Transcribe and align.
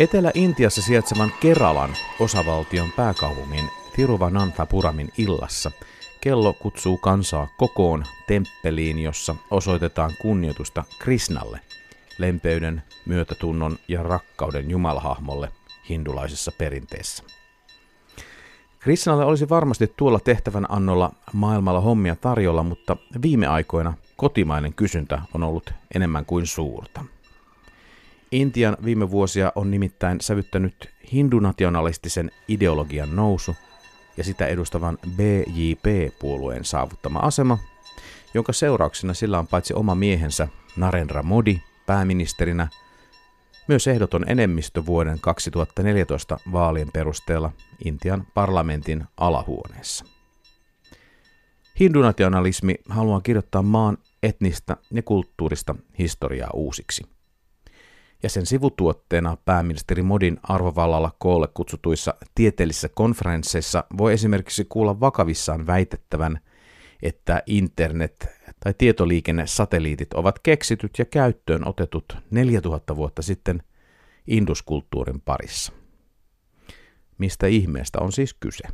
Etelä-Intiassa 0.00 0.82
sijaitsevan 0.82 1.32
Keralan 1.40 1.90
osavaltion 2.20 2.92
pääkaupungin 2.96 3.64
Tiruvananthapuramin 3.96 5.08
illassa 5.18 5.70
kello 6.20 6.52
kutsuu 6.52 6.98
kansaa 6.98 7.48
kokoon 7.58 8.04
temppeliin, 8.26 8.98
jossa 8.98 9.34
osoitetaan 9.50 10.10
kunnioitusta 10.18 10.84
Krisnalle, 10.98 11.60
lempeyden, 12.18 12.82
myötätunnon 13.06 13.78
ja 13.88 14.02
rakkauden 14.02 14.70
jumalahahmolle 14.70 15.52
hindulaisessa 15.88 16.52
perinteessä. 16.58 17.24
Krishnalle 18.78 19.24
olisi 19.24 19.48
varmasti 19.48 19.92
tuolla 19.96 20.20
tehtävän 20.20 20.66
annolla 20.68 21.12
maailmalla 21.32 21.80
hommia 21.80 22.16
tarjolla, 22.16 22.62
mutta 22.62 22.96
viime 23.22 23.46
aikoina 23.46 23.94
kotimainen 24.16 24.74
kysyntä 24.74 25.22
on 25.34 25.42
ollut 25.42 25.72
enemmän 25.94 26.24
kuin 26.24 26.46
suurta. 26.46 27.04
Intian 28.32 28.76
viime 28.84 29.10
vuosia 29.10 29.52
on 29.54 29.70
nimittäin 29.70 30.20
sävyttänyt 30.20 30.90
hindunationalistisen 31.12 32.30
ideologian 32.48 33.16
nousu 33.16 33.56
ja 34.16 34.24
sitä 34.24 34.46
edustavan 34.46 34.98
BJP-puolueen 35.16 36.64
saavuttama 36.64 37.18
asema, 37.18 37.58
jonka 38.34 38.52
seurauksena 38.52 39.14
sillä 39.14 39.38
on 39.38 39.46
paitsi 39.46 39.74
oma 39.74 39.94
miehensä 39.94 40.48
Narendra 40.76 41.22
Modi 41.22 41.60
pääministerinä, 41.86 42.68
myös 43.68 43.86
ehdoton 43.86 44.24
enemmistö 44.28 44.86
vuoden 44.86 45.20
2014 45.20 46.38
vaalien 46.52 46.88
perusteella 46.92 47.52
Intian 47.84 48.26
parlamentin 48.34 49.04
alahuoneessa. 49.16 50.04
Hindunationalismi 51.80 52.74
haluaa 52.88 53.20
kirjoittaa 53.20 53.62
maan 53.62 53.98
etnistä 54.22 54.76
ja 54.90 55.02
kulttuurista 55.02 55.74
historiaa 55.98 56.50
uusiksi– 56.54 57.04
ja 58.22 58.28
sen 58.28 58.46
sivutuotteena 58.46 59.36
pääministeri 59.44 60.02
Modin 60.02 60.38
arvovallalla 60.42 61.10
koolle 61.18 61.48
kutsutuissa 61.54 62.14
tieteellisissä 62.34 62.88
konferensseissa 62.88 63.84
voi 63.98 64.12
esimerkiksi 64.12 64.64
kuulla 64.68 65.00
vakavissaan 65.00 65.66
väitettävän, 65.66 66.40
että 67.02 67.42
internet 67.46 68.28
tai 68.60 68.74
tietoliikennesatelliitit 68.78 70.12
ovat 70.14 70.38
keksityt 70.38 70.90
ja 70.98 71.04
käyttöön 71.04 71.68
otetut 71.68 72.16
4000 72.30 72.96
vuotta 72.96 73.22
sitten 73.22 73.62
induskulttuurin 74.26 75.20
parissa. 75.20 75.72
Mistä 77.18 77.46
ihmeestä 77.46 77.98
on 78.00 78.12
siis 78.12 78.34
kyse? 78.34 78.64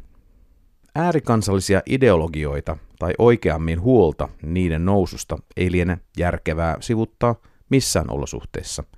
Äärikansallisia 0.94 1.82
ideologioita 1.86 2.76
tai 2.98 3.12
oikeammin 3.18 3.80
huolta 3.80 4.28
niiden 4.42 4.84
noususta 4.84 5.38
ei 5.56 5.72
liene 5.72 5.98
järkevää 6.18 6.76
sivuttaa 6.80 7.34
missään 7.70 8.10
olosuhteissa– 8.10 8.84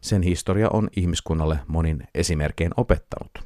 sen 0.00 0.22
historia 0.22 0.68
on 0.72 0.88
ihmiskunnalle 0.96 1.58
monin 1.66 2.02
esimerkkein 2.14 2.72
opettanut. 2.76 3.38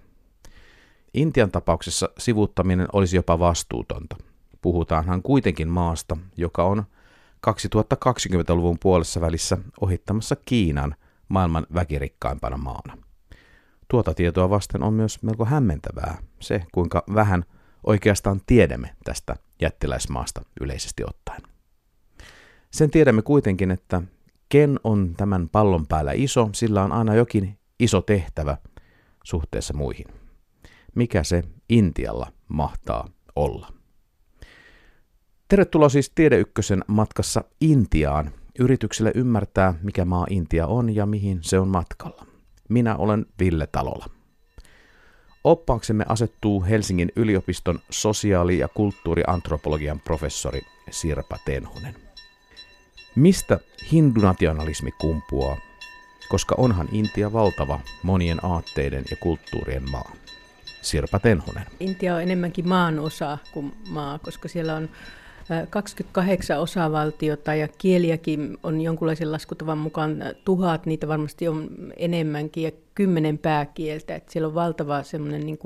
Intian 1.15 1.51
tapauksessa 1.51 2.09
sivuuttaminen 2.19 2.87
olisi 2.93 3.17
jopa 3.17 3.39
vastuutonta. 3.39 4.17
Puhutaanhan 4.63 5.23
kuitenkin 5.23 5.69
maasta, 5.69 6.17
joka 6.37 6.65
on 6.65 6.85
2020-luvun 7.47 8.79
puolessa 8.83 9.21
välissä 9.21 9.59
ohittamassa 9.81 10.37
Kiinan 10.37 10.95
maailman 11.29 11.67
väkirikkaimpana 11.75 12.57
maana. 12.57 12.99
Tuota 13.89 14.15
tietoa 14.15 14.51
vasten 14.51 14.83
on 14.83 14.93
myös 14.95 15.23
melko 15.23 15.45
hämmentävää 15.45 16.19
se, 16.41 16.63
kuinka 16.73 17.05
vähän 17.15 17.45
oikeastaan 17.85 18.41
tiedämme 18.47 18.97
tästä 19.05 19.37
jättiläismaasta 19.61 20.43
yleisesti 20.61 21.05
ottaen. 21.05 21.43
Sen 22.71 22.91
tiedämme 22.91 23.23
kuitenkin, 23.23 23.71
että 23.71 24.03
ken 24.53 24.81
on 24.85 25.15
tämän 25.17 25.49
pallon 25.49 25.87
päällä 25.87 26.13
iso, 26.13 26.51
sillä 26.55 26.83
on 26.83 26.93
aina 26.93 27.15
jokin 27.15 27.59
iso 27.81 28.01
tehtävä 28.01 28.57
suhteessa 29.25 29.75
muihin. 29.75 30.07
Mikä 30.95 31.23
se 31.23 31.43
Intialla 31.69 32.33
mahtaa 32.49 33.09
olla? 33.37 33.73
Tervetuloa 35.49 35.89
siis 35.89 36.13
Tiedeykkösen 36.15 36.85
matkassa 36.87 37.45
Intiaan. 37.61 38.31
Yritykselle 38.59 39.13
ymmärtää, 39.15 39.75
mikä 39.83 40.05
maa 40.05 40.27
Intia 40.31 40.67
on 40.67 40.95
ja 40.95 41.07
mihin 41.07 41.39
se 41.43 41.59
on 41.59 41.69
matkalla. 41.69 42.27
Minä 42.69 42.97
olen 42.97 43.27
Ville 43.41 43.67
Talola. 43.67 44.07
Oppaaksemme 45.45 46.05
asettuu 46.09 46.65
Helsingin 46.65 47.13
yliopiston 47.17 47.79
sosiaali- 47.91 48.59
ja 48.59 48.69
kulttuuriantropologian 48.69 50.01
professori 50.01 50.61
Sirpa 50.91 51.39
Tenhunen. 51.45 52.12
Mistä 53.15 53.59
hindunationalismi 53.93 54.91
kumpuaa? 54.99 55.57
Koska 56.29 56.55
onhan 56.59 56.89
Intia 56.93 57.33
valtava 57.33 57.81
monien 58.03 58.45
aatteiden 58.45 59.05
ja 59.11 59.17
kulttuurien 59.17 59.91
maa. 59.91 60.13
Sirpa 60.83 61.19
Tenhonen. 61.19 61.67
Intia 61.81 62.15
on 62.15 62.23
enemmänkin 62.23 62.69
maan 62.69 62.99
osa 62.99 63.39
kuin 63.53 63.73
maa, 63.89 64.19
koska 64.19 64.49
siellä 64.49 64.77
on 64.77 64.89
28 65.71 66.61
osavaltiota 66.61 67.55
ja 67.55 67.69
kieliäkin 67.69 68.59
on 68.63 68.81
jonkunlaisen 68.81 69.33
laskutavan 69.33 69.79
mukaan 69.79 70.17
tuhat, 70.45 70.87
niitä 70.87 71.09
varmasti 71.09 71.49
on 71.49 71.69
enemmänkin 71.97 72.65
ja 72.65 72.71
kymmenen 72.95 73.39
pääkieltä. 73.39 74.15
Että 74.15 74.33
siellä 74.33 74.49
on 74.49 74.55
valtava 74.55 75.03
semmoinen 75.03 75.47
niin 75.47 75.59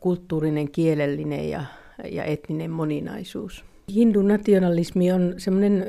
kulttuurinen, 0.00 0.70
kielellinen 0.70 1.50
ja, 1.50 1.64
ja 2.10 2.24
etninen 2.24 2.70
moninaisuus. 2.70 3.64
Hindu-nationalismi 3.92 5.12
on 5.12 5.34
semmoinen, 5.38 5.84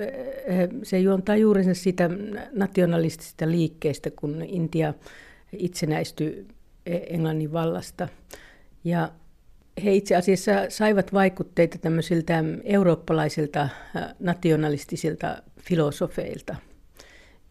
eh, 0.47 0.69
se 0.83 1.00
juontaa 1.00 1.35
juurensa 1.35 1.73
siitä 1.73 2.09
nationalistisesta 2.53 3.51
liikkeestä, 3.51 4.11
kun 4.11 4.44
Intia 4.47 4.94
itsenäistyi 5.57 6.45
Englannin 6.85 7.53
vallasta. 7.53 8.07
Ja 8.83 9.11
he 9.83 9.95
itse 9.95 10.16
asiassa 10.16 10.51
saivat 10.69 11.13
vaikutteita 11.13 11.78
tämmöisiltä 11.78 12.44
eurooppalaisilta 12.63 13.61
eh, 13.61 14.01
nationalistisilta 14.19 15.44
filosofeilta. 15.59 16.56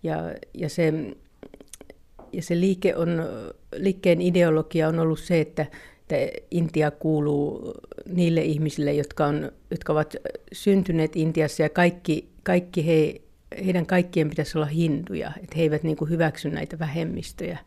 Ja, 0.02 0.34
ja, 0.54 0.68
se, 0.68 0.92
ja 2.32 2.42
se 2.42 2.60
liike 2.60 2.96
on, 2.96 3.22
liikkeen 3.76 4.22
ideologia 4.22 4.88
on 4.88 4.98
ollut 4.98 5.20
se, 5.20 5.40
että 5.40 5.66
että 6.10 6.40
Intia 6.50 6.90
kuuluu 6.90 7.74
niille 8.08 8.42
ihmisille, 8.42 8.92
jotka, 8.92 9.26
on, 9.26 9.52
jotka 9.70 9.92
ovat 9.92 10.16
syntyneet 10.52 11.16
Intiassa 11.16 11.62
ja 11.62 11.68
kaikki, 11.68 12.28
kaikki 12.42 12.86
he, 12.86 13.20
heidän 13.64 13.86
kaikkien 13.86 14.30
pitäisi 14.30 14.58
olla 14.58 14.66
hinduja, 14.66 15.32
että 15.36 15.56
he 15.56 15.62
eivät 15.62 15.82
niin 15.82 15.96
kuin 15.96 16.10
hyväksy 16.10 16.50
näitä 16.50 16.78
vähemmistöjä. 16.78 17.58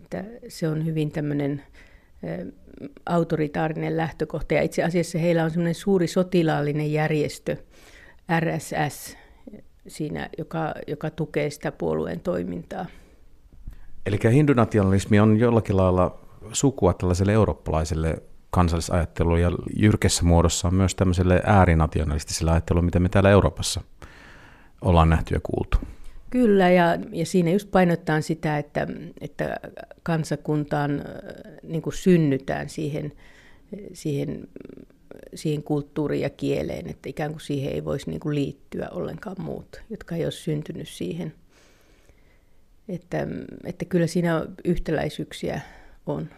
Että 0.00 0.24
se 0.48 0.68
on 0.68 0.84
hyvin 0.84 1.10
tämmöinen 1.10 1.62
autoritaarinen 3.06 3.96
lähtökohta. 3.96 4.54
Ja 4.54 4.62
itse 4.62 4.82
asiassa 4.82 5.18
heillä 5.18 5.44
on 5.44 5.50
semmoinen 5.50 5.74
suuri 5.74 6.06
sotilaallinen 6.06 6.92
järjestö, 6.92 7.56
RSS, 8.40 9.16
siinä, 9.88 10.28
joka, 10.38 10.74
joka 10.86 11.10
tukee 11.10 11.50
sitä 11.50 11.72
puolueen 11.72 12.20
toimintaa. 12.20 12.86
Eli 14.06 14.18
hindunationalismi 14.32 15.20
on 15.20 15.38
jollakin 15.38 15.76
lailla 15.76 16.25
sukua 16.52 16.94
tällaiselle 16.94 17.32
eurooppalaiselle 17.32 18.22
kansallisajattelulle 18.50 19.40
ja 19.40 19.50
jyrkessä 19.76 20.24
muodossa 20.24 20.68
on 20.68 20.74
myös 20.74 20.94
tämmöiselle 20.94 21.42
äärinationalistiselle 21.44 22.50
ajattelulle, 22.50 22.84
mitä 22.84 23.00
me 23.00 23.08
täällä 23.08 23.30
Euroopassa 23.30 23.80
ollaan 24.80 25.10
nähty 25.10 25.34
ja 25.34 25.40
kuultu. 25.42 25.78
Kyllä, 26.30 26.70
ja, 26.70 26.98
ja 27.12 27.26
siinä 27.26 27.50
just 27.50 27.70
painottaa 27.70 28.20
sitä, 28.20 28.58
että, 28.58 28.86
että 29.20 29.56
kansakuntaan 30.02 30.90
äh, 31.00 31.04
niin 31.62 31.82
kuin 31.82 31.94
synnytään 31.94 32.68
siihen, 32.68 33.12
siihen, 33.92 34.48
siihen 35.34 35.62
kulttuuriin 35.62 36.22
ja 36.22 36.30
kieleen, 36.30 36.88
että 36.88 37.08
ikään 37.08 37.30
kuin 37.30 37.40
siihen 37.40 37.72
ei 37.72 37.84
voisi 37.84 38.10
niin 38.10 38.20
kuin 38.20 38.34
liittyä 38.34 38.88
ollenkaan 38.92 39.36
muut, 39.42 39.82
jotka 39.90 40.16
ei 40.16 40.24
ole 40.24 40.30
syntynyt 40.30 40.88
siihen. 40.88 41.34
Että, 42.88 43.26
että 43.64 43.84
kyllä 43.84 44.06
siinä 44.06 44.46
yhtäläisyyksiä 44.64 45.60
on. 46.06 46.28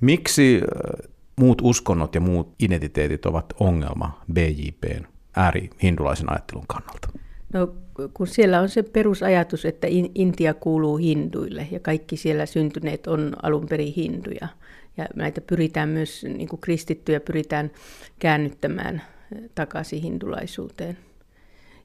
Miksi 0.00 0.56
äh, 0.56 1.10
muut 1.36 1.58
uskonnot 1.62 2.14
ja 2.14 2.20
muut 2.20 2.54
identiteetit 2.58 3.26
ovat 3.26 3.54
ongelma 3.60 4.22
BJPn 4.32 5.04
ääri 5.36 5.70
hindulaisen 5.82 6.32
ajattelun 6.32 6.64
kannalta? 6.66 7.08
No 7.52 7.74
kun 8.14 8.26
siellä 8.26 8.60
on 8.60 8.68
se 8.68 8.82
perusajatus, 8.82 9.64
että 9.64 9.86
Intia 10.14 10.54
kuuluu 10.54 10.96
hinduille 10.96 11.68
ja 11.70 11.80
kaikki 11.80 12.16
siellä 12.16 12.46
syntyneet 12.46 13.06
on 13.06 13.36
alun 13.42 13.66
perin 13.66 13.92
hinduja. 13.92 14.48
Ja 14.96 15.06
näitä 15.14 15.40
pyritään 15.40 15.88
myös, 15.88 16.24
niin 16.28 16.48
kuin 16.48 16.60
kristittyjä 16.60 17.20
pyritään 17.20 17.70
käännyttämään 18.18 18.94
äh, 18.94 19.42
takaisin 19.54 20.02
hindulaisuuteen. 20.02 20.98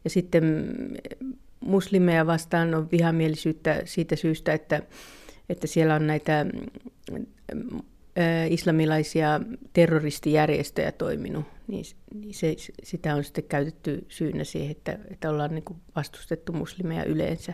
Ja 0.04 0.10
sitten 0.10 0.74
muslimeja 1.60 2.28
vastaan 2.28 2.74
on 2.74 2.92
vihamielisyyttä 2.92 3.82
siitä 3.86 4.16
syystä, 4.16 4.54
että 4.54 4.82
että 5.50 5.68
siellä 5.68 5.96
on 5.96 6.08
näitä 6.08 6.46
islamilaisia 8.50 9.40
terroristijärjestöjä 9.74 10.92
toiminut, 10.92 11.46
niin, 11.68 11.86
niin 12.14 12.34
se, 12.34 12.56
sitä 12.84 13.16
on 13.16 13.24
sitten 13.24 13.44
käytetty 13.44 14.06
syynä 14.08 14.44
siihen, 14.44 14.72
että, 14.72 15.00
että 15.12 15.30
ollaan 15.30 15.56
niin 15.56 15.64
kuin 15.64 15.80
vastustettu 15.96 16.54
muslimeja 16.54 17.04
yleensä. 17.04 17.54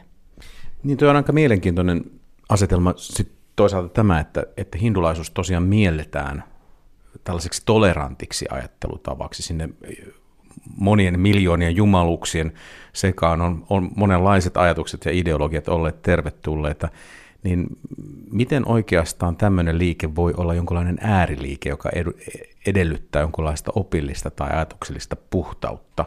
Niin 0.84 0.98
tuo 0.98 1.10
on 1.10 1.16
aika 1.16 1.34
mielenkiintoinen 1.34 2.04
asetelma. 2.50 2.94
Sitten 2.98 3.36
toisaalta 3.56 3.90
tämä, 3.90 4.20
että, 4.20 4.44
että 4.58 4.78
hindulaisuus 4.78 5.32
tosiaan 5.32 5.64
mielletään 5.64 6.44
tällaiseksi 7.24 7.62
tolerantiksi 7.66 8.46
ajattelutavaksi. 8.50 9.44
Sinne 9.44 9.70
monien 10.78 11.20
miljoonien 11.20 11.76
jumaluksien 11.76 12.54
sekaan 12.94 13.42
on, 13.42 13.66
on 13.70 13.92
monenlaiset 13.96 14.58
ajatukset 14.58 15.06
ja 15.06 15.12
ideologiat 15.12 15.68
olleet 15.68 16.02
tervetulleita, 16.02 16.90
niin 17.44 17.68
miten 18.32 18.68
oikeastaan 18.68 19.36
tämmöinen 19.36 19.78
liike 19.78 20.16
voi 20.16 20.34
olla 20.38 20.54
jonkinlainen 20.54 20.98
ääriliike, 21.02 21.70
joka 21.70 21.90
edellyttää 22.66 23.22
jonkinlaista 23.22 23.72
opillista 23.76 24.32
tai 24.32 24.50
ajatuksellista 24.50 25.16
puhtautta, 25.30 26.06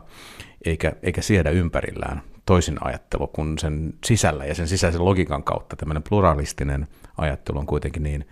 eikä, 0.64 0.92
eikä 1.02 1.22
siedä 1.22 1.50
ympärillään 1.50 2.22
toisin 2.46 2.76
ajattelu 2.81 3.26
kuin 3.26 3.58
sen 3.58 3.94
sisällä 4.04 4.44
ja 4.44 4.54
sen 4.54 4.69
sisäisen 4.69 5.04
logiikan 5.04 5.42
kautta 5.42 5.76
tämmöinen 5.76 6.02
pluralistinen 6.08 6.86
ajattelu 7.16 7.58
on 7.58 7.66
kuitenkin 7.66 8.02
niin, 8.02 8.26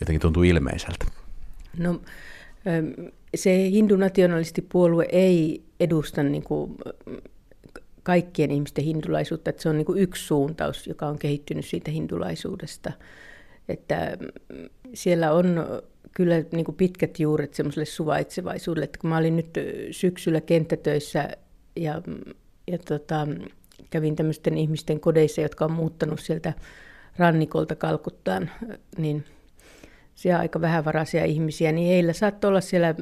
jotenkin 0.00 0.20
tuntuu 0.20 0.42
ilmeiseltä. 0.42 1.06
No 1.78 2.00
se 3.34 3.70
hindunationalistipuolue 3.70 5.06
ei 5.12 5.62
edusta 5.80 6.22
niin 6.22 6.42
kuin 6.42 6.74
kaikkien 8.04 8.50
ihmisten 8.50 8.84
hindulaisuutta, 8.84 9.50
että 9.50 9.62
se 9.62 9.68
on 9.68 9.76
niin 9.76 9.86
kuin 9.86 9.98
yksi 9.98 10.26
suuntaus, 10.26 10.86
joka 10.86 11.06
on 11.06 11.18
kehittynyt 11.18 11.64
siitä 11.64 11.90
hindulaisuudesta. 11.90 12.92
Että 13.68 14.16
siellä 14.94 15.32
on 15.32 15.66
kyllä 16.12 16.34
niin 16.52 16.64
kuin 16.64 16.76
pitkät 16.76 17.20
juuret 17.20 17.54
semmoiselle 17.54 17.86
suvaitsevaisuudelle, 17.86 18.84
että 18.84 18.98
kun 18.98 19.10
mä 19.10 19.16
olin 19.18 19.36
nyt 19.36 19.50
syksyllä 19.90 20.40
kenttätöissä 20.40 21.28
ja, 21.76 22.02
ja 22.66 22.78
tota, 22.78 23.26
kävin 23.90 24.16
tämmöisten 24.16 24.58
ihmisten 24.58 25.00
kodeissa, 25.00 25.40
jotka 25.40 25.64
on 25.64 25.72
muuttanut 25.72 26.20
sieltä 26.20 26.52
rannikolta 27.16 27.74
Kalkuttaan, 27.76 28.50
niin 28.98 29.24
siellä 30.14 30.40
aika 30.40 30.60
vähävaraisia 30.60 31.24
ihmisiä, 31.24 31.72
niin 31.72 31.88
heillä 31.88 32.12
saattoi 32.12 32.48
olla 32.48 32.60
siellä 32.60 32.94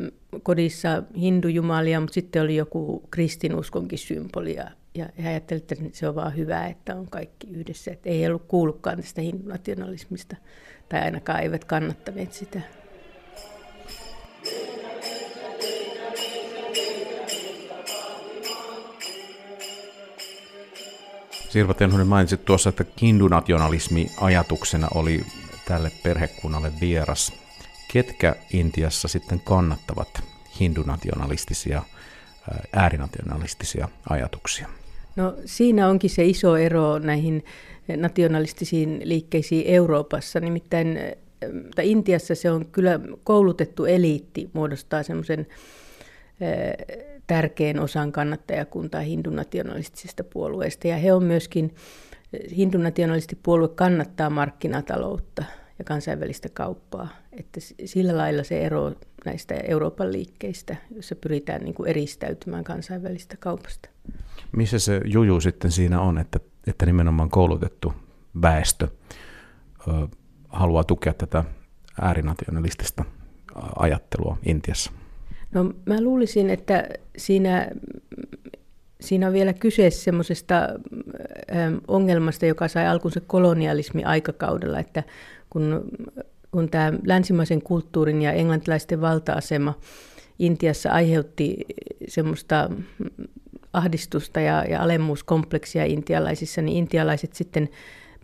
kodissa 0.42 1.02
hindujumalia, 1.16 2.00
mutta 2.00 2.14
sitten 2.14 2.42
oli 2.42 2.56
joku 2.56 3.02
kristinuskonkin 3.10 3.98
symboli 3.98 4.54
ja, 4.54 4.70
ja 4.94 5.08
he 5.22 5.28
ajattelivat, 5.28 5.72
että 5.72 5.84
se 5.92 6.08
on 6.08 6.14
vaan 6.14 6.36
hyvä, 6.36 6.66
että 6.66 6.96
on 6.96 7.06
kaikki 7.10 7.46
yhdessä. 7.50 7.90
Että 7.90 8.08
ei 8.08 8.26
ollut 8.26 8.44
kuullutkaan 8.48 8.96
tästä 8.96 9.20
hindunationalismista 9.20 10.36
tai 10.88 11.00
ainakaan 11.00 11.42
eivät 11.42 11.64
kannattaneet 11.64 12.32
sitä. 12.32 12.60
Sirpa 21.48 21.74
Tenhonen 21.74 22.06
mainitsit 22.06 22.44
tuossa, 22.44 22.68
että 22.68 22.84
hindunationalismi 23.02 24.06
ajatuksena 24.20 24.88
oli 24.94 25.20
tälle 25.64 25.92
perhekunnalle 26.02 26.72
vieras. 26.80 27.32
Ketkä 27.92 28.36
Intiassa 28.52 29.08
sitten 29.08 29.40
kannattavat 29.40 30.22
hindunationalistisia, 30.60 31.82
äärinationalistisia 32.72 33.88
ajatuksia? 34.10 34.68
No 35.16 35.34
siinä 35.44 35.88
onkin 35.88 36.10
se 36.10 36.24
iso 36.24 36.56
ero 36.56 36.98
näihin 36.98 37.44
nationalistisiin 37.96 39.00
liikkeisiin 39.04 39.66
Euroopassa. 39.66 40.40
Nimittäin 40.40 40.98
tai 41.74 41.90
Intiassa 41.90 42.34
se 42.34 42.50
on 42.50 42.66
kyllä 42.66 43.00
koulutettu 43.24 43.84
eliitti 43.84 44.50
muodostaa 44.52 45.02
semmoisen 45.02 45.46
tärkeän 47.26 47.80
osan 47.80 48.12
kannattajakuntaa 48.12 49.00
hindunationalistisista 49.00 50.24
puolueista. 50.24 50.88
Ja 50.88 50.96
he 50.96 51.12
on 51.12 51.24
myöskin, 51.24 51.74
hindunationalistipuolue 52.56 53.68
kannattaa 53.68 54.30
markkinataloutta 54.30 55.44
ja 55.78 55.84
kansainvälistä 55.84 56.48
kauppaa. 56.54 57.08
Että 57.32 57.60
sillä 57.84 58.16
lailla 58.16 58.42
se 58.42 58.60
ero 58.60 58.92
näistä 59.24 59.54
Euroopan 59.54 60.12
liikkeistä, 60.12 60.76
jossa 60.94 61.16
pyritään 61.16 61.62
niin 61.62 61.74
kuin 61.74 61.88
eristäytymään 61.88 62.64
kansainvälistä 62.64 63.36
kaupasta. 63.36 63.88
Missä 64.56 64.78
se 64.78 65.00
juju 65.04 65.40
sitten 65.40 65.70
siinä 65.70 66.00
on, 66.00 66.18
että, 66.18 66.40
että 66.66 66.86
nimenomaan 66.86 67.30
koulutettu 67.30 67.92
väestö 68.42 68.88
ö, 69.88 70.08
haluaa 70.48 70.84
tukea 70.84 71.14
tätä 71.14 71.44
äärinationalistista 72.00 73.04
ajattelua 73.78 74.38
Intiassa? 74.46 74.92
No 75.52 75.72
mä 75.86 76.00
luulisin, 76.00 76.50
että 76.50 76.88
siinä, 77.16 77.68
siinä 79.00 79.26
on 79.26 79.32
vielä 79.32 79.52
kyse 79.52 79.90
semmoisesta 79.90 80.68
ongelmasta, 81.88 82.46
joka 82.46 82.68
sai 82.68 82.86
alkunsa 82.86 83.20
kolonialismi 83.20 84.04
aikakaudella, 84.04 84.78
että 84.78 85.02
kun, 85.50 85.84
kun 86.50 86.68
tämä 86.70 86.92
länsimaisen 87.06 87.62
kulttuurin 87.62 88.22
ja 88.22 88.32
englantilaisten 88.32 89.00
valta-asema 89.00 89.74
Intiassa 90.38 90.90
aiheutti 90.90 91.56
semmoista 92.08 92.70
ahdistusta 93.72 94.40
ja, 94.40 94.64
ja 94.64 94.82
alemmuuskompleksia 94.82 95.84
intialaisissa, 95.84 96.62
niin 96.62 96.76
intialaiset 96.76 97.34
sitten 97.34 97.68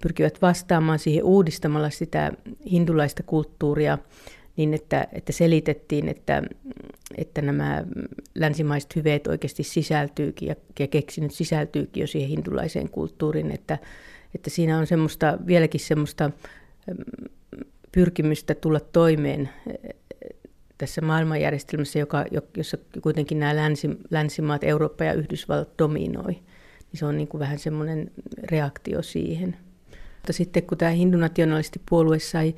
pyrkivät 0.02 0.42
vastaamaan 0.42 0.98
siihen 0.98 1.24
uudistamalla 1.24 1.90
sitä 1.90 2.32
hindulaista 2.70 3.22
kulttuuria 3.22 3.98
niin, 4.58 4.74
että, 4.74 5.08
että 5.12 5.32
selitettiin, 5.32 6.08
että, 6.08 6.42
että 7.18 7.42
nämä 7.42 7.84
länsimaiset 8.34 8.96
hyveet 8.96 9.26
oikeasti 9.26 9.62
sisältyykin 9.62 10.48
ja, 10.48 10.54
ja 10.78 10.86
keksinyt 10.86 11.32
sisältyykin 11.32 12.00
jo 12.00 12.06
siihen 12.06 12.28
hindulaiseen 12.28 12.88
kulttuuriin, 12.88 13.50
että, 13.50 13.78
että 14.34 14.50
siinä 14.50 14.78
on 14.78 14.86
semmoista, 14.86 15.38
vieläkin 15.46 15.80
semmoista 15.80 16.30
pyrkimystä 17.92 18.54
tulla 18.54 18.80
toimeen 18.80 19.48
tässä 20.78 21.00
maailmanjärjestelmässä, 21.00 21.98
joka, 21.98 22.24
jossa 22.56 22.78
kuitenkin 23.02 23.40
nämä 23.40 23.56
länsi, 23.56 23.90
länsimaat, 24.10 24.64
Eurooppa 24.64 25.04
ja 25.04 25.12
Yhdysvallat 25.12 25.78
dominoi. 25.78 26.32
Niin 26.32 26.98
se 26.98 27.06
on 27.06 27.16
niin 27.16 27.28
kuin 27.28 27.38
vähän 27.38 27.58
semmoinen 27.58 28.10
reaktio 28.50 29.02
siihen. 29.02 29.56
Mutta 30.14 30.32
sitten 30.32 30.62
kun 30.62 30.78
tämä 30.78 30.90
hindunationalistipuolue 30.90 32.18
sai 32.18 32.54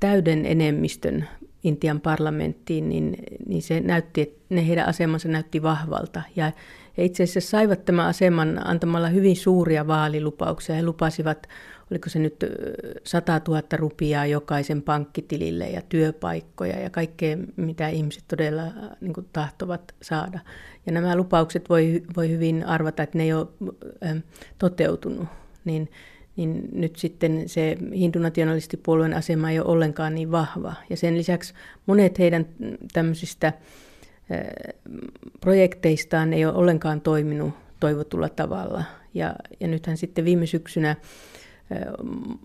täyden 0.00 0.46
enemmistön 0.46 1.28
Intian 1.66 2.00
parlamenttiin, 2.00 2.88
niin, 2.88 3.16
niin 3.46 3.62
se 3.62 3.80
näytti, 3.80 4.20
että 4.20 4.44
ne 4.48 4.68
heidän 4.68 4.88
asemansa 4.88 5.28
näytti 5.28 5.62
vahvalta. 5.62 6.22
Ja 6.36 6.52
he 6.98 7.04
itse 7.04 7.22
asiassa 7.22 7.50
saivat 7.50 7.84
tämän 7.84 8.06
aseman 8.06 8.66
antamalla 8.66 9.08
hyvin 9.08 9.36
suuria 9.36 9.86
vaalilupauksia. 9.86 10.76
He 10.76 10.82
lupasivat, 10.82 11.48
oliko 11.90 12.08
se 12.08 12.18
nyt 12.18 12.44
100 13.04 13.40
000 13.48 13.62
rupiaa 13.76 14.26
jokaisen 14.26 14.82
pankkitilille 14.82 15.68
ja 15.68 15.82
työpaikkoja 15.82 16.80
ja 16.80 16.90
kaikkea, 16.90 17.36
mitä 17.56 17.88
ihmiset 17.88 18.24
todella 18.28 18.62
niin 19.00 19.12
kuin, 19.12 19.26
tahtovat 19.32 19.94
saada. 20.02 20.40
Ja 20.86 20.92
nämä 20.92 21.16
lupaukset 21.16 21.68
voi, 21.68 22.02
voi 22.16 22.30
hyvin 22.30 22.66
arvata, 22.66 23.02
että 23.02 23.18
ne 23.18 23.24
ei 23.24 23.32
ole 23.32 23.46
äh, 24.04 24.22
toteutunut. 24.58 25.28
Niin 25.64 25.90
niin 26.36 26.68
nyt 26.72 26.96
sitten 26.96 27.48
se 27.48 27.78
hindunationalistipuolueen 27.94 29.14
asema 29.14 29.50
ei 29.50 29.60
ole 29.60 29.68
ollenkaan 29.68 30.14
niin 30.14 30.30
vahva. 30.30 30.74
Ja 30.90 30.96
sen 30.96 31.18
lisäksi 31.18 31.54
monet 31.86 32.18
heidän 32.18 32.46
tämmöisistä 32.92 33.52
projekteistaan 35.40 36.32
ei 36.32 36.44
ole 36.46 36.54
ollenkaan 36.54 37.00
toiminut 37.00 37.54
toivotulla 37.80 38.28
tavalla. 38.28 38.82
Ja, 39.14 39.34
ja 39.60 39.68
nythän 39.68 39.96
sitten 39.96 40.24
viime 40.24 40.46
syksynä 40.46 40.96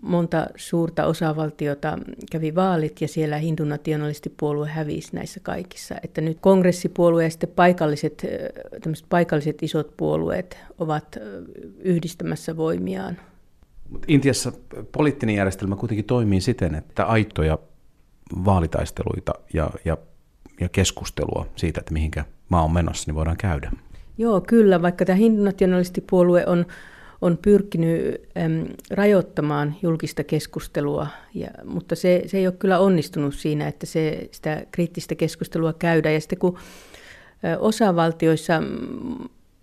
monta 0.02 0.46
suurta 0.56 1.06
osavaltiota 1.06 1.98
kävi 2.32 2.54
vaalit 2.54 3.00
ja 3.00 3.08
siellä 3.08 3.36
hindunationalistipuolue 3.36 4.68
hävisi 4.68 5.16
näissä 5.16 5.40
kaikissa. 5.40 5.94
Että 6.02 6.20
nyt 6.20 6.38
kongressipuolue 6.40 7.24
ja 7.24 7.30
sitten 7.30 7.48
paikalliset, 7.56 8.26
paikalliset 9.08 9.62
isot 9.62 9.96
puolueet 9.96 10.58
ovat 10.78 11.18
yhdistämässä 11.78 12.56
voimiaan 12.56 13.16
mutta 13.92 14.06
Intiassa 14.08 14.52
poliittinen 14.92 15.34
järjestelmä 15.34 15.76
kuitenkin 15.76 16.04
toimii 16.04 16.40
siten, 16.40 16.74
että 16.74 17.04
aitoja 17.04 17.58
vaalitaisteluita 18.44 19.32
ja, 19.54 19.70
ja, 19.84 19.96
ja 20.60 20.68
keskustelua 20.68 21.46
siitä, 21.56 21.80
että 21.80 21.92
mihinkä 21.92 22.24
maa 22.48 22.62
on 22.64 22.72
menossa, 22.72 23.08
niin 23.08 23.14
voidaan 23.14 23.36
käydä. 23.36 23.72
Joo, 24.18 24.40
kyllä, 24.40 24.82
vaikka 24.82 25.04
tämä 25.04 25.16
hindunationalistipuolue 25.16 26.46
on, 26.46 26.66
on 27.20 27.38
pyrkinyt 27.42 28.28
äm, 28.44 28.66
rajoittamaan 28.90 29.74
julkista 29.82 30.24
keskustelua, 30.24 31.06
ja, 31.34 31.48
mutta 31.64 31.94
se, 31.94 32.22
se 32.26 32.38
ei 32.38 32.46
ole 32.46 32.54
kyllä 32.58 32.78
onnistunut 32.78 33.34
siinä, 33.34 33.68
että 33.68 33.86
se, 33.86 34.28
sitä 34.30 34.62
kriittistä 34.70 35.14
keskustelua 35.14 35.72
käydään. 35.72 36.14
Ja 36.14 36.20
sitten 36.20 36.38
kun 36.38 36.58
osavaltioissa 37.58 38.62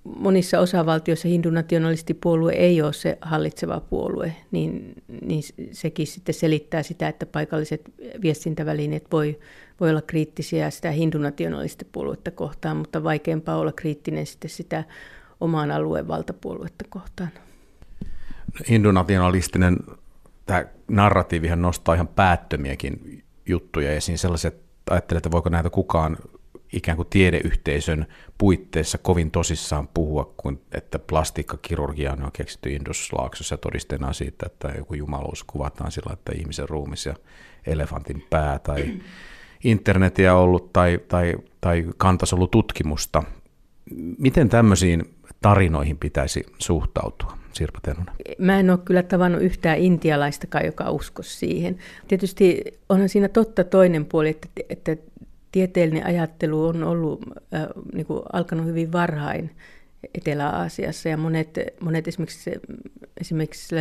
monissa 0.03 0.59
osavaltioissa 0.59 1.27
hindunationalistipuolue 1.27 2.51
ei 2.51 2.81
ole 2.81 2.93
se 2.93 3.17
hallitseva 3.21 3.79
puolue, 3.79 4.35
niin, 4.51 4.93
niin 5.21 5.43
sekin 5.71 6.07
sitten 6.07 6.35
selittää 6.35 6.83
sitä, 6.83 7.07
että 7.07 7.25
paikalliset 7.25 7.81
viestintävälineet 8.21 9.05
voi, 9.11 9.39
voi 9.79 9.89
olla 9.89 10.01
kriittisiä 10.01 10.69
sitä 10.69 10.91
hindunationalistipuoluetta 10.91 12.31
kohtaan, 12.31 12.77
mutta 12.77 13.03
vaikeampaa 13.03 13.57
olla 13.57 13.71
kriittinen 13.71 14.25
sitten 14.25 14.49
sitä 14.49 14.83
omaan 15.39 15.71
alueen 15.71 16.07
valtapuoluetta 16.07 16.85
kohtaan. 16.89 17.29
Hindunationalistinen 18.69 19.77
tämä 20.45 20.65
narratiivihan 20.87 21.61
nostaa 21.61 21.95
ihan 21.95 22.07
päättömiäkin 22.07 23.23
juttuja 23.45 23.91
esiin, 23.91 24.17
sellaiset, 24.17 24.61
ajattelee, 24.89 25.17
että 25.17 25.31
voiko 25.31 25.49
näitä 25.49 25.69
kukaan 25.69 26.17
ikään 26.73 26.95
kuin 26.95 27.07
tiedeyhteisön 27.09 28.05
puitteissa 28.37 28.97
kovin 28.97 29.31
tosissaan 29.31 29.87
puhua, 29.87 30.33
kuin 30.37 30.61
että 30.71 30.99
plastiikkakirurgia 30.99 32.11
on 32.11 32.31
keksitty 32.33 32.69
Induslaaksossa 32.69 33.57
todisteena 33.57 34.13
siitä, 34.13 34.45
että 34.45 34.73
joku 34.77 34.93
jumaluus 34.93 35.43
kuvataan 35.43 35.91
sillä, 35.91 36.13
että 36.13 36.31
ihmisen 36.35 36.69
ruumis 36.69 37.05
ja 37.05 37.15
elefantin 37.67 38.25
pää 38.29 38.59
tai 38.59 38.99
internetiä 39.63 40.35
ollut 40.35 40.73
tai, 40.73 40.99
tai, 41.07 41.35
tai 41.61 41.85
kantasolututkimusta. 41.97 43.23
Miten 44.17 44.49
tämmöisiin 44.49 45.15
tarinoihin 45.41 45.97
pitäisi 45.97 46.43
suhtautua? 46.57 47.39
Sirpa. 47.53 47.79
Mä 48.37 48.59
en 48.59 48.69
ole 48.69 48.79
kyllä 48.85 49.03
tavannut 49.03 49.41
yhtään 49.41 49.77
intialaistakaan, 49.77 50.65
joka 50.65 50.91
usko 50.91 51.23
siihen. 51.23 51.77
Tietysti 52.07 52.63
onhan 52.89 53.09
siinä 53.09 53.27
totta 53.27 53.63
toinen 53.63 54.05
puoli, 54.05 54.29
että, 54.29 54.47
että 54.69 54.97
tieteellinen 55.51 56.05
ajattelu 56.05 56.65
on 56.65 56.83
ollut 56.83 57.21
äh, 57.53 57.67
niin 57.93 58.05
kuin 58.05 58.21
alkanut 58.33 58.65
hyvin 58.65 58.91
varhain 58.91 59.51
Etelä-Aasiassa. 60.13 61.09
Ja 61.09 61.17
monet, 61.17 61.59
monet 61.79 62.07
esimerkiksi, 62.07 62.51
esimerkiksi 63.21 63.75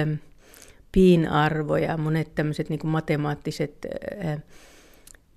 piin-arvo 0.93 1.77
ja 1.77 1.97
monet 1.97 2.35
tämmöiset 2.35 2.69
niin 2.69 2.81
matemaattiset 2.87 3.87
äh, 4.25 4.43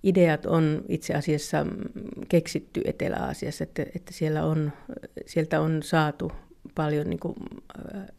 ideat 0.03 0.45
on 0.45 0.85
itse 0.89 1.13
asiassa 1.13 1.65
keksitty 2.29 2.81
Etelä-Aasiassa, 2.85 3.63
että, 3.63 3.85
että 3.95 4.13
siellä 4.13 4.45
on, 4.45 4.71
sieltä 5.25 5.61
on 5.61 5.83
saatu 5.83 6.31
paljon 6.75 7.09
niin 7.09 7.19
kuin, 7.19 7.35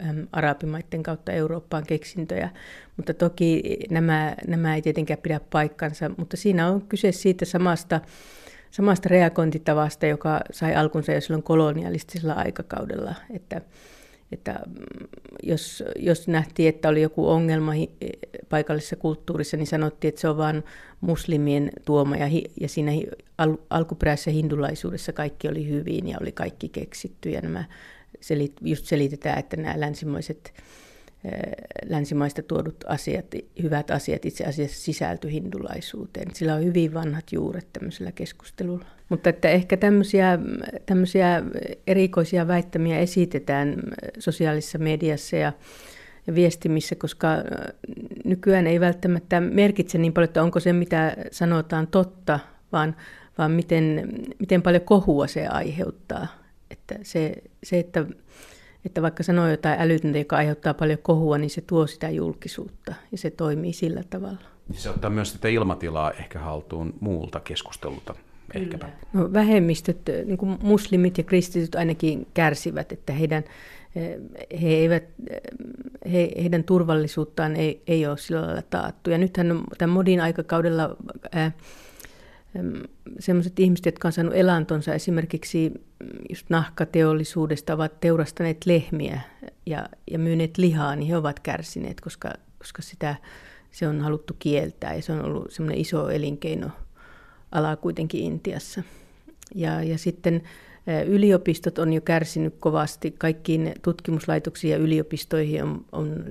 ähm, 0.03 0.21
arabimaiden 0.33 1.03
kautta 1.03 1.33
Eurooppaan 1.33 1.87
keksintöjä, 1.87 2.51
mutta 2.97 3.15
toki 3.15 3.79
nämä, 3.91 4.35
nämä 4.47 4.75
ei 4.75 4.83
tietenkään 4.83 5.21
pidä 5.23 5.41
paikkansa, 5.51 6.11
mutta 6.17 6.37
siinä 6.37 6.69
on 6.69 6.83
kyse 6.83 7.13
siitä 7.13 7.45
samasta, 7.45 8.01
samasta 8.71 9.09
reagointitavasta, 9.09 10.07
joka 10.07 10.41
sai 10.51 10.75
alkunsa 10.75 11.13
jo 11.13 11.21
silloin 11.21 11.43
kolonialistisella 11.43 12.33
aikakaudella, 12.33 13.15
että, 13.31 13.61
että 14.33 14.61
mm, 14.67 15.07
jos, 15.43 15.85
jos 15.97 16.29
nähtiin, 16.29 16.69
että 16.69 16.89
oli 16.89 17.03
joku 17.03 17.29
ongelma 17.29 17.73
paikallisessa 18.49 18.97
kulttuurissa, 18.97 19.57
niin 19.57 19.67
sanottiin, 19.67 20.09
että 20.09 20.21
se 20.21 20.29
on 20.29 20.37
vain 20.37 20.63
muslimien 21.01 21.71
tuoma 21.85 22.17
ja, 22.17 22.27
ja 22.61 22.69
siinä 22.69 22.93
al, 23.39 23.57
alkuperäisessä 23.71 24.31
hindulaisuudessa 24.31 25.13
kaikki 25.13 25.49
oli 25.49 25.69
hyvin 25.69 26.09
ja 26.09 26.19
oli 26.21 26.33
kaikki 26.33 26.69
keksitty 26.69 27.31
ja 27.31 27.41
nämä 27.41 27.65
selit, 28.23 28.53
just 28.61 28.85
selitetään, 28.85 29.39
että 29.39 29.57
nämä 29.57 29.81
länsimaiset, 29.81 30.55
länsimaista 31.89 32.43
tuodut 32.43 32.85
asiat, 32.87 33.27
hyvät 33.63 33.91
asiat 33.91 34.25
itse 34.25 34.45
asiassa 34.45 34.81
sisälty 34.81 35.31
hindulaisuuteen. 35.31 36.35
Sillä 36.35 36.55
on 36.55 36.65
hyvin 36.65 36.95
vanhat 36.95 37.33
juuret 37.33 37.67
tämmöisellä 37.73 38.13
keskustelulla. 38.13 38.85
Mutta 39.09 39.31
että 39.31 39.49
ehkä 39.49 39.77
tämmöisiä, 39.77 40.39
tämmöisiä 40.87 41.43
erikoisia 41.87 42.49
väittämiä 42.49 42.99
esitetään 42.99 43.83
sosiaalisessa 44.19 44.79
mediassa 44.79 45.37
ja, 45.37 45.53
ja 46.27 46.35
viestimissä, 46.35 46.95
koska 46.95 47.29
nykyään 48.25 48.67
ei 48.67 48.81
välttämättä 48.81 49.41
merkitse 49.41 49.99
niin 49.99 50.13
paljon, 50.13 50.29
että 50.29 50.43
onko 50.43 50.61
se 50.61 50.73
mitä 50.73 51.17
sanotaan 51.31 51.87
totta, 51.87 52.41
vaan, 52.73 52.97
vaan 53.39 53.51
miten, 53.51 54.09
miten 54.39 54.63
paljon 54.63 54.83
kohua 54.83 55.27
se 55.27 55.47
aiheuttaa 55.47 56.42
että 56.73 56.99
se, 57.03 57.35
se 57.63 57.79
että, 57.79 58.07
että 58.85 59.03
vaikka 59.03 59.23
sanoo 59.23 59.49
jotain 59.49 59.81
älytöntä, 59.81 60.19
joka 60.19 60.37
aiheuttaa 60.37 60.75
paljon 60.75 60.99
kohua, 61.03 61.39
niin 61.39 61.51
se 61.51 61.61
tuo 61.61 61.87
sitä 61.87 62.11
julkisuutta 62.11 62.95
ja 63.13 63.19
se 63.19 63.31
toimii 63.31 63.73
sillä 63.73 64.03
tavalla. 64.11 64.39
Se 64.73 64.91
ottaa 64.91 65.11
myös 65.11 65.33
sitä 65.33 65.49
ilmatilaa 65.49 66.13
ehkä 66.13 66.39
haltuun 66.39 66.95
muulta 67.01 67.41
keskustelulta. 67.41 68.15
Ehkäpä. 68.55 68.89
No, 69.13 69.33
vähemmistöt, 69.33 69.99
niin 70.25 70.39
kuin 70.39 70.59
muslimit 70.63 71.19
ja 71.19 71.25
kristityt 71.25 71.75
ainakin 71.75 72.27
kärsivät, 72.35 72.93
että 72.93 73.13
heidän, 73.13 73.45
he 74.63 74.69
eivät, 74.69 75.05
he, 76.13 76.33
heidän 76.43 76.65
turvallisuuttaan 76.65 77.57
ei, 77.57 77.83
ei 77.87 78.07
ole 78.07 78.19
sillä 78.19 78.43
lailla 78.43 78.63
taattu. 78.63 79.11
Ja 79.11 79.19
nythän 79.19 79.61
tämän 79.79 79.95
modin 79.95 80.21
aikakaudella 80.21 80.97
ää, 81.33 81.53
sellaiset 83.19 83.61
ihmiset, 83.61 83.87
jotka 83.87 84.09
on 84.09 84.13
saanut 84.13 84.35
elantonsa 84.37 84.95
esimerkiksi 84.95 85.69
mm, 85.69 86.09
just 86.31 86.51
nahkateollisuudesta, 86.51 87.75
ovat 87.75 88.01
teurastaneet 88.01 88.67
lehmiä 88.67 89.21
ja, 89.67 89.89
ja 90.11 90.19
myyneet 90.19 90.59
lihaa, 90.59 90.97
niin 90.97 91.09
he 91.09 91.17
ovat 91.17 91.41
kärsineet, 91.41 92.01
koska, 92.01 92.33
koska 92.59 92.83
sitä, 92.83 93.17
se 93.71 93.89
on 93.89 94.01
haluttu 94.01 94.37
kieltää 94.39 94.95
ja 94.95 95.03
se 95.03 95.13
on 95.13 95.25
ollut 95.25 95.51
semmoinen 95.51 95.81
iso 95.81 96.11
elinkeino 96.11 96.71
ala 97.53 97.77
kuitenkin 97.77 98.23
Intiassa. 98.23 98.83
Ja, 99.55 99.83
ja 99.83 99.99
sitten 99.99 100.43
Yliopistot 101.07 101.79
on 101.79 101.93
jo 101.93 102.01
kärsinyt 102.01 102.55
kovasti. 102.61 103.15
Kaikkiin 103.19 103.75
tutkimuslaitoksiin 103.83 104.71
ja 104.71 104.77
yliopistoihin 104.77 105.63
on, 105.63 105.85
on 105.93 106.25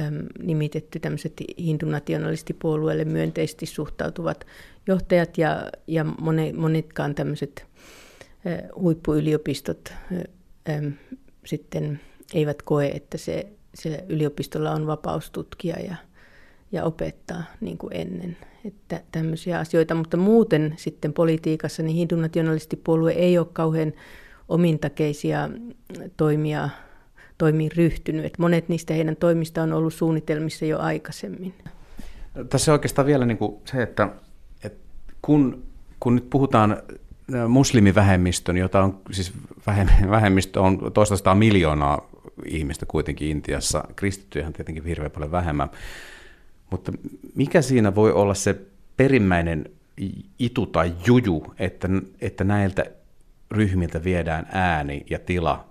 äm, 0.00 0.26
nimitetty 0.42 0.98
tämmöiset 1.00 1.32
hindunationalistipuolueelle 1.58 3.04
myönteisesti 3.04 3.66
suhtautuvat 3.66 4.46
johtajat 4.86 5.38
ja, 5.38 5.70
ja 5.86 6.04
monet, 6.04 6.56
monetkaan 6.56 7.14
tämmöiset 7.14 7.66
huippuyliopistot 8.76 9.92
sitten 11.46 12.00
eivät 12.34 12.62
koe, 12.62 12.86
että 12.86 13.18
se, 13.18 13.46
se 13.74 14.04
yliopistolla 14.08 14.70
on 14.70 14.86
vapaus 14.86 15.30
tutkia 15.30 15.76
ja, 15.80 15.96
ja 16.72 16.84
opettaa 16.84 17.42
niin 17.60 17.78
kuin 17.78 17.96
ennen 17.96 18.36
että 18.64 19.00
tämmöisiä 19.12 19.58
asioita, 19.58 19.94
mutta 19.94 20.16
muuten 20.16 20.74
sitten 20.76 21.12
politiikassa 21.12 21.82
niin 21.82 21.96
hindunationalistipuolue 21.96 23.12
ei 23.12 23.38
ole 23.38 23.46
kauhean 23.52 23.92
omintakeisia 24.48 25.50
toimia 26.16 26.68
toimiin 27.38 27.70
ryhtynyt. 27.76 28.24
Että 28.24 28.42
monet 28.42 28.68
niistä 28.68 28.94
heidän 28.94 29.16
toimista 29.16 29.62
on 29.62 29.72
ollut 29.72 29.94
suunnitelmissa 29.94 30.64
jo 30.64 30.78
aikaisemmin. 30.78 31.54
Tässä 32.48 32.72
oikeastaan 32.72 33.06
vielä 33.06 33.26
niin 33.26 33.38
kuin 33.38 33.56
se, 33.64 33.82
että 33.82 34.08
kun, 35.24 35.62
kun 36.00 36.14
nyt 36.14 36.30
puhutaan 36.30 36.76
muslimivähemmistön, 37.48 38.56
jota 38.56 38.82
on 38.82 39.00
siis 39.10 39.32
vähemmistö 40.10 40.60
on 40.60 40.92
toista 40.92 41.34
miljoonaa 41.34 42.08
ihmistä 42.46 42.86
kuitenkin 42.86 43.28
Intiassa, 43.28 43.84
kristittyjä 43.96 44.52
tietenkin 44.52 44.84
hirveän 44.84 45.10
paljon 45.10 45.32
vähemmän, 45.32 45.70
mutta 46.70 46.92
mikä 47.34 47.62
siinä 47.62 47.94
voi 47.94 48.12
olla 48.12 48.34
se 48.34 48.60
perimmäinen 48.96 49.70
itu 50.38 50.66
tai 50.66 50.92
juju, 51.06 51.54
että, 51.58 51.88
että 52.20 52.44
näiltä 52.44 52.84
ryhmiltä 53.50 54.04
viedään 54.04 54.46
ääni 54.52 55.06
ja 55.10 55.18
tila 55.18 55.64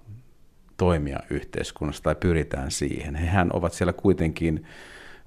toimia 0.78 1.20
yhteiskunnassa 1.30 2.04
tai 2.04 2.16
pyritään 2.16 2.72
siihen. 2.72 3.16
Hehän 3.16 3.50
ovat 3.54 3.74
siellä 3.74 3.94
kuitenkin 3.94 4.66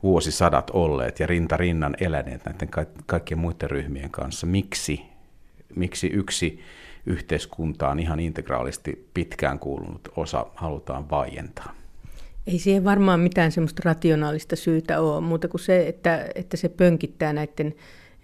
vuosisadat 0.07 0.71
olleet 0.71 1.21
ja 1.21 1.27
rinta 1.27 1.57
rinnan 1.57 1.97
eläneet 2.01 2.45
näiden 2.45 2.69
ka- 2.69 2.87
kaikkien 3.07 3.39
muiden 3.39 3.71
ryhmien 3.71 4.11
kanssa. 4.11 4.47
Miksi, 4.47 5.03
miksi 5.77 6.07
yksi 6.07 6.61
yhteiskuntaan 7.07 7.99
ihan 7.99 8.21
integraalisti 8.21 9.09
pitkään 9.15 9.59
kuulunut 9.59 10.09
osa 10.17 10.47
halutaan 10.55 11.11
vaientaa? 11.11 11.73
Ei 12.47 12.59
siihen 12.59 12.85
varmaan 12.85 13.21
mitään 13.21 13.53
semmoista 13.53 13.83
rationaalista 13.85 14.57
syytä 14.57 15.01
ole, 15.01 15.21
muuta 15.21 15.49
kuin 15.49 15.61
se, 15.61 15.89
että, 15.89 16.27
että 16.35 16.57
se 16.57 16.69
pönkittää 16.69 17.33
näiden 17.33 17.75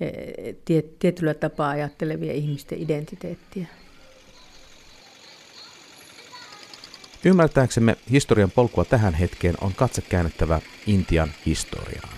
eh, 0.01 0.57
tiet, 0.65 0.99
tietyllä 0.99 1.35
tapaa 1.35 1.71
ajattelevia 1.71 2.33
ihmisten 2.33 2.79
identiteettiä. 2.79 3.67
Ymmärtääksemme 7.25 7.97
historian 8.11 8.50
polkua 8.50 8.85
tähän 8.85 9.14
hetkeen 9.14 9.55
on 9.61 9.75
katse 9.75 10.02
käännettävä 10.02 10.61
Intian 10.87 11.33
historiaan. 11.47 12.14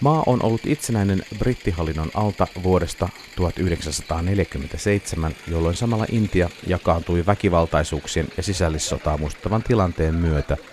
Maa 0.00 0.22
on 0.26 0.42
ollut 0.42 0.66
itsenäinen 0.66 1.22
brittihallinnon 1.38 2.10
alta 2.14 2.46
vuodesta 2.62 3.08
1947, 3.36 5.36
jolloin 5.48 5.76
samalla 5.76 6.06
Intia 6.10 6.50
jakaantui 6.66 7.26
väkivaltaisuuksien 7.26 8.28
ja 8.36 8.42
sisällissotaa 8.42 9.18
muistuttavan 9.18 9.62
tilanteen 9.62 10.14
myötä– 10.14 10.56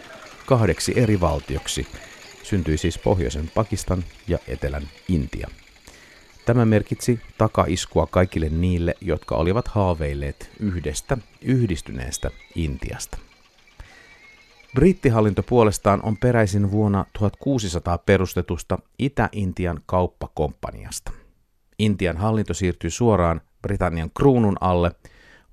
kahdeksi 0.51 0.93
eri 0.95 1.19
valtioksi. 1.19 1.87
Syntyi 2.43 2.77
siis 2.77 2.97
pohjoisen 2.97 3.51
Pakistan 3.55 4.03
ja 4.27 4.37
etelän 4.47 4.89
Intia. 5.07 5.47
Tämä 6.45 6.65
merkitsi 6.65 7.19
takaiskua 7.37 8.07
kaikille 8.07 8.49
niille, 8.49 8.95
jotka 9.01 9.35
olivat 9.35 9.67
haaveilleet 9.67 10.51
yhdestä 10.59 11.17
yhdistyneestä 11.41 12.31
Intiasta. 12.55 13.17
Brittihallinto 14.75 15.43
puolestaan 15.43 15.99
on 16.03 16.17
peräisin 16.17 16.71
vuonna 16.71 17.05
1600 17.13 17.97
perustetusta 17.97 18.79
Itä-Intian 18.99 19.81
kauppakomppaniasta. 19.85 21.11
Intian 21.79 22.17
hallinto 22.17 22.53
siirtyi 22.53 22.89
suoraan 22.89 23.41
Britannian 23.61 24.11
kruunun 24.17 24.57
alle 24.61 24.91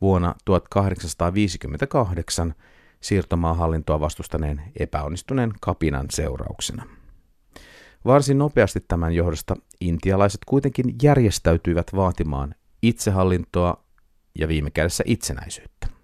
vuonna 0.01 0.35
1858 0.45 2.55
siirtomaahallintoa 3.01 4.01
vastustaneen 4.01 4.63
epäonnistuneen 4.79 5.53
kapinan 5.61 6.07
seurauksena. 6.11 6.85
Varsin 8.05 8.39
nopeasti 8.39 8.85
tämän 8.89 9.13
johdosta 9.13 9.57
intialaiset 9.81 10.41
kuitenkin 10.47 10.95
järjestäytyivät 11.03 11.91
vaatimaan 11.97 12.55
itsehallintoa 12.83 13.85
ja 14.39 14.49
viime 14.49 14.71
kädessä 14.71 15.05
itsenäisyyttä. 15.07 15.98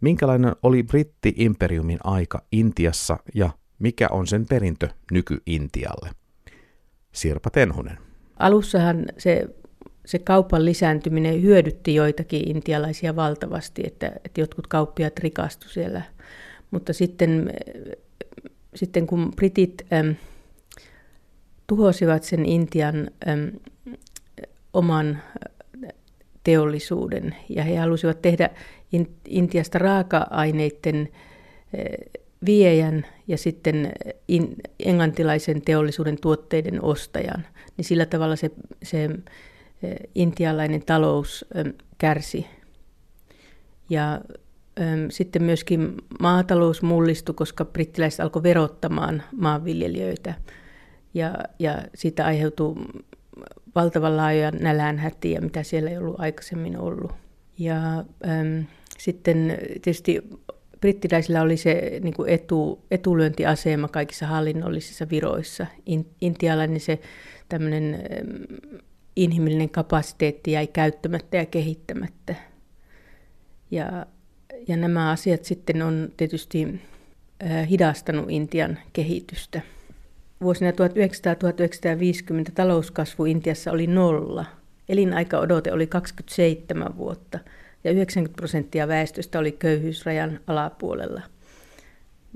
Minkälainen 0.00 0.56
oli 0.62 0.82
britti-imperiumin 0.82 1.98
aika 2.04 2.42
Intiassa 2.52 3.16
ja 3.34 3.50
mikä 3.78 4.08
on 4.10 4.26
sen 4.26 4.46
perintö 4.46 4.88
nyky-Intialle? 5.12 6.10
Sirpa 7.12 7.50
Tenhunen. 7.50 7.98
Alussahan 8.38 9.06
se, 9.18 9.46
se 10.06 10.18
kaupan 10.18 10.64
lisääntyminen 10.64 11.42
hyödytti 11.42 11.94
joitakin 11.94 12.48
intialaisia 12.48 13.16
valtavasti, 13.16 13.82
että, 13.86 14.12
että 14.24 14.40
jotkut 14.40 14.66
kauppiat 14.66 15.18
rikastu 15.18 15.68
siellä. 15.68 16.02
Mutta 16.70 16.92
sitten, 16.92 17.52
sitten 18.74 19.06
kun 19.06 19.32
britit 19.36 19.86
äm, 19.92 20.14
tuhosivat 21.66 22.22
sen 22.22 22.46
Intian 22.46 23.10
äm, 23.28 23.50
oman 24.72 25.22
teollisuuden 26.44 27.36
ja 27.48 27.64
he 27.64 27.76
halusivat 27.76 28.22
tehdä 28.22 28.50
Intiasta 29.28 29.78
raaka-aineiden 29.78 31.08
viejän 32.46 33.06
ja 33.26 33.38
sitten 33.38 33.92
in, 34.28 34.56
englantilaisen 34.84 35.62
teollisuuden 35.62 36.20
tuotteiden 36.20 36.84
ostajan, 36.84 37.46
niin 37.76 37.84
sillä 37.84 38.06
tavalla 38.06 38.36
se, 38.36 38.50
se 38.82 39.08
intialainen 40.14 40.82
talous 40.86 41.44
kärsi. 41.98 42.46
Ja 43.90 44.20
sitten 45.10 45.42
myöskin 45.42 45.94
maatalous 46.20 46.82
mullistui, 46.82 47.34
koska 47.34 47.64
brittiläiset 47.64 48.20
alkoi 48.20 48.42
verottamaan 48.42 49.22
maanviljelijöitä. 49.36 50.34
Ja, 51.14 51.34
ja 51.58 51.82
siitä 51.94 52.26
aiheutui 52.26 52.74
valtavan 53.74 54.16
laajoja 54.16 54.50
nälänhätiä, 54.50 55.40
mitä 55.40 55.62
siellä 55.62 55.90
ei 55.90 55.98
ollut 55.98 56.20
aikaisemmin 56.20 56.78
ollut. 56.78 57.12
Ja 57.58 57.98
äm, 57.98 58.64
sitten 58.98 59.58
tietysti 59.82 60.22
brittiläisillä 60.80 61.42
oli 61.42 61.56
se 61.56 62.00
niin 62.02 62.14
kuin 62.14 62.28
etu, 62.28 62.84
etulyöntiasema 62.90 63.88
kaikissa 63.88 64.26
hallinnollisissa 64.26 65.06
viroissa. 65.10 65.66
In, 65.86 66.06
intialainen 66.20 66.80
se 66.80 66.98
tämmöinen 67.48 67.94
äm, 67.94 68.80
inhimillinen 69.16 69.70
kapasiteetti 69.70 70.52
jäi 70.52 70.66
käyttämättä 70.66 71.36
ja 71.36 71.46
kehittämättä. 71.46 72.34
Ja, 73.70 74.06
ja 74.68 74.76
nämä 74.76 75.10
asiat 75.10 75.44
sitten 75.44 75.82
on 75.82 76.12
tietysti 76.16 76.80
hidastanut 77.70 78.26
Intian 78.28 78.78
kehitystä. 78.92 79.60
Vuosina 80.40 80.70
1900-1950 80.70 80.74
talouskasvu 82.54 83.24
Intiassa 83.24 83.72
oli 83.72 83.86
nolla. 83.86 84.44
Elinaikaodote 84.88 85.72
oli 85.72 85.86
27 85.86 86.96
vuotta 86.96 87.38
ja 87.84 87.90
90 87.90 88.36
prosenttia 88.36 88.88
väestöstä 88.88 89.38
oli 89.38 89.52
köyhyysrajan 89.52 90.40
alapuolella. 90.46 91.22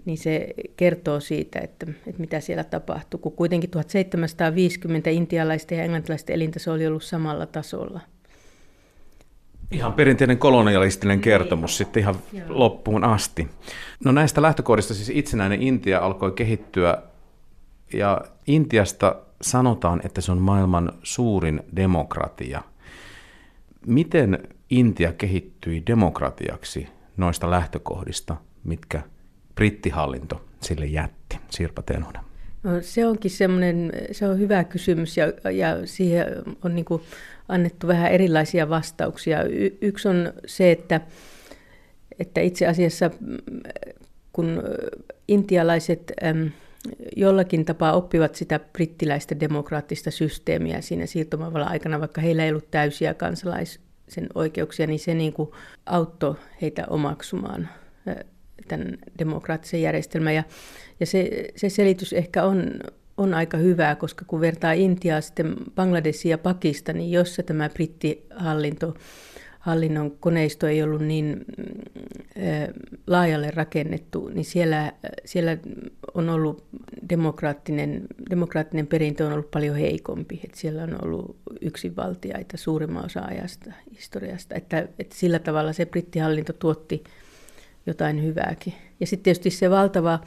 Niin 0.04 0.18
se 0.18 0.48
kertoo 0.76 1.20
siitä, 1.20 1.58
että, 1.60 1.86
että 2.06 2.20
mitä 2.20 2.40
siellä 2.40 2.64
tapahtuu, 2.64 3.20
kun 3.20 3.32
kuitenkin 3.32 3.70
1750 3.70 5.10
intialaisten 5.10 5.78
ja 5.78 5.84
englantilaisten 5.84 6.36
elintaso 6.36 6.72
oli 6.72 6.86
ollut 6.86 7.02
samalla 7.02 7.46
tasolla. 7.46 8.00
Ihan 9.70 9.92
perinteinen 9.92 10.38
kolonialistinen 10.38 11.20
kertomus 11.20 11.76
sitten 11.76 12.00
ihan 12.00 12.16
Joo. 12.32 12.46
loppuun 12.48 13.04
asti. 13.04 13.48
No 14.04 14.12
näistä 14.12 14.42
lähtökohdista 14.42 14.94
siis 14.94 15.10
itsenäinen 15.10 15.62
Intia 15.62 15.98
alkoi 15.98 16.32
kehittyä 16.32 16.98
ja 17.92 18.20
Intiasta 18.46 19.16
sanotaan, 19.42 20.00
että 20.04 20.20
se 20.20 20.32
on 20.32 20.38
maailman 20.38 20.92
suurin 21.02 21.60
demokratia. 21.76 22.62
Miten 23.86 24.48
Intia 24.72 25.12
kehittyi 25.12 25.82
demokratiaksi 25.86 26.88
noista 27.16 27.50
lähtökohdista, 27.50 28.36
mitkä 28.64 29.02
brittihallinto 29.54 30.44
sille 30.60 30.86
jätti? 30.86 31.38
Sirpa 31.50 31.82
Tenonen. 31.82 32.22
No, 32.62 32.70
se 32.80 33.06
onkin 33.06 33.30
semmoinen, 33.30 33.92
se 34.12 34.28
on 34.28 34.38
hyvä 34.38 34.64
kysymys 34.64 35.16
ja, 35.16 35.26
ja 35.50 35.86
siihen 35.86 36.26
on 36.64 36.74
niin 36.74 36.86
annettu 37.48 37.86
vähän 37.86 38.12
erilaisia 38.12 38.68
vastauksia. 38.68 39.42
Y- 39.44 39.78
yksi 39.80 40.08
on 40.08 40.32
se, 40.46 40.70
että, 40.70 41.00
että 42.18 42.40
itse 42.40 42.66
asiassa 42.66 43.10
kun 44.32 44.62
intialaiset 45.28 46.12
äm, 46.24 46.50
jollakin 47.16 47.64
tapaa 47.64 47.92
oppivat 47.92 48.34
sitä 48.34 48.60
brittiläistä 48.72 49.40
demokraattista 49.40 50.10
systeemiä 50.10 50.80
siinä 50.80 51.06
siirtomaavalla 51.06 51.66
aikana, 51.66 52.00
vaikka 52.00 52.20
heillä 52.20 52.44
ei 52.44 52.50
ollut 52.50 52.70
täysiä 52.70 53.14
kansalaisen 54.12 54.28
oikeuksia, 54.34 54.86
niin 54.86 54.98
se 54.98 55.14
niin 55.14 55.32
kuin 55.32 55.50
auttoi 55.86 56.34
heitä 56.62 56.86
omaksumaan 56.90 57.68
tämän 58.68 58.98
demokraattisen 59.18 59.82
järjestelmän. 59.82 60.34
Ja, 60.34 60.44
ja 61.00 61.06
se, 61.06 61.48
se 61.56 61.68
selitys 61.68 62.12
ehkä 62.12 62.44
on, 62.44 62.80
on 63.16 63.34
aika 63.34 63.56
hyvä, 63.56 63.94
koska 63.94 64.24
kun 64.24 64.40
vertaa 64.40 64.72
Intiaa 64.72 65.20
sitten 65.20 65.56
Bangladesia 65.74 66.30
ja 66.30 66.38
Pakistaniin, 66.38 67.12
jossa 67.12 67.42
tämä 67.42 67.68
brittihallinto 67.68 68.94
hallinnon 69.58 70.10
koneisto 70.20 70.66
ei 70.66 70.82
ollut 70.82 71.02
niin 71.02 71.44
laajalle 73.06 73.50
rakennettu, 73.50 74.28
niin 74.28 74.44
siellä, 74.44 74.92
siellä 75.24 75.56
on 76.14 76.28
ollut 76.28 76.64
demokraattinen, 77.08 78.06
demokraattinen 78.30 78.86
perintö 78.86 79.26
on 79.26 79.32
ollut 79.32 79.50
paljon 79.50 79.76
heikompi. 79.76 80.40
Että 80.44 80.58
siellä 80.58 80.82
on 80.82 81.04
ollut 81.04 81.36
yksinvaltiaita 81.62 82.56
suurimman 82.56 83.04
osa 83.04 83.20
ajasta 83.20 83.72
historiasta. 83.90 84.54
Että, 84.54 84.88
että 84.98 85.16
sillä 85.16 85.38
tavalla 85.38 85.72
se 85.72 85.86
brittihallinto 85.86 86.52
tuotti 86.52 87.04
jotain 87.86 88.22
hyvääkin. 88.22 88.74
Ja 89.00 89.06
sitten 89.06 89.24
tietysti 89.24 89.50
se 89.50 89.70
valtava 89.70 90.18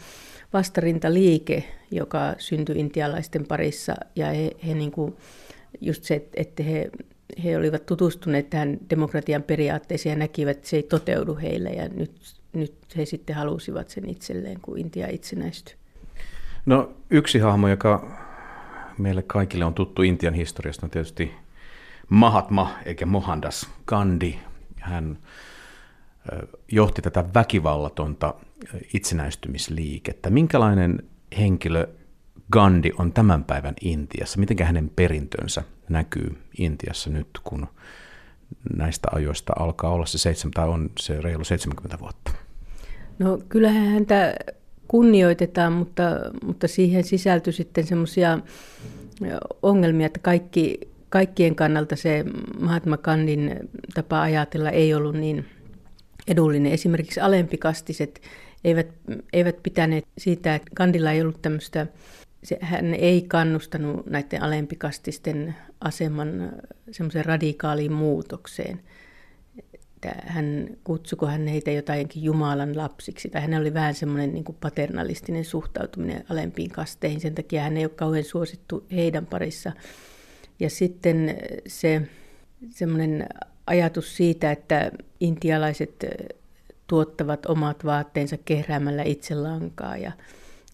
vastarintaliike, 0.53 1.63
joka 1.91 2.35
syntyi 2.37 2.79
intialaisten 2.79 3.45
parissa, 3.45 3.95
ja 4.15 4.27
he, 4.27 4.51
he 4.67 4.73
niin 4.73 4.91
kuin, 4.91 5.15
just 5.81 6.03
se, 6.03 6.29
että 6.35 6.63
he 6.63 6.91
he 7.43 7.57
olivat 7.57 7.85
tutustuneet 7.85 8.49
tähän 8.49 8.77
demokratian 8.89 9.43
periaatteeseen 9.43 10.13
ja 10.13 10.19
näkivät, 10.19 10.57
että 10.57 10.69
se 10.69 10.75
ei 10.75 10.83
toteudu 10.83 11.37
heille 11.41 11.69
ja 11.69 11.89
nyt, 11.89 12.11
nyt 12.53 12.73
he 12.97 13.05
sitten 13.05 13.35
halusivat 13.35 13.89
sen 13.89 14.09
itselleen, 14.09 14.61
kun 14.61 14.77
Intia 14.77 15.07
itsenäistyi. 15.07 15.75
No 16.65 16.91
yksi 17.09 17.39
hahmo, 17.39 17.67
joka 17.67 18.17
meille 18.97 19.23
kaikille 19.23 19.65
on 19.65 19.73
tuttu 19.73 20.01
Intian 20.01 20.33
historiasta, 20.33 20.85
on 20.85 20.89
tietysti 20.89 21.31
Mahatma 22.09 22.71
eikä 22.85 23.05
Mohandas 23.05 23.69
Gandhi. 23.85 24.39
Hän 24.79 25.17
johti 26.71 27.01
tätä 27.01 27.25
väkivallatonta 27.33 28.33
itsenäistymisliikettä. 28.93 30.29
Minkälainen 30.29 31.03
henkilö 31.37 31.87
Gandhi 32.51 32.91
on 32.97 33.13
tämän 33.13 33.43
päivän 33.43 33.73
Intiassa? 33.81 34.39
Miten 34.39 34.65
hänen 34.67 34.91
perintönsä 34.95 35.63
näkyy 35.89 36.37
Intiassa 36.57 37.09
nyt, 37.09 37.27
kun 37.43 37.67
näistä 38.77 39.07
ajoista 39.11 39.53
alkaa 39.59 39.91
olla 39.91 40.05
se 40.05 40.17
seitsemän, 40.17 40.53
tai 40.53 40.67
on 40.67 40.89
se 40.99 41.21
reilu 41.21 41.43
70 41.43 41.99
vuotta? 41.99 42.31
No 43.19 43.39
kyllähän 43.49 43.87
häntä 43.87 44.35
kunnioitetaan, 44.87 45.73
mutta, 45.73 46.03
mutta 46.43 46.67
siihen 46.67 47.03
sisältyi 47.03 47.53
sitten 47.53 47.87
semmoisia 47.87 48.39
ongelmia, 49.61 50.05
että 50.05 50.19
kaikki, 50.19 50.79
kaikkien 51.09 51.55
kannalta 51.55 51.95
se 51.95 52.25
Mahatma 52.59 52.97
Gandhin 52.97 53.69
tapa 53.93 54.21
ajatella 54.21 54.69
ei 54.69 54.93
ollut 54.93 55.15
niin 55.15 55.45
edullinen. 56.27 56.71
Esimerkiksi 56.71 57.19
alempikastiset 57.19 58.21
eivät, 58.63 58.87
eivät 59.33 59.63
pitäneet 59.63 60.05
siitä, 60.17 60.55
että 60.55 60.69
Gandhilla 60.75 61.11
ei 61.11 61.21
ollut 61.21 61.41
tämmöistä 61.41 61.87
se, 62.45 62.57
hän 62.61 62.93
ei 62.93 63.21
kannustanut 63.21 64.05
näiden 64.05 64.43
alempikastisten 64.43 65.55
aseman 65.81 66.51
semmoiseen 66.91 67.25
radikaaliin 67.25 67.93
muutokseen. 67.93 68.79
Että 70.11 70.31
hän 70.31 70.67
kutsuko 70.83 71.25
hän 71.25 71.47
heitä 71.47 71.71
jotainkin 71.71 72.23
Jumalan 72.23 72.77
lapsiksi, 72.77 73.29
tai 73.29 73.41
hän 73.41 73.61
oli 73.61 73.73
vähän 73.73 73.95
semmoinen 73.95 74.33
niin 74.33 74.43
kuin 74.43 74.57
paternalistinen 74.61 75.45
suhtautuminen 75.45 76.23
alempiin 76.29 76.71
kasteihin, 76.71 77.19
sen 77.19 77.35
takia 77.35 77.61
hän 77.61 77.77
ei 77.77 77.85
ole 77.85 77.91
kauhean 77.95 78.23
suosittu 78.23 78.85
heidän 78.91 79.25
parissa. 79.25 79.71
Ja 80.59 80.69
sitten 80.69 81.37
se 81.67 82.01
semmoinen 82.69 83.27
ajatus 83.67 84.17
siitä, 84.17 84.51
että 84.51 84.91
intialaiset 85.19 86.05
tuottavat 86.87 87.45
omat 87.45 87.85
vaatteensa 87.85 88.37
kehräämällä 88.45 89.03
itse 89.03 89.35
lankaa 89.35 89.97
ja 89.97 90.11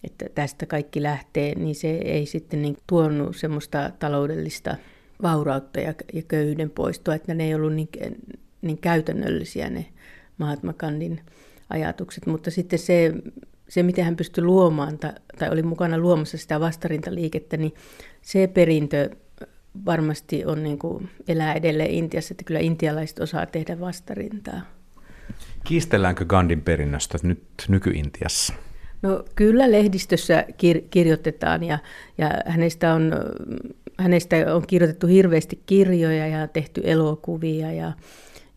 että 0.04 0.26
tästä 0.34 0.66
kaikki 0.66 1.02
lähtee, 1.02 1.54
niin 1.54 1.74
se 1.74 1.90
ei 1.90 2.26
sitten 2.26 2.62
niin 2.62 2.76
tuonut 2.86 3.36
semmoista 3.36 3.90
taloudellista 3.98 4.76
vaurautta 5.22 5.80
ja, 5.80 5.94
ja 6.12 6.22
köyhyyden 6.22 6.70
poistoa, 6.70 7.14
että 7.14 7.34
ne 7.34 7.44
ei 7.44 7.54
ollut 7.54 7.72
niin, 7.72 7.88
niin 8.62 8.78
käytännöllisiä 8.78 9.70
ne 9.70 9.86
Mahatma 10.38 10.72
Gandhin 10.72 11.20
ajatukset, 11.70 12.26
mutta 12.26 12.50
sitten 12.50 12.78
se, 12.78 13.12
se 13.68 13.82
miten 13.82 14.04
hän 14.04 14.16
pystyi 14.16 14.44
luomaan 14.44 14.98
ta- 14.98 15.14
tai 15.38 15.50
oli 15.50 15.62
mukana 15.62 15.98
luomassa 15.98 16.38
sitä 16.38 16.60
vastarintaliikettä, 16.60 17.56
niin 17.56 17.74
se 18.22 18.46
perintö 18.46 19.10
varmasti 19.86 20.44
on 20.44 20.62
niin 20.62 20.78
kuin 20.78 21.08
elää 21.28 21.54
edelleen 21.54 21.90
Intiassa, 21.90 22.32
että 22.32 22.44
kyllä 22.44 22.60
intialaiset 22.60 23.18
osaa 23.18 23.46
tehdä 23.46 23.80
vastarintaa. 23.80 24.60
Kiistelläänkö 25.64 26.24
Gandhin 26.24 26.62
perinnöstä 26.62 27.18
nyt 27.22 27.42
nyky-Intiassa? 27.68 28.54
No 29.02 29.24
kyllä 29.34 29.72
lehdistössä 29.72 30.44
kir- 30.48 30.84
kirjoitetaan 30.90 31.64
ja, 31.64 31.78
ja 32.18 32.30
hänestä, 32.46 32.94
on, 32.94 33.12
hänestä 33.98 34.54
on 34.54 34.66
kirjoitettu 34.66 35.06
hirveästi 35.06 35.62
kirjoja 35.66 36.26
ja 36.26 36.48
tehty 36.48 36.80
elokuvia 36.84 37.72
ja, 37.72 37.92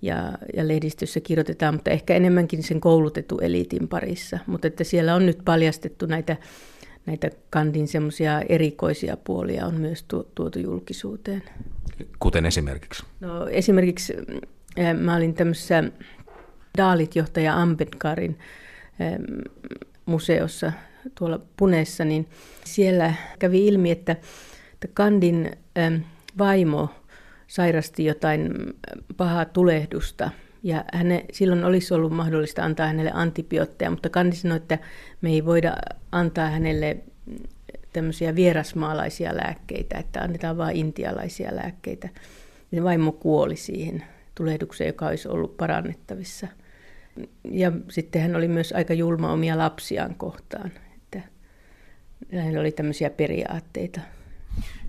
ja, 0.05 0.37
ja 0.53 0.67
lehdistössä 0.67 1.19
kirjoitetaan, 1.19 1.73
mutta 1.73 1.91
ehkä 1.91 2.15
enemmänkin 2.15 2.63
sen 2.63 2.81
koulutettu 2.81 3.39
eliitin 3.39 3.87
parissa. 3.87 4.39
Mutta 4.47 4.67
että 4.67 4.83
siellä 4.83 5.15
on 5.15 5.25
nyt 5.25 5.39
paljastettu 5.45 6.05
näitä, 6.05 6.37
näitä 7.05 7.29
Kandin 7.49 7.87
semmoisia 7.87 8.41
erikoisia 8.49 9.17
puolia 9.17 9.65
on 9.65 9.75
myös 9.75 10.05
tuotu 10.35 10.59
julkisuuteen. 10.59 11.43
Kuten 12.19 12.45
esimerkiksi? 12.45 13.03
No 13.19 13.47
esimerkiksi 13.47 14.13
mä 14.99 15.15
olin 15.15 15.33
tämmöisessä 15.33 15.83
Daalit-johtaja 16.77 17.61
Ambedkarin 17.61 18.39
museossa 20.05 20.71
tuolla 21.17 21.39
Puneessa, 21.57 22.05
niin 22.05 22.27
siellä 22.65 23.13
kävi 23.39 23.67
ilmi, 23.67 23.91
että, 23.91 24.11
että 24.73 24.87
Kandin 24.93 25.51
vaimo 26.37 26.89
sairasti 27.47 28.05
jotain 28.05 28.53
pahaa 29.17 29.45
tulehdusta 29.45 30.29
ja 30.63 30.85
häne, 30.93 31.25
silloin 31.31 31.63
olisi 31.63 31.93
ollut 31.93 32.13
mahdollista 32.13 32.63
antaa 32.63 32.87
hänelle 32.87 33.11
antibiootteja, 33.13 33.89
mutta 33.89 34.09
Kandi 34.09 34.35
sanoi, 34.35 34.57
että 34.57 34.77
me 35.21 35.29
ei 35.29 35.45
voida 35.45 35.75
antaa 36.11 36.49
hänelle 36.49 36.97
tämmöisiä 37.93 38.35
vierasmaalaisia 38.35 39.37
lääkkeitä, 39.37 39.97
että 39.97 40.21
annetaan 40.21 40.57
vain 40.57 40.77
intialaisia 40.77 41.55
lääkkeitä. 41.55 42.09
Ja 42.71 42.83
vaimo 42.83 43.11
kuoli 43.11 43.55
siihen 43.55 44.03
tulehdukseen, 44.35 44.87
joka 44.87 45.07
olisi 45.07 45.27
ollut 45.27 45.57
parannettavissa– 45.57 46.47
ja 47.51 47.71
sitten 47.89 48.21
hän 48.21 48.35
oli 48.35 48.47
myös 48.47 48.71
aika 48.71 48.93
julma 48.93 49.31
omia 49.31 49.57
lapsiaan 49.57 50.15
kohtaan. 50.15 50.71
Että 50.95 51.21
hänellä 52.33 52.59
oli 52.59 52.71
tämmöisiä 52.71 53.09
periaatteita. 53.09 54.01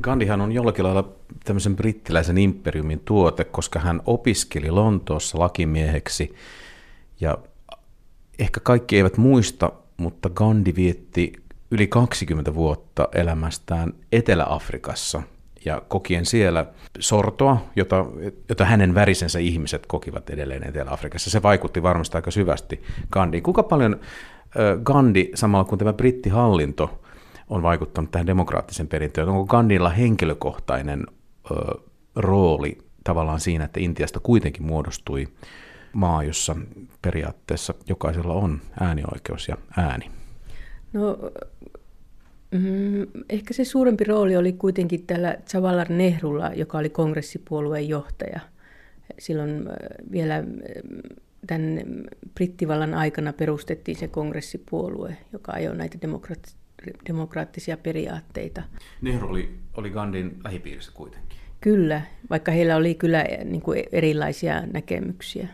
Gandhihan 0.02 0.40
on 0.40 0.52
jollakin 0.52 0.84
lailla 0.84 1.08
tämmöisen 1.44 1.76
brittiläisen 1.76 2.38
imperiumin 2.38 3.00
tuote, 3.04 3.44
koska 3.44 3.78
hän 3.78 4.02
opiskeli 4.06 4.70
Lontoossa 4.70 5.38
lakimieheksi. 5.38 6.34
Ja 7.20 7.38
ehkä 8.38 8.60
kaikki 8.60 8.96
eivät 8.96 9.16
muista, 9.16 9.72
mutta 9.96 10.30
Gandhi 10.30 10.74
vietti 10.74 11.32
yli 11.70 11.86
20 11.86 12.54
vuotta 12.54 13.08
elämästään 13.12 13.92
Etelä-Afrikassa– 14.12 15.22
ja 15.66 15.82
kokien 15.88 16.26
siellä 16.26 16.66
sortoa, 16.98 17.64
jota, 17.76 18.06
jota 18.48 18.64
hänen 18.64 18.94
värisensä 18.94 19.38
ihmiset 19.38 19.86
kokivat 19.86 20.30
edelleen 20.30 20.68
Etelä-Afrikassa. 20.68 21.30
Se 21.30 21.42
vaikutti 21.42 21.82
varmasti 21.82 22.18
aika 22.18 22.30
syvästi 22.30 22.82
Gandhiin. 23.10 23.42
Kuinka 23.42 23.62
paljon 23.62 24.00
Gandhi, 24.84 25.30
samalla 25.34 25.64
kuin 25.64 25.78
tämä 25.78 25.92
brittihallinto, 25.92 27.02
on 27.48 27.62
vaikuttanut 27.62 28.10
tähän 28.10 28.26
demokraattisen 28.26 28.88
perintöön? 28.88 29.28
Onko 29.28 29.46
Gandhilla 29.46 29.90
henkilökohtainen 29.90 31.06
ö, 31.50 31.54
rooli 32.16 32.78
tavallaan 33.04 33.40
siinä, 33.40 33.64
että 33.64 33.80
Intiasta 33.80 34.20
kuitenkin 34.20 34.62
muodostui 34.62 35.28
maa, 35.92 36.22
jossa 36.22 36.56
periaatteessa 37.02 37.74
jokaisella 37.88 38.34
on 38.34 38.60
äänioikeus 38.80 39.48
ja 39.48 39.56
ääni? 39.76 40.10
No 40.92 41.18
Mm, 42.50 43.06
ehkä 43.28 43.54
se 43.54 43.64
suurempi 43.64 44.04
rooli 44.04 44.36
oli 44.36 44.52
kuitenkin 44.52 45.06
tällä 45.06 45.36
Jawaharlal 45.54 45.96
Nehrulla, 45.96 46.52
joka 46.54 46.78
oli 46.78 46.90
kongressipuolueen 46.90 47.88
johtaja. 47.88 48.40
Silloin 49.18 49.68
vielä 50.12 50.44
tämän 51.46 51.80
brittivallan 52.34 52.94
aikana 52.94 53.32
perustettiin 53.32 53.98
se 53.98 54.08
kongressipuolue, 54.08 55.16
joka 55.32 55.52
ajoi 55.52 55.76
näitä 55.76 55.98
demokraattisia 56.02 56.58
periaatteita. 57.76 58.62
Nehru 59.00 59.28
oli, 59.28 59.58
oli 59.74 59.90
Gandhin 59.90 60.36
lähipiirissä 60.44 60.92
kuitenkin. 60.94 61.38
Kyllä, 61.60 62.02
vaikka 62.30 62.52
heillä 62.52 62.76
oli 62.76 62.94
kyllä 62.94 63.18
äh, 63.18 63.44
niin 63.44 63.62
kuin 63.62 63.84
erilaisia 63.92 64.66
näkemyksiä. 64.72 65.48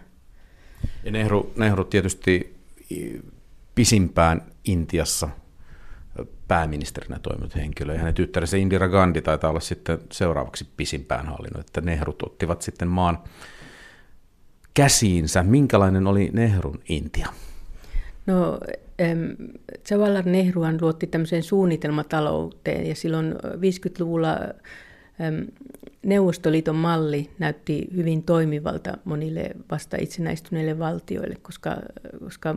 Ja 1.05 1.11
Nehru, 1.11 1.53
Nehru 1.57 1.85
tietysti 1.85 2.57
pisimpään 3.75 4.43
Intiassa– 4.65 5.29
pääministerinä 6.49 7.19
toiminut 7.19 7.57
henkilö. 7.57 7.93
Ja 7.93 7.99
hänen 7.99 8.15
tyttärensä 8.15 8.57
Indira 8.57 8.89
Gandhi 8.89 9.23
taitaa 9.23 9.51
olla 9.51 9.61
sitten 9.61 9.99
seuraavaksi 10.13 10.69
pisimpään 10.77 11.27
hallinnut, 11.27 11.67
että 11.67 11.81
Nehrut 11.81 12.23
ottivat 12.23 12.63
sitten 12.63 12.89
maan 12.89 13.19
käsiinsä. 14.75 15.43
Minkälainen 15.43 16.07
oli 16.07 16.31
Nehrun 16.33 16.81
Intia? 16.89 17.29
No, 18.27 18.61
Jawaharlal 19.91 20.23
Nehruhan 20.25 20.79
luotti 20.81 21.07
tämmöiseen 21.07 21.43
suunnitelmatalouteen 21.43 22.87
ja 22.87 22.95
silloin 22.95 23.35
50-luvulla 23.35 24.38
Neuvostoliiton 26.03 26.77
malli 26.77 27.31
näytti 27.38 27.88
hyvin 27.97 28.23
toimivalta 28.23 28.99
monille 29.05 29.51
vasta 29.71 29.97
itsenäistyneille 30.01 30.79
valtioille, 30.79 31.37
koska, 31.43 31.77
koska 32.25 32.57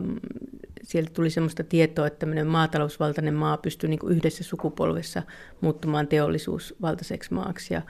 sieltä 0.82 1.10
tuli 1.12 1.30
sellaista 1.30 1.64
tietoa, 1.64 2.06
että 2.06 2.18
tämmöinen 2.18 2.46
maatalousvaltainen 2.46 3.34
maa 3.34 3.56
pystyy 3.56 3.90
niin 3.90 4.00
yhdessä 4.08 4.44
sukupolvessa 4.44 5.22
muuttumaan 5.60 6.08
teollisuusvaltaiseksi 6.08 7.34
maaksi. 7.34 7.74
Ja, 7.74 7.82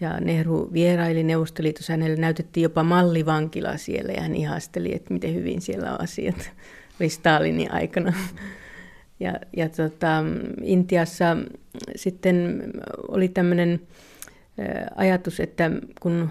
ja 0.00 0.20
Nehru 0.20 0.72
vieraili 0.72 1.22
Neuvostoliitossa, 1.22 1.92
hänelle 1.92 2.16
näytettiin 2.16 2.62
jopa 2.62 2.82
mallivankila 2.82 3.76
siellä 3.76 4.12
ja 4.12 4.22
hän 4.22 4.34
ihasteli, 4.34 4.94
että 4.94 5.12
miten 5.12 5.34
hyvin 5.34 5.60
siellä 5.60 5.92
on 5.92 6.00
asiat. 6.00 6.52
Oli 7.00 7.08
Stalinin 7.08 7.72
aikana. 7.72 8.12
Ja, 9.20 9.32
ja 9.56 9.68
tota, 9.68 10.24
Intiassa 10.62 11.36
sitten 11.96 12.62
oli 13.08 13.28
tämmöinen 13.28 13.80
ajatus, 14.96 15.40
että 15.40 15.70
kun 16.00 16.30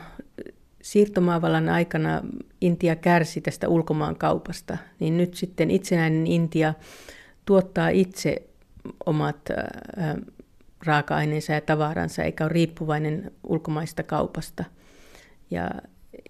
siirtomaavallan 0.81 1.69
aikana 1.69 2.21
Intia 2.61 2.95
kärsi 2.95 3.41
tästä 3.41 3.67
ulkomaan 3.67 4.15
kaupasta, 4.15 4.77
niin 4.99 5.17
nyt 5.17 5.33
sitten 5.33 5.71
itsenäinen 5.71 6.27
Intia 6.27 6.73
tuottaa 7.45 7.89
itse 7.89 8.41
omat 9.05 9.49
raaka-aineensa 10.85 11.53
ja 11.53 11.61
tavaransa, 11.61 12.23
eikä 12.23 12.43
ole 12.43 12.53
riippuvainen 12.53 13.31
ulkomaista 13.43 14.03
kaupasta. 14.03 14.63
Ja 15.51 15.69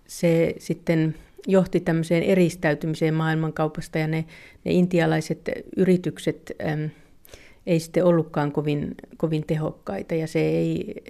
se 0.08 0.56
sitten 0.58 1.16
johti 1.48 1.80
tämmöiseen 1.80 2.24
eristäytymiseen 2.24 3.14
maailmankaupasta 3.14 3.98
ja 3.98 4.08
ne, 4.08 4.26
ne 4.66 4.72
intialaiset 4.72 5.50
yritykset 5.78 6.52
äm, 6.74 6.90
ei 7.66 7.80
sitten 7.80 8.06
ollutkaan 8.06 8.52
kovin, 8.52 8.96
kovin 9.18 9.44
tehokkaita 9.48 10.16
ja 10.16 10.28
se 10.28 10.40
ei, 10.40 11.04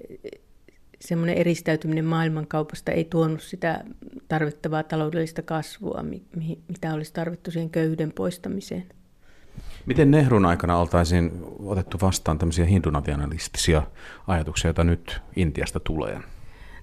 semmoinen 1.01 1.37
eristäytyminen 1.37 2.05
maailmankaupasta 2.05 2.91
ei 2.91 3.05
tuonut 3.05 3.41
sitä 3.41 3.83
tarvittavaa 4.27 4.83
taloudellista 4.83 5.41
kasvua, 5.41 6.05
mitä 6.67 6.93
olisi 6.93 7.13
tarvittu 7.13 7.51
siihen 7.51 7.69
köyhyyden 7.69 8.11
poistamiseen. 8.11 8.85
Miten 9.85 10.11
Nehrun 10.11 10.45
aikana 10.45 10.77
oltaisiin 10.77 11.31
otettu 11.59 11.97
vastaan 12.01 12.37
tämmöisiä 12.37 12.65
hindunationalistisia 12.65 13.83
ajatuksia, 14.27 14.69
joita 14.69 14.83
nyt 14.83 15.21
Intiasta 15.35 15.79
tulee? 15.79 16.19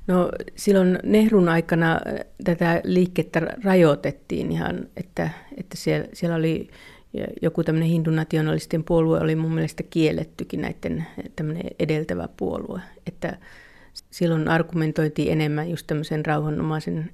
No 0.06 0.30
silloin 0.56 0.98
Nehrun 1.02 1.48
aikana 1.48 1.92
äh, 1.92 2.00
tätä 2.44 2.80
liikettä 2.84 3.40
rajoitettiin 3.64 4.52
ihan, 4.52 4.88
että, 4.96 5.30
että 5.56 5.76
siellä, 5.76 6.08
siellä 6.12 6.36
oli 6.36 6.68
joku 7.42 7.64
tämmöinen 7.64 7.88
hindunationalistien 7.88 8.84
puolue 8.84 9.20
oli 9.20 9.36
mun 9.36 9.54
mielestä 9.54 9.82
kiellettykin 9.82 10.60
näiden 10.60 11.06
tämmöinen 11.36 11.70
edeltävä 11.78 12.28
puolue, 12.36 12.80
että 13.06 13.38
silloin 14.10 14.48
argumentoitiin 14.48 15.32
enemmän 15.32 15.70
just 15.70 15.86
tämmöisen 15.86 16.26
rauhanomaisen 16.26 17.10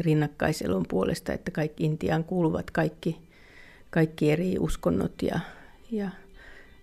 rinnakkaiselon 0.00 0.84
puolesta, 0.88 1.32
että 1.32 1.50
kaikki 1.50 1.84
Intiaan 1.84 2.24
kuuluvat 2.24 2.70
kaikki, 2.70 3.18
kaikki 3.90 4.30
eri 4.30 4.58
uskonnot 4.58 5.22
ja, 5.22 5.40
ja 5.90 6.10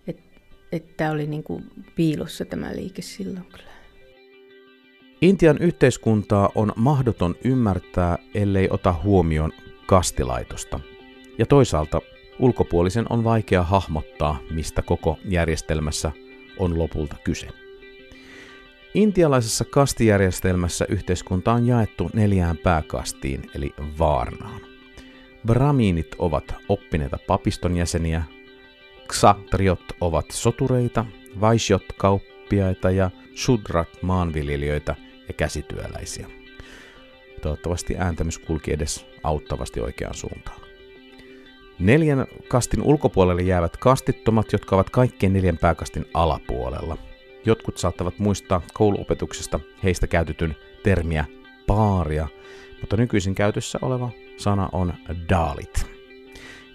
että 0.08 0.24
et 0.72 1.02
oli 1.12 1.28
niin 1.28 1.44
kuin 1.44 1.64
piilossa 1.96 2.46
tämä 2.46 2.76
liike 2.76 3.02
silloin 3.02 3.46
kyllä. 3.46 3.77
Intian 5.22 5.58
yhteiskuntaa 5.60 6.50
on 6.56 6.72
mahdoton 6.76 7.36
ymmärtää, 7.44 8.18
ellei 8.34 8.68
ota 8.72 8.96
huomioon 9.04 9.52
kastilaitosta. 9.86 10.80
Ja 11.38 11.46
toisaalta 11.46 12.02
ulkopuolisen 12.40 13.06
on 13.10 13.24
vaikea 13.24 13.64
hahmottaa, 13.64 14.40
mistä 14.52 14.82
koko 14.82 15.18
järjestelmässä 15.26 16.12
on 16.60 16.80
lopulta 16.80 17.16
kyse. 17.24 17.48
Intialaisessa 18.94 19.66
kastijärjestelmässä 19.66 20.86
yhteiskunta 20.90 21.54
on 21.54 21.68
jaettu 21.68 22.10
neljään 22.14 22.58
pääkastiin, 22.58 23.42
eli 23.56 23.74
vaarnaan. 24.00 24.62
Brahminit 25.48 26.16
ovat 26.20 26.56
oppineita 26.70 27.18
papiston 27.28 27.78
jäseniä, 27.78 28.24
Ksatriot 29.08 29.84
ovat 30.02 30.26
sotureita, 30.32 31.06
Vaisjot 31.42 31.84
kauppiaita 31.98 32.92
ja 32.92 33.12
Shudrat 33.36 33.90
maanviljelijöitä 34.02 34.96
ja 35.28 35.34
käsityöläisiä. 35.34 36.28
Toivottavasti 37.42 37.96
ääntämys 37.98 38.40
kulki 38.40 38.74
edes 38.74 39.06
auttavasti 39.24 39.80
oikeaan 39.80 40.16
suuntaan. 40.16 40.62
Neljän 41.80 42.28
kastin 42.48 42.82
ulkopuolelle 42.82 43.42
jäävät 43.42 43.78
kastittomat, 43.78 44.52
jotka 44.52 44.76
ovat 44.76 44.90
kaikkien 44.90 45.34
neljän 45.34 45.58
pääkastin 45.58 46.06
alapuolella. 46.14 46.98
Jotkut 47.46 47.78
saattavat 47.78 48.20
muistaa 48.20 48.62
kouluopetuksesta 48.74 49.60
heistä 49.84 50.08
käytetyn 50.08 50.56
termiä 50.84 51.26
paaria, 51.68 52.28
mutta 52.82 52.98
nykyisin 52.98 53.36
käytössä 53.36 53.80
oleva 53.82 54.10
sana 54.38 54.70
on 54.72 54.94
daalit. 55.30 55.86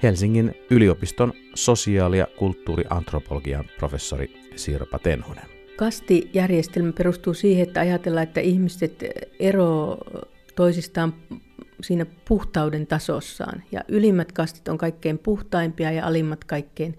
Helsingin 0.02 0.54
yliopiston 0.70 1.32
sosiaali- 1.54 2.18
ja 2.18 2.26
kulttuuriantropologian 2.38 3.64
professori 3.78 4.34
Sirpa 4.56 4.98
Tenhonen. 4.98 5.61
Kastijärjestelmä 5.82 6.92
perustuu 6.92 7.34
siihen, 7.34 7.68
että 7.68 7.80
ajatellaan, 7.80 8.22
että 8.22 8.40
ihmiset 8.40 9.04
ero 9.38 9.98
toisistaan 10.54 11.14
siinä 11.80 12.06
puhtauden 12.28 12.86
tasossaan. 12.86 13.62
Ja 13.72 13.80
ylimmät 13.88 14.32
kastit 14.32 14.68
on 14.68 14.78
kaikkein 14.78 15.18
puhtaimpia 15.18 15.92
ja 15.92 16.06
alimmat 16.06 16.44
kaikkein 16.44 16.98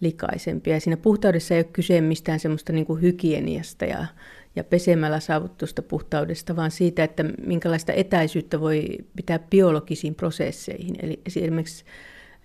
likaisempia. 0.00 0.74
Ja 0.74 0.80
siinä 0.80 0.96
puhtaudessa 0.96 1.54
ei 1.54 1.60
ole 1.60 1.68
kyse 1.72 2.00
mistään 2.00 2.40
semmoista 2.40 2.72
niin 2.72 2.86
kuin 2.86 3.02
hygieniasta 3.02 3.84
ja, 3.84 4.06
ja 4.56 4.64
pesemällä 4.64 5.20
saavuttusta 5.20 5.82
puhtaudesta, 5.82 6.56
vaan 6.56 6.70
siitä, 6.70 7.04
että 7.04 7.24
minkälaista 7.46 7.92
etäisyyttä 7.92 8.60
voi 8.60 8.98
pitää 9.16 9.38
biologisiin 9.38 10.14
prosesseihin. 10.14 10.96
Eli 11.02 11.20
esimerkiksi 11.26 11.84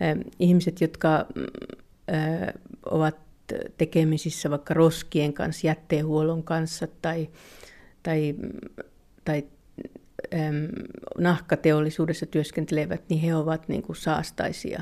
äh, 0.02 0.18
ihmiset, 0.40 0.82
jotka 0.82 1.26
äh, 2.14 2.54
ovat 2.86 3.23
tekemisissä 3.78 4.50
vaikka 4.50 4.74
roskien 4.74 5.34
kanssa, 5.34 5.68
jätteenhuollon 5.68 6.44
kanssa 6.44 6.88
tai, 7.02 7.30
tai, 8.04 8.36
tai 9.26 9.44
äm, 10.34 10.68
nahkateollisuudessa 11.18 12.26
työskentelevät, 12.26 13.02
niin 13.10 13.22
he 13.22 13.36
ovat 13.36 13.68
niin 13.68 13.84
kuin 13.84 13.96
saastaisia. 13.96 14.82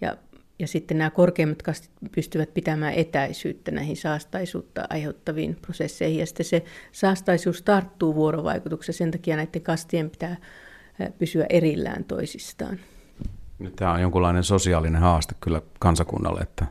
Ja, 0.00 0.16
ja 0.58 0.68
sitten 0.68 0.98
nämä 0.98 1.10
korkeimmat 1.10 1.62
kastit 1.62 1.90
pystyvät 2.14 2.54
pitämään 2.54 2.94
etäisyyttä 2.94 3.70
näihin 3.70 3.96
saastaisuutta 3.96 4.86
aiheuttaviin 4.90 5.56
prosesseihin. 5.62 6.20
Ja 6.20 6.26
sitten 6.26 6.46
se 6.46 6.64
saastaisuus 6.92 7.62
tarttuu 7.62 8.14
vuorovaikutuksessa, 8.14 8.98
sen 8.98 9.10
takia 9.10 9.36
näiden 9.36 9.62
kastien 9.62 10.10
pitää 10.10 10.36
pysyä 11.18 11.46
erillään 11.48 12.04
toisistaan. 12.04 12.80
Nyt 13.58 13.76
tämä 13.76 13.92
on 13.92 14.00
jonkunlainen 14.00 14.44
sosiaalinen 14.44 15.00
haaste 15.00 15.34
kyllä 15.40 15.62
kansakunnalle, 15.78 16.40
että, 16.40 16.66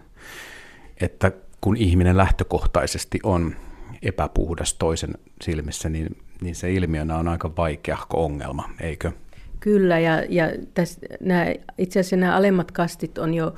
että 1.02 1.32
kun 1.62 1.78
ihminen 1.78 2.18
lähtökohtaisesti 2.18 3.20
on 3.24 3.56
epäpuhdas 4.02 4.74
toisen 4.74 5.14
silmissä, 5.42 5.90
niin 5.90 6.18
niin 6.42 6.56
se 6.56 6.74
ilmiönä 6.74 7.18
on 7.18 7.28
aika 7.28 7.56
vaikeahko 7.58 8.26
ongelma, 8.26 8.70
eikö? 8.80 9.12
Kyllä, 9.60 10.00
ja, 10.00 10.24
ja 10.30 10.52
täs, 10.74 11.00
nämä, 11.20 11.46
itse 11.78 12.00
asiassa 12.00 12.16
nämä 12.16 12.36
alemmat 12.36 12.72
kastit 12.72 13.18
on 13.18 13.34
jo, 13.34 13.56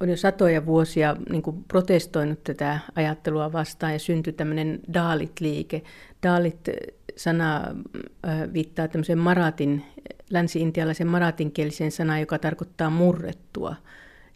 on 0.00 0.08
jo 0.08 0.16
satoja 0.16 0.66
vuosia 0.66 1.16
niin 1.30 1.42
kuin 1.42 1.64
protestoinut 1.68 2.44
tätä 2.44 2.78
ajattelua 2.94 3.52
vastaan 3.52 3.92
ja 3.92 3.98
syntyi 3.98 4.32
tämmöinen 4.32 4.80
Daalit-liike. 4.92 5.82
Daalit-sana 6.22 7.62
viittaa 8.52 8.88
tämmöiseen 8.88 9.18
maratin, 9.18 9.84
länsi-intialaisen 10.30 11.06
maratinkieliseen 11.06 11.92
sanaan, 11.92 12.20
joka 12.20 12.38
tarkoittaa 12.38 12.90
murrettua. 12.90 13.74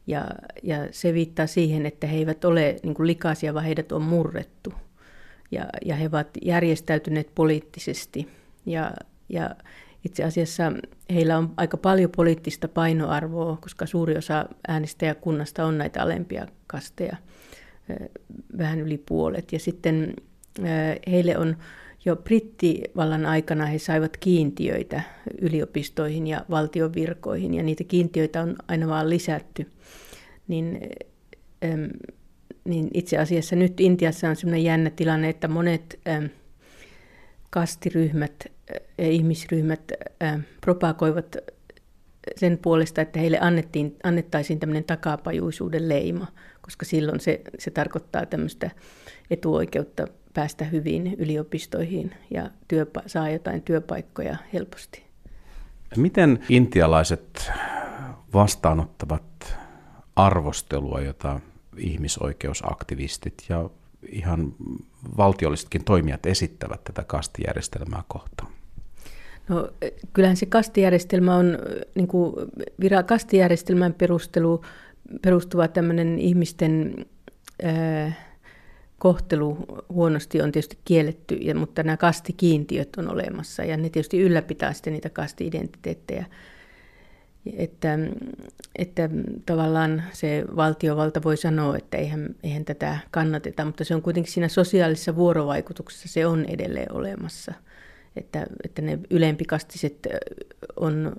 Ja, 0.09 0.25
ja 0.63 0.77
se 0.91 1.15
viittaa 1.15 1.47
siihen, 1.47 1.87
että 1.87 2.07
he 2.07 2.17
eivät 2.17 2.45
ole 2.45 2.77
niin 2.83 2.95
kuin 2.95 3.07
likaisia, 3.07 3.55
vaan 3.55 3.65
heidät 3.65 3.93
on 3.93 4.03
murrettu 4.03 4.73
ja, 5.51 5.67
ja 5.85 5.97
he 5.97 6.07
ovat 6.07 6.29
järjestäytyneet 6.43 7.31
poliittisesti. 7.35 8.29
Ja, 8.67 8.93
ja 9.29 9.55
itse 10.05 10.25
asiassa 10.25 10.73
heillä 11.15 11.39
on 11.39 11.53
aika 11.57 11.77
paljon 11.77 12.11
poliittista 12.17 12.69
painoarvoa, 12.69 13.57
koska 13.57 13.87
suuri 13.87 14.17
osa 14.17 14.47
äänestäjäkunnasta 14.69 15.65
on 15.65 15.79
näitä 15.79 16.03
alempia 16.03 16.47
kasteja, 16.67 17.17
vähän 18.59 18.81
yli 18.81 18.99
puolet. 18.99 19.53
Ja 19.53 19.59
sitten 19.59 20.15
heille 21.11 21.39
on 21.39 21.57
jo 22.05 22.17
brittivallan 22.17 23.27
aikana 23.27 23.67
he 23.67 23.79
saivat 23.79 24.17
kiintiöitä 24.17 25.03
yliopistoihin 25.41 26.27
ja 26.27 26.45
valtion 26.51 26.95
virkoihin, 26.95 27.55
ja 27.55 27.63
niitä 27.63 27.85
kiintiöitä 27.85 28.43
on 28.43 28.57
aina 28.69 28.89
vaan 28.89 29.11
lisätty. 29.11 29.67
Niin 30.49 30.81
niin 32.69 32.89
itse 32.95 33.19
asiassa 33.19 33.57
nyt 33.57 33.81
Intiassa 33.81 34.29
on 34.29 34.37
sellainen 34.37 34.65
jännä 34.65 34.91
tilanne, 34.91 35.29
että 35.29 35.49
monet 35.49 36.01
ähm, 36.09 36.25
kastiryhmät 37.51 38.47
ja 38.99 39.11
ihmisryhmät 39.11 39.93
ähm, 40.23 40.41
propagoivat 40.61 41.37
sen 42.37 42.59
puolesta, 42.63 43.01
että 43.01 43.19
heille 43.19 43.39
annettiin, 43.41 43.97
annettaisiin 44.03 44.61
tämmöinen 44.61 44.85
takapajuisuuden 44.85 45.89
leima, 45.89 46.27
koska 46.61 46.87
silloin 46.87 47.21
se, 47.21 47.41
se 47.59 47.71
tarkoittaa 47.71 48.27
tämmöistä 48.27 48.71
etuoikeutta 49.31 50.07
päästä 50.39 50.65
hyvin 50.65 51.15
yliopistoihin 51.15 52.15
ja 52.31 52.51
työpa- 52.69 53.03
saa 53.07 53.31
jotain 53.31 53.63
työpaikkoja 53.63 54.37
helposti. 54.53 55.03
Miten 55.97 56.39
intialaiset 56.49 57.51
vastaanottavat 58.35 59.57
arvostelua, 60.17 61.01
jota 61.01 61.41
ihmisoikeusaktivistit 61.77 63.35
ja 63.49 63.71
ihan 64.09 64.55
valtiollisetkin 65.17 65.85
toimijat 65.85 66.27
esittävät 66.27 66.85
tätä 66.85 67.05
kastijärjestelmää 67.05 68.03
kohtaan? 68.09 68.53
No, 69.49 69.71
kyllähän 70.13 70.37
se 70.37 70.47
kastijärjestelmä 70.47 71.37
on, 71.37 71.59
niin 71.95 72.09
kuin 72.09 72.35
vira, 72.81 73.03
kastijärjestelmän 73.03 73.95
perustelu, 73.95 74.65
perustuva 75.23 75.69
tämmöinen 75.69 76.19
ihmisten 76.19 77.07
ää, 77.63 78.28
kohtelu 78.99 79.59
huonosti 79.89 80.43
on 80.43 80.53
tietysti 80.53 80.79
kielletty, 80.85 81.55
mutta 81.55 81.83
nämä 81.83 81.97
kastikiintiöt 81.97 82.97
on 82.97 83.13
olemassa 83.13 83.65
ja 83.65 83.77
ne 83.77 83.91
tietysti 83.91 84.21
ylläpitää 84.21 84.73
sitten 84.73 84.93
niitä 84.93 85.11
kasti-identiteettejä 85.11 86.27
että, 87.57 87.99
että 88.77 89.11
tavallaan 89.47 90.03
se 90.13 90.45
valtiovalta 90.57 91.23
voi 91.23 91.37
sanoa, 91.37 91.77
että 91.77 91.97
eihän, 91.97 92.35
eihän 92.43 92.65
tätä 92.65 92.99
kannateta, 93.11 93.65
mutta 93.65 93.85
se 93.85 93.95
on 93.95 94.03
kuitenkin 94.03 94.33
siinä 94.33 94.49
sosiaalisessa 94.49 95.17
vuorovaikutuksessa 95.17 96.09
se 96.09 96.27
on 96.27 96.45
edelleen 96.45 96.93
olemassa. 96.93 97.55
Että, 98.17 98.47
että 98.65 98.83
ne 98.83 98.99
ylempikastiset 99.11 100.07
on 100.77 101.13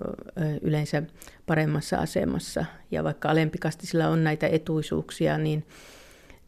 yleensä 0.62 1.02
paremmassa 1.46 1.96
asemassa 1.96 2.64
ja 2.90 3.04
vaikka 3.04 3.30
alempikastisilla 3.30 4.08
on 4.08 4.24
näitä 4.24 4.46
etuisuuksia, 4.46 5.38
niin, 5.38 5.66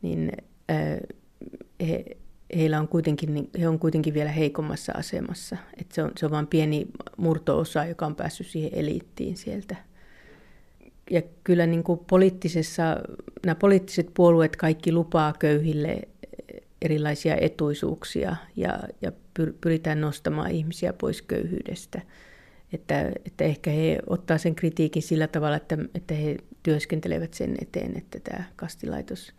niin 0.02 0.32
he, 1.88 2.04
heillä 2.56 2.80
on 2.80 2.88
kuitenkin, 2.88 3.34
niin 3.34 3.50
he 3.60 3.68
on 3.68 3.78
kuitenkin 3.78 4.14
vielä 4.14 4.30
heikommassa 4.30 4.92
asemassa. 4.96 5.56
Et 5.80 5.92
se, 5.92 6.02
on, 6.02 6.12
se 6.16 6.26
on 6.26 6.32
vain 6.32 6.46
pieni 6.46 6.86
murtoosa, 7.16 7.84
joka 7.84 8.06
on 8.06 8.14
päässyt 8.14 8.46
siihen 8.46 8.70
eliittiin 8.74 9.36
sieltä. 9.36 9.76
Ja 11.10 11.22
kyllä 11.44 11.66
niin 11.66 11.82
kuin 11.82 12.00
poliittisessa, 12.06 12.82
nämä 13.46 13.54
poliittiset 13.54 14.10
puolueet 14.14 14.56
kaikki 14.56 14.92
lupaa 14.92 15.32
köyhille 15.38 16.02
erilaisia 16.82 17.36
etuisuuksia 17.36 18.36
ja, 18.56 18.78
ja 19.02 19.12
pyritään 19.60 20.00
nostamaan 20.00 20.50
ihmisiä 20.50 20.92
pois 20.92 21.22
köyhyydestä. 21.22 22.02
Että, 22.72 23.12
että 23.24 23.44
ehkä 23.44 23.70
he 23.70 23.98
ottaa 24.06 24.38
sen 24.38 24.54
kritiikin 24.54 25.02
sillä 25.02 25.26
tavalla, 25.26 25.56
että, 25.56 25.78
että 25.94 26.14
he 26.14 26.36
työskentelevät 26.62 27.34
sen 27.34 27.56
eteen, 27.62 27.98
että 27.98 28.20
tämä 28.20 28.44
kastilaitos, 28.56 29.32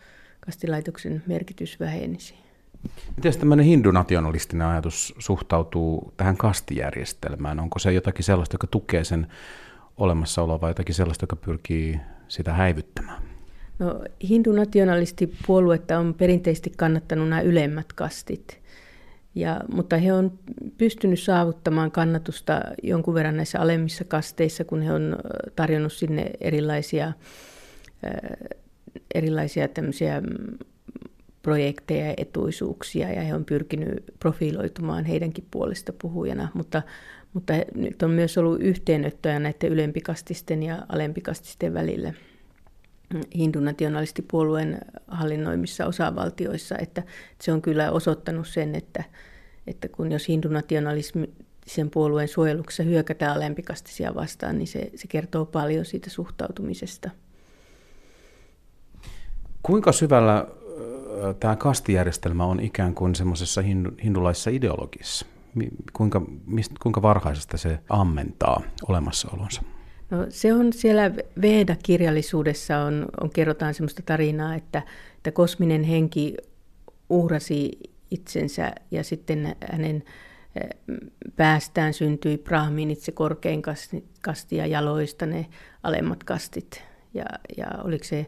kastilaitoksen 0.46 1.24
merkitys 1.28 1.80
vähenisi. 1.80 2.36
Miten 3.16 3.40
tämmöinen 3.40 3.66
hindunationalistinen 3.66 4.68
ajatus 4.68 5.14
suhtautuu 5.20 6.14
tähän 6.18 6.38
kastijärjestelmään? 6.38 7.60
Onko 7.60 7.80
se 7.80 7.94
jotakin 7.94 8.24
sellaista, 8.24 8.54
joka 8.54 8.68
tukee 8.68 9.04
sen 9.04 9.28
olemassaoloa 9.98 10.62
vai 10.62 10.70
jotakin 10.70 10.96
sellaista, 10.96 11.24
joka 11.24 11.36
pyrkii 11.36 12.00
sitä 12.28 12.54
häivyttämään? 12.54 13.24
No, 13.80 14.02
hindunationalistipuoluetta 14.30 16.00
on 16.00 16.14
perinteisesti 16.14 16.74
kannattanut 16.78 17.30
nämä 17.30 17.42
ylemmät 17.42 17.94
kastit. 17.94 18.62
Ja, 19.36 19.62
mutta 19.74 19.98
he 19.98 20.14
on 20.14 20.40
pystynyt 20.78 21.20
saavuttamaan 21.20 21.92
kannatusta 21.92 22.62
jonkun 22.84 23.14
verran 23.14 23.38
näissä 23.38 23.60
alemmissa 23.60 24.04
kasteissa, 24.04 24.64
kun 24.64 24.82
he 24.82 24.94
on 24.94 25.16
tarjonnut 25.56 25.94
sinne 25.94 26.32
erilaisia, 26.42 27.14
erilaisia 29.16 29.68
tämmöisiä 29.68 30.22
projekteja 31.44 32.06
ja 32.06 32.14
etuisuuksia 32.18 33.14
ja 33.14 33.22
he 33.22 33.36
on 33.36 33.46
pyrkinyt 33.46 34.04
profiloitumaan 34.20 35.06
heidänkin 35.06 35.48
puolesta 35.52 35.94
puhujana, 36.02 36.48
mutta, 36.54 36.82
mutta 37.34 37.54
nyt 37.76 38.04
on 38.04 38.12
myös 38.12 38.38
ollut 38.38 38.62
yhteenottoja 38.62 39.40
näiden 39.40 39.72
ylempikastisten 39.72 40.64
ja 40.64 40.86
alempikastisten 40.90 41.74
välillä. 41.74 42.14
hindunationalistipuolueen 43.36 44.78
hallinnoimissa 45.08 45.86
osavaltioissa, 45.86 46.78
että 46.78 47.04
se 47.42 47.52
on 47.52 47.62
kyllä 47.62 47.92
osoittanut 47.92 48.48
sen, 48.48 48.76
että, 48.76 49.04
että 49.68 49.88
kun 49.88 50.12
jos 50.12 50.28
hindunationalismi 50.28 51.30
sen 51.68 51.90
puolueen 51.90 52.28
suojeluksessa 52.28 52.84
hyökätään 52.84 53.36
alempikastisia 53.36 54.16
vastaan, 54.16 54.58
niin 54.58 54.68
se, 54.68 54.92
se 54.96 55.08
kertoo 55.08 55.46
paljon 55.46 55.86
siitä 55.86 56.10
suhtautumisesta. 56.10 57.10
Kuinka 59.64 59.92
syvällä 59.92 60.48
tämä 61.40 61.56
kastijärjestelmä 61.56 62.46
on 62.46 62.60
ikään 62.60 62.96
kuin 62.96 63.16
semmoisessa 63.16 63.62
hindulaisessa 64.04 64.50
ideologiassa? 64.50 65.26
Kuinka, 65.94 66.22
mistä, 66.46 66.76
kuinka 66.84 67.02
varhaisesta 67.02 67.58
se 67.58 67.80
ammentaa 67.90 68.62
olemassaolonsa? 68.88 69.62
No, 70.10 70.26
se 70.30 70.54
on 70.54 70.74
siellä 70.74 71.12
Veda-kirjallisuudessa 71.42 72.80
on, 72.80 73.06
on 73.22 73.30
kerrotaan 73.30 73.74
semmoista 73.74 74.02
tarinaa, 74.06 74.56
että, 74.56 74.82
että 75.18 75.32
kosminen 75.32 75.84
henki 75.84 76.38
uhrasi 77.10 77.72
itsensä 78.12 78.72
ja 78.92 79.04
sitten 79.04 79.56
hänen 79.72 80.04
päästään 81.36 81.94
syntyi 81.94 82.38
Brahminit, 82.38 83.00
se 83.00 83.12
korkein 83.12 83.62
kasti, 83.62 84.04
kasti 84.22 84.56
ja 84.56 84.68
jaloista 84.68 85.26
ne 85.26 85.46
alemmat 85.84 86.24
kastit. 86.24 86.84
Ja, 87.14 87.26
ja 87.58 87.68
oliko 87.84 88.04
se 88.04 88.26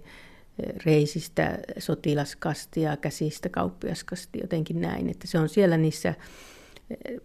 reisistä 0.86 1.58
sotilaskasti 1.78 2.82
ja 2.82 2.98
käsistä 2.98 3.50
kauppiaskasti, 3.50 4.40
jotenkin 4.42 4.82
näin. 4.82 5.10
Että 5.10 5.28
se 5.28 5.40
on 5.40 5.50
siellä 5.50 5.78
niissä 5.78 6.14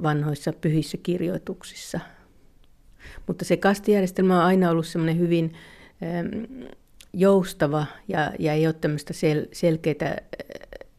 vanhoissa 0.02 0.52
pyhissä 0.52 0.98
kirjoituksissa. 1.02 2.00
Mutta 3.26 3.44
se 3.44 3.56
kastijärjestelmä 3.56 4.38
on 4.38 4.44
aina 4.44 4.70
ollut 4.70 4.86
semmoinen 4.86 5.18
hyvin 5.18 5.52
joustava 7.12 7.86
ja, 8.08 8.32
ja 8.38 8.52
ei 8.52 8.66
ole 8.66 8.74
tämmöistä 8.74 9.12
sel, 9.12 9.46
selkeää, 9.52 10.16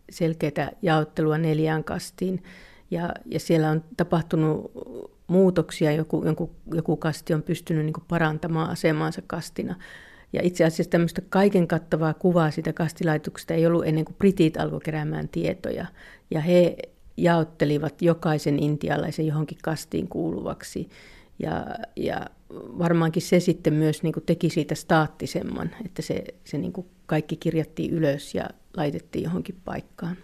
selkeää 0.10 0.72
jaottelua 0.82 1.38
neljään 1.38 1.84
kastiin. 1.84 2.44
Ja, 2.92 3.14
ja 3.26 3.40
siellä 3.40 3.70
on 3.70 3.84
tapahtunut 3.98 4.72
muutoksia, 5.28 5.92
joku, 5.92 6.26
joku, 6.26 6.52
joku 6.74 6.98
kasti 6.98 7.34
on 7.34 7.44
pystynyt 7.44 7.86
niin 7.86 7.94
parantamaan 8.08 8.70
asemaansa 8.70 9.22
kastina. 9.28 9.76
Ja 10.34 10.42
itse 10.44 10.66
asiassa 10.66 10.90
tämmöistä 10.90 11.22
kaiken 11.30 11.68
kattavaa 11.68 12.14
kuvaa 12.14 12.52
siitä 12.52 12.74
kastilaitoksesta 12.74 13.54
ei 13.54 13.68
ollut 13.68 13.86
ennen 13.86 14.06
kuin 14.06 14.16
britit 14.18 14.58
alkoi 14.58 14.80
keräämään 14.84 15.30
tietoja. 15.30 15.86
Ja 16.32 16.42
he 16.42 16.76
jaottelivat 17.18 18.02
jokaisen 18.02 18.60
intialaisen 18.60 19.28
johonkin 19.28 19.58
kastiin 19.64 20.08
kuuluvaksi. 20.08 20.90
Ja, 21.40 21.66
ja 21.96 22.26
varmaankin 22.54 23.22
se 23.22 23.40
sitten 23.40 23.74
myös 23.74 24.04
niin 24.04 24.14
kuin 24.14 24.26
teki 24.26 24.50
siitä 24.50 24.76
staattisemman, 24.76 25.70
että 25.86 26.02
se, 26.02 26.24
se 26.44 26.58
niin 26.58 26.74
kuin 26.74 26.88
kaikki 27.06 27.36
kirjattiin 27.36 27.94
ylös 27.94 28.36
ja 28.36 28.50
laitettiin 28.78 29.24
johonkin 29.24 29.56
paikkaan. 29.66 30.18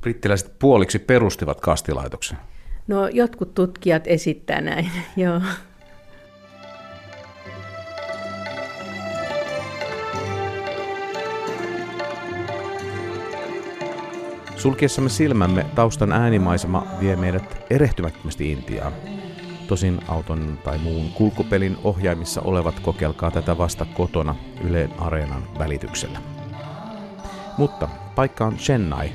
Brittiläiset 0.00 0.58
puoliksi 0.58 0.98
perustivat 0.98 1.60
kastilaitoksen. 1.60 2.38
No 2.88 3.08
jotkut 3.08 3.54
tutkijat 3.54 4.06
esittää 4.06 4.60
näin, 4.60 4.90
joo. 5.16 5.40
Sulkiessamme 14.60 15.10
silmämme 15.10 15.66
taustan 15.74 16.12
äänimaisema 16.12 16.86
vie 17.00 17.16
meidät 17.16 17.66
erehtymättömästi 17.70 18.52
Intiaan. 18.52 18.92
Tosin 19.68 20.00
auton 20.08 20.58
tai 20.64 20.78
muun 20.78 21.10
kulkupelin 21.10 21.76
ohjaimissa 21.84 22.40
olevat 22.40 22.80
kokeilkaa 22.80 23.30
tätä 23.30 23.58
vasta 23.58 23.84
kotona 23.84 24.34
Yleen 24.64 24.90
Areenan 24.98 25.42
välityksellä. 25.58 26.18
Mutta 27.58 27.88
paikka 28.14 28.46
on 28.46 28.56
Chennai. 28.56 29.10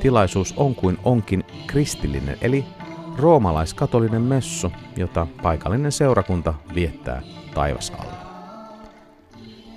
Tilaisuus 0.00 0.54
on 0.56 0.74
kuin 0.74 0.98
onkin 1.04 1.44
kristillinen, 1.66 2.38
eli 2.40 2.64
roomalaiskatolinen 3.18 4.22
messu, 4.22 4.72
jota 4.96 5.26
paikallinen 5.42 5.92
seurakunta 5.92 6.54
viettää 6.74 7.22
taivasalla. 7.54 8.25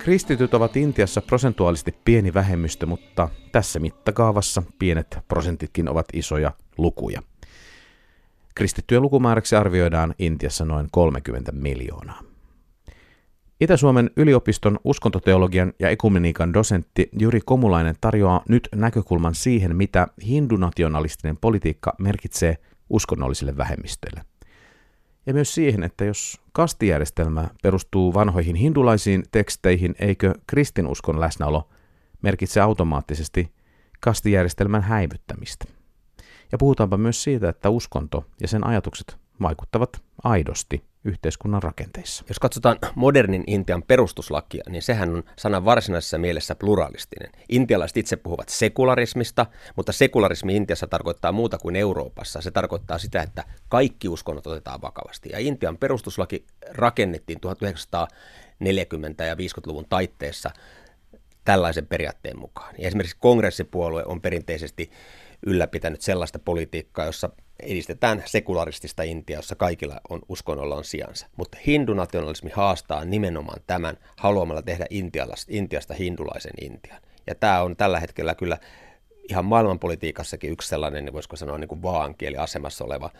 Kristityt 0.00 0.54
ovat 0.54 0.76
Intiassa 0.76 1.20
prosentuaalisesti 1.20 1.94
pieni 2.04 2.34
vähemmistö, 2.34 2.86
mutta 2.86 3.28
tässä 3.52 3.78
mittakaavassa 3.78 4.62
pienet 4.78 5.18
prosentitkin 5.28 5.88
ovat 5.88 6.06
isoja 6.12 6.52
lukuja. 6.78 7.22
Kristittyjen 8.54 9.02
lukumääräksi 9.02 9.56
arvioidaan 9.56 10.14
Intiassa 10.18 10.64
noin 10.64 10.88
30 10.90 11.52
miljoonaa. 11.52 12.22
Itä-Suomen 13.60 14.10
yliopiston 14.16 14.78
uskontoteologian 14.84 15.72
ja 15.78 15.88
ekumeniikan 15.88 16.54
dosentti 16.54 17.08
Juri 17.18 17.40
Komulainen 17.44 17.94
tarjoaa 18.00 18.42
nyt 18.48 18.68
näkökulman 18.74 19.34
siihen, 19.34 19.76
mitä 19.76 20.06
hindunationalistinen 20.26 21.36
politiikka 21.36 21.94
merkitsee 21.98 22.56
uskonnollisille 22.90 23.56
vähemmistöille 23.56 24.29
ja 25.30 25.34
myös 25.34 25.54
siihen, 25.54 25.82
että 25.82 26.04
jos 26.04 26.40
kastijärjestelmä 26.52 27.48
perustuu 27.62 28.14
vanhoihin 28.14 28.56
hindulaisiin 28.56 29.22
teksteihin, 29.32 29.94
eikö 29.98 30.34
kristinuskon 30.46 31.20
läsnäolo 31.20 31.68
merkitse 32.22 32.60
automaattisesti 32.60 33.52
kastijärjestelmän 34.00 34.82
häivyttämistä. 34.82 35.64
Ja 36.52 36.58
puhutaanpa 36.58 36.96
myös 36.96 37.22
siitä, 37.22 37.48
että 37.48 37.70
uskonto 37.70 38.24
ja 38.40 38.48
sen 38.48 38.66
ajatukset 38.66 39.16
vaikuttavat 39.42 40.02
aidosti 40.24 40.84
yhteiskunnan 41.04 41.62
rakenteissa. 41.62 42.24
Jos 42.28 42.38
katsotaan 42.38 42.78
modernin 42.94 43.44
Intian 43.46 43.82
perustuslakia, 43.82 44.62
niin 44.68 44.82
sehän 44.82 45.10
on 45.10 45.22
sanan 45.36 45.64
varsinaisessa 45.64 46.18
mielessä 46.18 46.54
pluralistinen. 46.54 47.30
Intialaiset 47.48 47.96
itse 47.96 48.16
puhuvat 48.16 48.48
sekularismista, 48.48 49.46
mutta 49.76 49.92
sekularismi 49.92 50.56
Intiassa 50.56 50.86
tarkoittaa 50.86 51.32
muuta 51.32 51.58
kuin 51.58 51.76
Euroopassa. 51.76 52.40
Se 52.40 52.50
tarkoittaa 52.50 52.98
sitä, 52.98 53.22
että 53.22 53.44
kaikki 53.68 54.08
uskonnot 54.08 54.46
otetaan 54.46 54.82
vakavasti. 54.82 55.28
Ja 55.32 55.38
Intian 55.38 55.78
perustuslaki 55.78 56.44
rakennettiin 56.70 57.38
1940- 57.46 59.24
ja 59.24 59.34
50-luvun 59.34 59.86
taitteessa 59.88 60.50
tällaisen 61.44 61.86
periaatteen 61.86 62.38
mukaan. 62.38 62.74
Ja 62.78 62.88
esimerkiksi 62.88 63.16
kongressipuolue 63.20 64.04
on 64.04 64.20
perinteisesti 64.20 64.90
ylläpitänyt 65.46 66.00
sellaista 66.00 66.38
politiikkaa, 66.38 67.04
jossa 67.04 67.30
edistetään 67.62 68.22
sekularistista 68.26 69.02
Intiaa, 69.02 69.38
jossa 69.38 69.54
kaikilla 69.54 70.00
on 70.08 70.20
uskonnolla 70.28 70.76
on 70.76 70.84
sijansa. 70.84 71.26
Mutta 71.36 71.58
hindunationalismi 71.66 72.50
haastaa 72.54 73.04
nimenomaan 73.04 73.60
tämän 73.66 73.96
haluamalla 74.16 74.62
tehdä 74.62 74.86
Intiasta 75.48 75.94
hindulaisen 75.94 76.52
Intian. 76.60 77.00
Ja 77.26 77.34
tämä 77.34 77.62
on 77.62 77.76
tällä 77.76 78.00
hetkellä 78.00 78.34
kyllä 78.34 78.58
ihan 79.30 79.44
maailmanpolitiikassakin 79.44 80.52
yksi 80.52 80.68
sellainen, 80.68 81.04
niin 81.04 81.12
voisiko 81.12 81.36
sanoa 81.36 81.58
niin 81.58 81.68
kuin 81.68 81.82
vaankieli 81.82 82.36
asemassa 82.36 82.84
oleva 82.84 83.10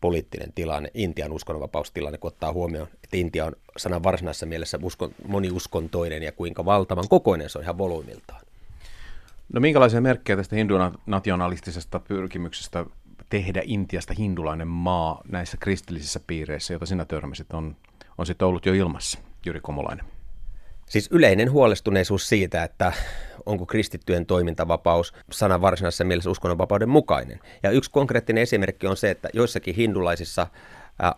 poliittinen 0.00 0.52
tilanne, 0.52 0.90
Intian 0.94 1.32
uskonnonvapaustilanne, 1.32 2.18
kun 2.18 2.28
ottaa 2.28 2.52
huomioon, 2.52 2.88
että 3.04 3.16
Intia 3.16 3.44
on 3.44 3.52
sanan 3.76 4.02
varsinaisessa 4.02 4.46
mielessä 4.46 4.78
uskon, 4.82 5.14
moniuskontoinen 5.26 6.22
ja 6.22 6.32
kuinka 6.32 6.64
valtavan 6.64 7.08
kokoinen 7.08 7.50
se 7.50 7.58
on 7.58 7.64
ihan 7.64 7.78
volyymiltaan. 7.78 8.40
No 9.52 9.60
minkälaisia 9.60 10.00
merkkejä 10.00 10.36
tästä 10.36 10.56
hindunationalistisesta 10.56 11.98
pyrkimyksestä 11.98 12.86
tehdä 13.28 13.62
Intiasta 13.64 14.14
hindulainen 14.18 14.68
maa 14.68 15.20
näissä 15.28 15.56
kristillisissä 15.60 16.20
piireissä, 16.26 16.72
joita 16.72 16.86
sinä 16.86 17.04
törmäsit, 17.04 17.52
on, 17.52 17.76
on 18.18 18.26
sitten 18.26 18.48
ollut 18.48 18.66
jo 18.66 18.74
ilmassa, 18.74 19.18
Jyri 19.46 19.60
Komolainen? 19.60 20.06
Siis 20.86 21.08
yleinen 21.12 21.50
huolestuneisuus 21.52 22.28
siitä, 22.28 22.64
että 22.64 22.92
onko 23.46 23.66
kristittyjen 23.66 24.26
toimintavapaus 24.26 25.14
sanan 25.30 25.60
varsinaisessa 25.60 26.04
mielessä 26.04 26.30
uskonnonvapauden 26.30 26.88
mukainen. 26.88 27.40
Ja 27.62 27.70
yksi 27.70 27.90
konkreettinen 27.90 28.42
esimerkki 28.42 28.86
on 28.86 28.96
se, 28.96 29.10
että 29.10 29.28
joissakin 29.32 29.74
hindulaisissa 29.74 30.46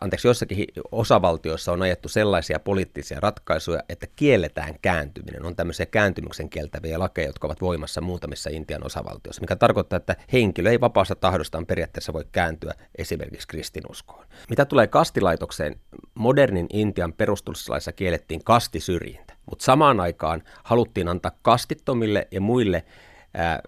anteeksi, 0.01 0.29
joissakin 0.29 0.67
osavaltioissa 0.93 1.73
on 1.73 1.83
ajettu 1.83 2.09
sellaisia 2.09 2.61
poliittisia 2.61 3.21
ratkaisuja, 3.21 3.83
että 3.89 4.07
kielletään 4.17 4.75
kääntyminen. 4.83 5.47
On 5.47 5.57
tämmöisiä 5.57 5.87
kääntymyksen 5.87 6.51
kieltäviä 6.51 6.99
lakeja, 6.99 7.27
jotka 7.27 7.47
ovat 7.47 7.61
voimassa 7.61 8.01
muutamissa 8.01 8.51
Intian 8.51 8.87
osavaltioissa, 8.87 9.41
mikä 9.41 9.57
tarkoittaa, 9.57 9.97
että 9.97 10.17
henkilö 10.33 10.71
ei 10.71 10.81
vapaasta 10.81 11.15
tahdostaan 11.15 11.67
periaatteessa 11.67 12.13
voi 12.13 12.25
kääntyä 12.33 12.75
esimerkiksi 12.99 13.49
kristinuskoon. 13.49 14.27
Mitä 14.51 14.65
tulee 14.65 14.87
kastilaitokseen, 14.87 15.81
modernin 16.15 16.67
Intian 16.73 17.13
perustuslaissa 17.13 17.93
kiellettiin 17.93 18.45
kastisyrjintä, 18.45 19.35
mutta 19.51 19.65
samaan 19.65 20.01
aikaan 20.01 20.43
haluttiin 20.65 21.09
antaa 21.09 21.33
kastittomille 21.43 22.29
ja 22.31 22.41
muille 22.41 22.85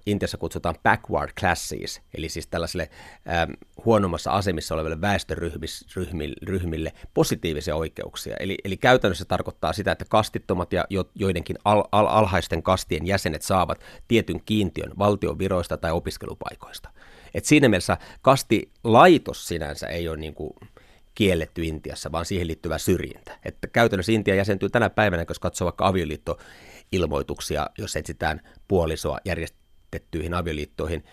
Intiassa 0.07 0.39
kutsutaan 0.39 0.75
backward 0.83 1.31
classes, 1.41 2.01
eli 2.15 2.29
siis 2.29 2.47
tällaisille 2.47 2.91
äh, 3.29 3.47
huonommassa 3.85 4.33
asemissa 4.33 4.75
oleville 4.75 5.01
väestöryhmille 5.01 6.93
positiivisia 7.15 7.77
oikeuksia. 7.77 8.37
Eli, 8.41 8.59
eli 8.65 8.77
käytännössä 8.77 9.25
tarkoittaa 9.25 9.73
sitä, 9.73 9.93
että 9.93 10.05
kastittomat 10.09 10.73
ja 10.73 10.85
jo, 10.91 11.05
joidenkin 11.15 11.57
al, 11.65 11.85
al, 11.93 12.07
alhaisten 12.07 12.63
kastien 12.63 13.07
jäsenet 13.07 13.43
saavat 13.43 13.81
tietyn 14.09 14.43
kiintiön 14.45 14.93
valtion 14.99 15.39
viroista 15.39 15.77
tai 15.77 15.93
opiskelupaikoista. 15.93 16.91
Et 17.35 17.45
siinä 17.45 17.69
mielessä 17.69 17.97
kastilaitos 18.23 19.49
sinänsä 19.49 19.87
ei 19.87 20.09
ole 20.09 20.17
niin 20.17 20.35
kuin 20.35 20.55
kielletty 21.15 21.65
Intiassa, 21.65 22.13
vaan 22.13 22.25
siihen 22.25 22.47
liittyvä 22.47 22.79
syrjintä. 22.79 23.39
Että 23.45 23.67
käytännössä 23.67 24.13
Intia 24.13 24.35
jäsentyy 24.35 24.69
tänä 24.69 24.91
päivänä, 24.91 25.25
jos 25.29 25.39
katsoo 25.39 25.65
vaikka 25.65 25.87
avioliitto 25.87 26.39
ilmoituksia, 26.93 27.67
jos 27.79 27.97
etsitään 27.97 28.41
puolisoa 28.69 29.19
järjestettyihin 29.25 30.35
avioliittoihin 30.35 31.05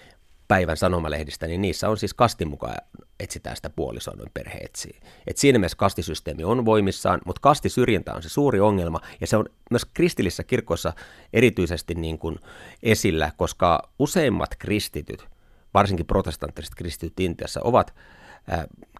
päivän 0.47 0.77
sanomalehdistä, 0.77 1.47
niin 1.47 1.61
niissä 1.61 1.89
on 1.89 1.97
siis 1.97 2.13
kastin 2.13 2.49
mukaan 2.49 2.75
etsitään 3.19 3.55
sitä 3.55 3.69
puolisoa, 3.69 4.15
noin 4.15 4.31
perhe 4.33 4.57
etsii. 4.57 4.99
Et 5.27 5.37
siinä 5.37 5.59
mielessä 5.59 5.77
kastisysteemi 5.77 6.43
on 6.43 6.65
voimissaan, 6.65 7.21
mutta 7.25 7.39
kastisyrjintä 7.39 8.13
on 8.13 8.23
se 8.23 8.29
suuri 8.29 8.59
ongelma, 8.59 9.01
ja 9.21 9.27
se 9.27 9.37
on 9.37 9.45
myös 9.71 9.85
kristillisissä 9.85 10.43
kirkoissa 10.43 10.93
erityisesti 11.33 11.95
niin 11.95 12.19
kuin 12.19 12.39
esillä, 12.83 13.31
koska 13.37 13.91
useimmat 13.99 14.55
kristityt, 14.59 15.27
varsinkin 15.73 16.05
protestanttiset 16.05 16.75
kristityt 16.75 17.19
Intiassa, 17.19 17.61
ovat 17.63 17.93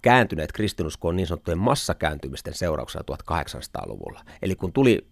kääntyneet 0.02 0.52
kristinuskoon 0.52 1.16
niin 1.16 1.28
sanottujen 1.28 1.58
massakääntymisten 1.58 2.54
seurauksena 2.54 3.04
1800-luvulla. 3.12 4.22
Eli 4.42 4.56
kun 4.56 4.74
tuli 4.74 5.08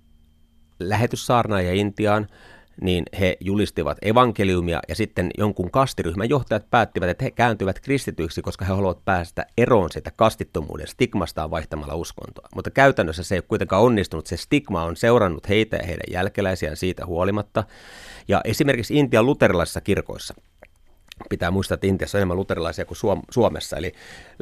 lähetyssaarnaaja 0.79 1.73
Intiaan, 1.73 2.27
niin 2.81 3.03
he 3.19 3.37
julistivat 3.39 3.97
evankeliumia 4.01 4.79
ja 4.89 4.95
sitten 4.95 5.31
jonkun 5.37 5.71
kastiryhmän 5.71 6.29
johtajat 6.29 6.69
päättivät, 6.69 7.09
että 7.09 7.23
he 7.23 7.31
kääntyvät 7.31 7.79
kristityiksi, 7.79 8.41
koska 8.41 8.65
he 8.65 8.73
haluavat 8.73 9.05
päästä 9.05 9.45
eroon 9.57 9.91
siitä 9.91 10.11
kastittomuuden 10.15 10.87
stigmastaan 10.87 11.51
vaihtamalla 11.51 11.95
uskontoa. 11.95 12.47
Mutta 12.55 12.71
käytännössä 12.71 13.23
se 13.23 13.35
ei 13.35 13.39
ole 13.39 13.45
kuitenkaan 13.47 13.83
onnistunut. 13.83 14.27
Se 14.27 14.37
stigma 14.37 14.83
on 14.83 14.95
seurannut 14.95 15.49
heitä 15.49 15.77
ja 15.77 15.85
heidän 15.85 16.11
jälkeläisiään 16.11 16.77
siitä 16.77 17.05
huolimatta. 17.05 17.63
Ja 18.27 18.41
esimerkiksi 18.43 18.95
Intian 18.97 19.25
luterilaisissa 19.25 19.81
kirkoissa 19.81 20.33
pitää 21.29 21.51
muistaa, 21.51 21.75
että 21.75 21.87
Intiassa 21.87 22.17
on 22.17 22.19
enemmän 22.19 22.37
luterilaisia 22.37 22.85
kuin 22.85 22.97
Suomessa, 23.31 23.77
eli 23.77 23.93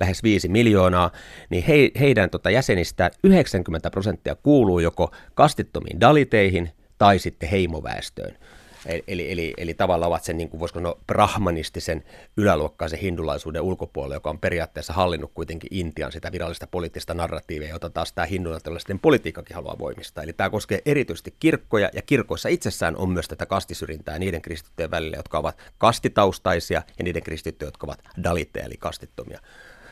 lähes 0.02 0.24
5 0.24 0.48
miljoonaa, 0.48 1.12
niin 1.50 1.64
he, 1.64 1.92
heidän 2.00 2.30
tota 2.30 2.50
jäsenistään 2.50 3.12
90 3.24 3.90
prosenttia 3.90 4.36
kuuluu 4.36 4.80
joko 4.80 5.12
kastittomiin 5.34 6.02
daliteihin 6.02 6.72
tai 6.98 7.20
sitten 7.20 7.50
heimoväestöön. 7.50 8.38
Eli, 8.86 9.32
eli, 9.32 9.54
eli 9.58 9.74
tavallaan 9.74 10.10
ovat 10.10 10.24
sen, 10.24 10.38
niin 10.38 10.50
kuin 10.50 10.60
voisiko 10.60 10.80
sanoa, 10.80 11.00
brahmanistisen 11.08 12.04
yläluokkaisen 12.38 13.00
hindulaisuuden 13.00 13.62
ulkopuolella, 13.62 14.16
joka 14.16 14.30
on 14.30 14.40
periaatteessa 14.40 14.94
hallinnut 14.94 15.32
kuitenkin 15.34 15.68
Intian 15.72 16.12
sitä 16.12 16.32
virallista 16.32 16.68
poliittista 16.68 17.14
narratiivia, 17.14 17.70
jota 17.70 17.90
taas 17.90 18.14
tämä 18.14 18.26
hindulaisten 18.26 19.00
politiikkakin 19.00 19.56
haluaa 19.56 19.80
voimistaa. 19.80 20.24
Eli 20.24 20.34
tämä 20.34 20.50
koskee 20.50 20.82
erityisesti 20.86 21.36
kirkkoja, 21.40 21.90
ja 21.94 22.02
kirkoissa 22.02 22.50
itsessään 22.50 22.98
on 22.98 23.10
myös 23.10 23.28
tätä 23.28 23.46
kastisyrjintää 23.46 24.20
niiden 24.20 24.42
kristittyjen 24.42 24.92
välillä, 24.92 25.18
jotka 25.18 25.38
ovat 25.38 25.58
kastitaustaisia, 25.78 26.82
ja 26.98 27.04
niiden 27.04 27.24
kristittyjä, 27.24 27.68
jotka 27.68 27.88
ovat 27.88 28.00
dalitteja, 28.24 28.66
eli 28.66 28.78
kastittomia 28.80 29.40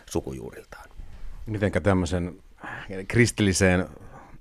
sukujuuriltaan. 0.10 0.89
Mitenkä 1.46 1.82
tämmöisen 1.82 2.44
kristilliseen 3.08 3.86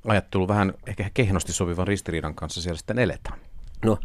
ajatteluun 0.07 0.48
vähän 0.48 0.74
ehkä 0.86 1.11
kehnosti 1.14 1.53
sopivan 1.53 1.88
ristiriidan 1.88 2.34
kanssa 2.34 2.62
siellä 2.62 2.78
sitten 2.78 2.98
eletään? 2.98 3.38
No, 3.84 3.98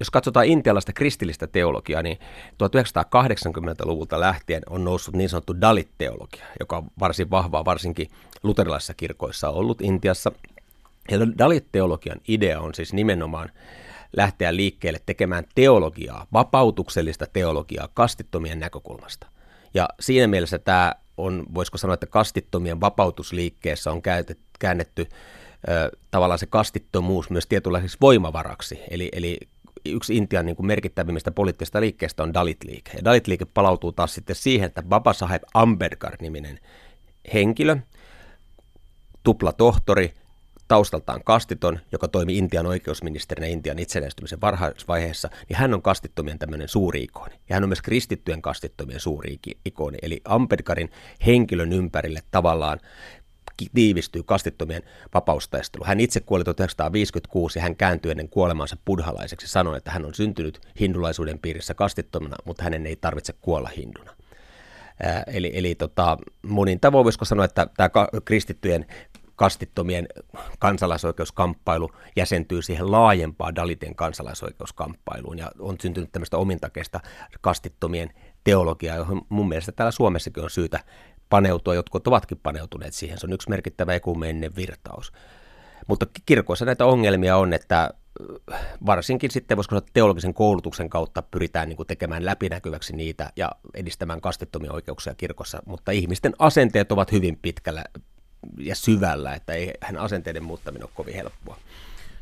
jos 0.00 0.10
katsotaan 0.10 0.46
intialaista 0.46 0.92
kristillistä 0.92 1.46
teologiaa, 1.46 2.02
niin 2.02 2.18
1980-luvulta 2.52 4.20
lähtien 4.20 4.62
on 4.70 4.84
noussut 4.84 5.16
niin 5.16 5.28
sanottu 5.28 5.60
Dalit-teologia, 5.60 6.46
joka 6.60 6.76
on 6.76 6.86
varsin 7.00 7.30
vahvaa, 7.30 7.64
varsinkin 7.64 8.10
luterilaisissa 8.42 8.94
kirkoissa 8.94 9.50
ollut 9.50 9.80
Intiassa. 9.80 10.32
Ja 11.10 11.18
Dalit-teologian 11.38 12.20
idea 12.28 12.60
on 12.60 12.74
siis 12.74 12.92
nimenomaan 12.92 13.50
lähteä 14.16 14.56
liikkeelle 14.56 15.00
tekemään 15.06 15.44
teologiaa, 15.54 16.26
vapautuksellista 16.32 17.26
teologiaa 17.32 17.88
kastittomien 17.94 18.60
näkökulmasta. 18.60 19.26
Ja 19.74 19.88
siinä 20.00 20.26
mielessä 20.26 20.58
tämä 20.58 20.94
on, 21.16 21.46
voisiko 21.54 21.78
sanoa, 21.78 21.94
että 21.94 22.06
kastittomien 22.06 22.80
vapautusliikkeessä 22.80 23.92
on 23.92 24.02
käännetty 24.58 25.08
tavallaan 26.10 26.38
se 26.38 26.46
kastittomuus 26.46 27.30
myös 27.30 27.46
tietynlaiseksi 27.46 27.98
voimavaraksi. 28.00 28.80
Eli, 28.90 29.08
eli 29.12 29.38
yksi 29.84 30.16
Intian 30.16 30.46
niin 30.46 30.56
kuin 30.56 30.66
merkittävimmistä 30.66 31.30
poliittisista 31.30 31.80
liikkeistä 31.80 32.22
on 32.22 32.34
Dalit-liike. 32.34 32.90
Ja 32.96 33.04
Dalit-liike 33.04 33.44
palautuu 33.44 33.92
taas 33.92 34.14
sitten 34.14 34.36
siihen, 34.36 34.66
että 34.66 34.82
Baba 34.82 35.12
Saheb 35.12 35.42
Ambedkar-niminen 35.54 36.58
henkilö, 37.34 37.76
tupla 39.22 39.52
tohtori, 39.52 40.14
taustaltaan 40.68 41.24
kastiton, 41.24 41.80
joka 41.92 42.08
toimi 42.08 42.38
Intian 42.38 42.66
oikeusministerinä 42.66 43.46
Intian 43.46 43.78
itsenäistymisen 43.78 44.40
varhaisvaiheessa, 44.40 45.28
niin 45.48 45.56
hän 45.56 45.74
on 45.74 45.82
kastittomien 45.82 46.38
tämmöinen 46.38 46.68
suuri 46.68 47.02
ikoni. 47.02 47.34
Ja 47.48 47.56
hän 47.56 47.62
on 47.62 47.68
myös 47.68 47.82
kristittyjen 47.82 48.42
kastittomien 48.42 49.00
suuri 49.00 49.38
ikoni. 49.64 49.98
Eli 50.02 50.20
Ambedkarin 50.24 50.90
henkilön 51.26 51.72
ympärille 51.72 52.22
tavallaan 52.30 52.80
tiivistyy 53.74 54.22
kastittomien 54.22 54.82
vapaustaistelu. 55.14 55.84
Hän 55.84 56.00
itse 56.00 56.20
kuoli 56.20 56.44
1956 56.44 57.58
ja 57.58 57.62
hän 57.62 57.76
kääntyi 57.76 58.10
ennen 58.10 58.28
kuolemansa 58.28 58.76
buddhalaiseksi 58.84 59.48
sanoi, 59.48 59.76
että 59.76 59.90
hän 59.90 60.04
on 60.04 60.14
syntynyt 60.14 60.60
hindulaisuuden 60.80 61.38
piirissä 61.38 61.74
kastittomana, 61.74 62.36
mutta 62.44 62.62
hänen 62.62 62.86
ei 62.86 62.96
tarvitse 62.96 63.34
kuolla 63.40 63.70
hinduna. 63.76 64.12
eli 65.26 65.50
eli 65.54 65.74
tota, 65.74 66.18
monin 66.42 66.80
tavoin 66.80 67.04
voisiko 67.04 67.24
sanoa, 67.24 67.44
että 67.44 67.66
tämä 67.76 67.90
kristittyjen 68.24 68.86
kastittomien 69.36 70.08
kansalaisoikeuskamppailu 70.58 71.90
jäsentyy 72.16 72.62
siihen 72.62 72.90
laajempaan 72.90 73.54
Daliten 73.54 73.94
kansalaisoikeuskamppailuun 73.94 75.38
ja 75.38 75.50
on 75.58 75.76
syntynyt 75.80 76.12
tämmöistä 76.12 76.36
omintakeista 76.36 77.00
kastittomien 77.40 78.10
teologiaa, 78.44 78.96
johon 78.96 79.22
mun 79.28 79.48
mielestä 79.48 79.72
täällä 79.72 79.90
Suomessakin 79.90 80.42
on 80.42 80.50
syytä 80.50 80.80
paneutua, 81.30 81.74
jotkut 81.74 82.08
ovatkin 82.08 82.40
paneutuneet 82.42 82.94
siihen. 82.94 83.18
Se 83.18 83.26
on 83.26 83.32
yksi 83.32 83.50
merkittävä 83.50 83.94
ekumeeninen 83.94 84.56
virtaus. 84.56 85.12
Mutta 85.86 86.06
kirkoissa 86.26 86.64
näitä 86.64 86.86
ongelmia 86.86 87.36
on, 87.36 87.52
että 87.52 87.90
äh, 88.52 88.60
varsinkin 88.86 89.30
sitten 89.30 89.56
voisiko 89.56 89.74
sanoa 89.74 89.88
teologisen 89.92 90.34
koulutuksen 90.34 90.90
kautta 90.90 91.22
pyritään 91.22 91.68
niin 91.68 91.76
kuin 91.76 91.86
tekemään 91.86 92.24
läpinäkyväksi 92.24 92.96
niitä 92.96 93.32
ja 93.36 93.50
edistämään 93.74 94.20
kastettomia 94.20 94.72
oikeuksia 94.72 95.14
kirkossa, 95.14 95.62
mutta 95.66 95.92
ihmisten 95.92 96.34
asenteet 96.38 96.92
ovat 96.92 97.12
hyvin 97.12 97.38
pitkällä 97.42 97.84
ja 98.58 98.74
syvällä, 98.74 99.34
että 99.34 99.52
ei 99.52 99.72
hän 99.80 99.96
asenteiden 99.96 100.44
muuttaminen 100.44 100.84
ole 100.84 100.90
kovin 100.94 101.14
helppoa. 101.14 101.56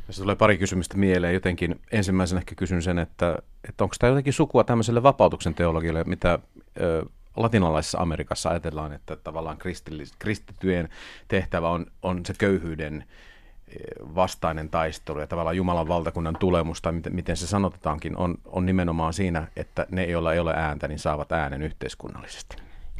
Tässä 0.06 0.22
tulee 0.22 0.36
pari 0.36 0.58
kysymystä 0.58 0.96
mieleen. 0.96 1.34
Jotenkin 1.34 1.80
ensimmäisenä 1.92 2.38
ehkä 2.38 2.54
kysyn 2.54 2.82
sen, 2.82 2.98
että, 2.98 3.38
että 3.68 3.84
onko 3.84 3.96
tämä 3.98 4.10
jotenkin 4.10 4.32
sukua 4.32 4.64
tämmöiselle 4.64 5.02
vapautuksen 5.02 5.54
teologialle, 5.54 6.04
mitä 6.04 6.38
ö, 6.80 7.04
latinalaisessa 7.36 7.98
Amerikassa 7.98 8.50
ajatellaan, 8.50 8.92
että 8.92 9.16
tavallaan 9.16 9.58
kristittyjen 10.18 10.88
tehtävä 11.28 11.68
on, 11.68 11.86
on 12.02 12.26
se 12.26 12.34
köyhyyden 12.38 13.04
eh, 13.68 13.76
vastainen 14.14 14.68
taistelu 14.68 15.20
ja 15.20 15.26
tavallaan 15.26 15.56
Jumalan 15.56 15.88
valtakunnan 15.88 16.36
tulemus, 16.40 16.82
tai 16.82 16.92
miten, 16.92 17.14
miten 17.14 17.36
se 17.36 17.46
sanotetaankin, 17.46 18.16
on, 18.16 18.34
on 18.44 18.66
nimenomaan 18.66 19.12
siinä, 19.12 19.48
että 19.56 19.86
ne, 19.90 20.04
joilla 20.04 20.32
ei 20.32 20.38
ole 20.38 20.52
ääntä, 20.56 20.88
niin 20.88 20.98
saavat 20.98 21.32
äänen 21.32 21.62
yhteiskunnallisesti. 21.62 22.56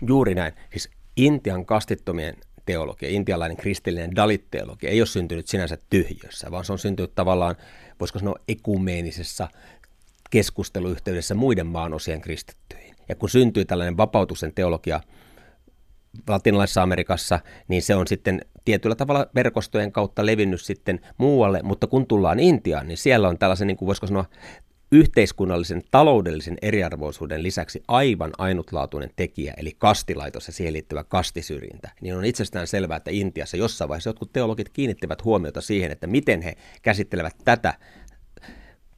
Juuri 0.06 0.34
näin. 0.34 0.52
Siis 0.72 0.90
Intian 1.16 1.66
kastittomien 1.66 2.36
teologia, 2.66 3.08
intialainen 3.08 3.56
kristillinen 3.56 4.16
dalit-teologia 4.16 4.90
ei 4.90 5.00
ole 5.00 5.06
syntynyt 5.06 5.48
sinänsä 5.48 5.78
tyhjössä, 5.90 6.50
vaan 6.50 6.64
se 6.64 6.72
on 6.72 6.78
syntynyt 6.78 7.14
tavallaan, 7.14 7.56
voisiko 8.00 8.18
sanoa, 8.18 8.36
ekumeenisessa 8.48 9.48
keskusteluyhteydessä 10.30 11.34
muiden 11.34 11.66
maanosien 11.66 12.20
kristittyihin. 12.20 12.83
Ja 13.08 13.14
kun 13.14 13.30
syntyy 13.30 13.64
tällainen 13.64 13.96
vapautuksen 13.96 14.52
teologia 14.54 15.00
latinalaisessa 16.28 16.82
Amerikassa, 16.82 17.40
niin 17.68 17.82
se 17.82 17.94
on 17.94 18.06
sitten 18.06 18.40
tietyllä 18.64 18.94
tavalla 18.94 19.26
verkostojen 19.34 19.92
kautta 19.92 20.26
levinnyt 20.26 20.60
sitten 20.60 21.00
muualle, 21.18 21.60
mutta 21.62 21.86
kun 21.86 22.06
tullaan 22.06 22.40
Intiaan, 22.40 22.88
niin 22.88 22.98
siellä 22.98 23.28
on 23.28 23.38
tällaisen, 23.38 23.66
niin 23.66 23.76
kuin 23.76 23.86
voisiko 23.86 24.06
sanoa, 24.06 24.24
yhteiskunnallisen 24.92 25.82
taloudellisen 25.90 26.56
eriarvoisuuden 26.62 27.42
lisäksi 27.42 27.82
aivan 27.88 28.32
ainutlaatuinen 28.38 29.10
tekijä, 29.16 29.54
eli 29.56 29.72
kastilaitos 29.78 30.46
ja 30.46 30.52
siihen 30.52 30.72
liittyvä 30.72 31.04
kastisyrjintä, 31.04 31.90
niin 32.00 32.16
on 32.16 32.24
itsestään 32.24 32.66
selvää, 32.66 32.96
että 32.96 33.10
Intiassa 33.10 33.56
jossain 33.56 33.88
vaiheessa 33.88 34.10
jotkut 34.10 34.32
teologit 34.32 34.68
kiinnittivät 34.68 35.24
huomiota 35.24 35.60
siihen, 35.60 35.92
että 35.92 36.06
miten 36.06 36.42
he 36.42 36.54
käsittelevät 36.82 37.36
tätä 37.44 37.74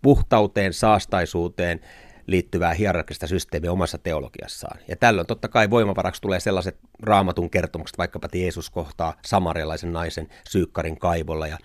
puhtauteen, 0.02 0.72
saastaisuuteen, 0.72 1.80
liittyvää 2.26 2.74
hierarkista 2.74 3.26
systeemiä 3.26 3.72
omassa 3.72 3.98
teologiassaan. 3.98 4.80
Ja 4.88 4.96
tällöin 4.96 5.26
totta 5.26 5.48
kai 5.48 5.70
voimavaraksi 5.70 6.22
tulee 6.22 6.40
sellaiset 6.40 6.78
raamatun 7.02 7.50
kertomukset, 7.50 7.98
vaikkapa 7.98 8.28
Jeesus 8.34 8.70
kohtaa 8.70 9.14
samarialaisen 9.24 9.92
naisen 9.92 10.28
syykkarin 10.48 10.98
kaivolla 10.98 11.46
ja 11.46 11.58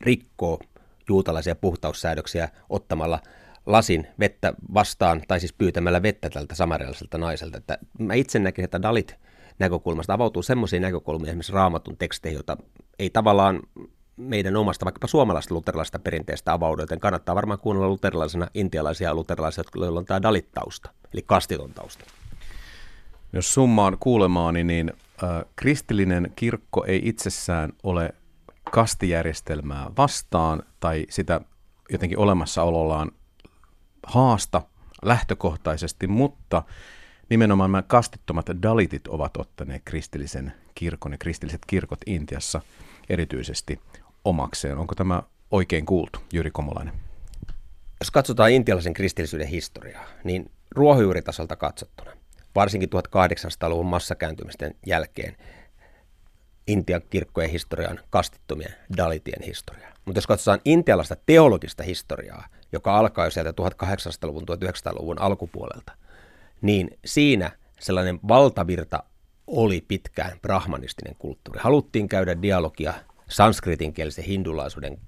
rikkoo 0.00 0.60
juutalaisia 1.08 1.56
puhtaussäädöksiä 1.56 2.48
ottamalla 2.68 3.20
lasin 3.66 4.06
vettä 4.18 4.54
vastaan, 4.74 5.22
tai 5.28 5.40
siis 5.40 5.52
pyytämällä 5.52 6.02
vettä 6.02 6.30
tältä 6.30 6.54
samarialaiselta 6.54 7.18
naiselta. 7.18 7.58
Että 7.58 7.78
mä 7.98 8.14
itse 8.14 8.38
näkin, 8.38 8.64
että 8.64 8.82
Dalit 8.82 9.16
näkökulmasta 9.58 10.14
avautuu 10.14 10.42
semmoisia 10.42 10.80
näkökulmia 10.80 11.28
esimerkiksi 11.28 11.52
raamatun 11.52 11.96
teksteihin, 11.96 12.36
joita 12.36 12.56
ei 12.98 13.10
tavallaan 13.10 13.60
meidän 14.16 14.56
omasta 14.56 14.84
vaikkapa 14.84 15.06
suomalaista 15.06 15.54
luterilaista 15.54 15.98
perinteestä 15.98 16.52
avaudu, 16.52 16.82
joten 16.82 17.00
kannattaa 17.00 17.34
varmaan 17.34 17.58
kuunnella 17.58 17.88
luterilaisena 17.88 18.48
intialaisia 18.54 19.14
luterilaisia, 19.14 19.64
joilla 19.74 19.98
on 19.98 20.04
tämä 20.04 20.22
Dalit-tausta, 20.22 20.90
eli 21.14 21.22
kastiton 21.26 21.72
tausta. 21.74 22.04
Jos 23.32 23.54
summaan 23.54 23.96
kuulemaani, 24.00 24.64
niin 24.64 24.92
äh, 25.22 25.44
kristillinen 25.56 26.32
kirkko 26.36 26.84
ei 26.84 27.00
itsessään 27.04 27.72
ole 27.82 28.14
kastijärjestelmää 28.70 29.90
vastaan 29.96 30.62
tai 30.80 31.06
sitä 31.08 31.40
jotenkin 31.90 32.18
olemassaolollaan 32.18 33.10
haasta 34.06 34.62
lähtökohtaisesti, 35.02 36.06
mutta 36.06 36.62
nimenomaan 37.28 37.72
nämä 37.72 37.82
kastittomat 37.82 38.46
dalitit 38.62 39.08
ovat 39.08 39.36
ottaneet 39.36 39.82
kristillisen 39.84 40.52
kirkon 40.74 41.12
ja 41.12 41.18
kristilliset 41.18 41.62
kirkot 41.66 42.00
Intiassa 42.06 42.60
erityisesti 43.08 43.80
omakseen. 44.26 44.78
Onko 44.78 44.94
tämä 44.94 45.22
oikein 45.50 45.86
kuultu, 45.86 46.18
Jyri 46.32 46.50
Komolainen? 46.50 46.94
Jos 48.00 48.10
katsotaan 48.10 48.50
intialaisen 48.50 48.94
kristillisyyden 48.94 49.48
historiaa, 49.48 50.04
niin 50.24 50.50
ruohonjuuritasolta 50.70 51.56
katsottuna, 51.56 52.10
varsinkin 52.54 52.88
1800-luvun 52.88 53.86
massakääntymisten 53.86 54.74
jälkeen, 54.86 55.36
Intian 56.66 57.02
kirkkojen 57.10 57.50
historian 57.50 58.00
kastittomien 58.10 58.74
dalitien 58.96 59.42
historiaa. 59.42 59.92
Mutta 60.04 60.18
jos 60.18 60.26
katsotaan 60.26 60.60
intialaista 60.64 61.16
teologista 61.26 61.82
historiaa, 61.82 62.46
joka 62.72 62.98
alkaa 62.98 63.24
jo 63.24 63.30
sieltä 63.30 63.50
1800-luvun, 63.50 64.42
1900-luvun 64.42 65.20
alkupuolelta, 65.20 65.92
niin 66.62 66.98
siinä 67.04 67.50
sellainen 67.80 68.20
valtavirta 68.28 69.02
oli 69.46 69.84
pitkään 69.88 70.38
brahmanistinen 70.42 71.16
kulttuuri. 71.18 71.60
Haluttiin 71.62 72.08
käydä 72.08 72.42
dialogia 72.42 72.94
sanskritinkielisen 73.28 74.24
hindulaisuuden 74.24 74.98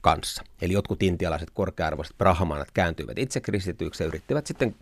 kanssa. 0.00 0.44
Eli 0.62 0.72
jotkut 0.72 1.02
intialaiset 1.02 1.50
korkea-arvoiset 1.50 2.18
brahmanat 2.18 2.70
kääntyivät 2.70 3.18
itse 3.18 3.40
kristityiksi 3.40 4.02
ja 4.02 4.06
yrittivät 4.06 4.46
sitten 4.46 4.74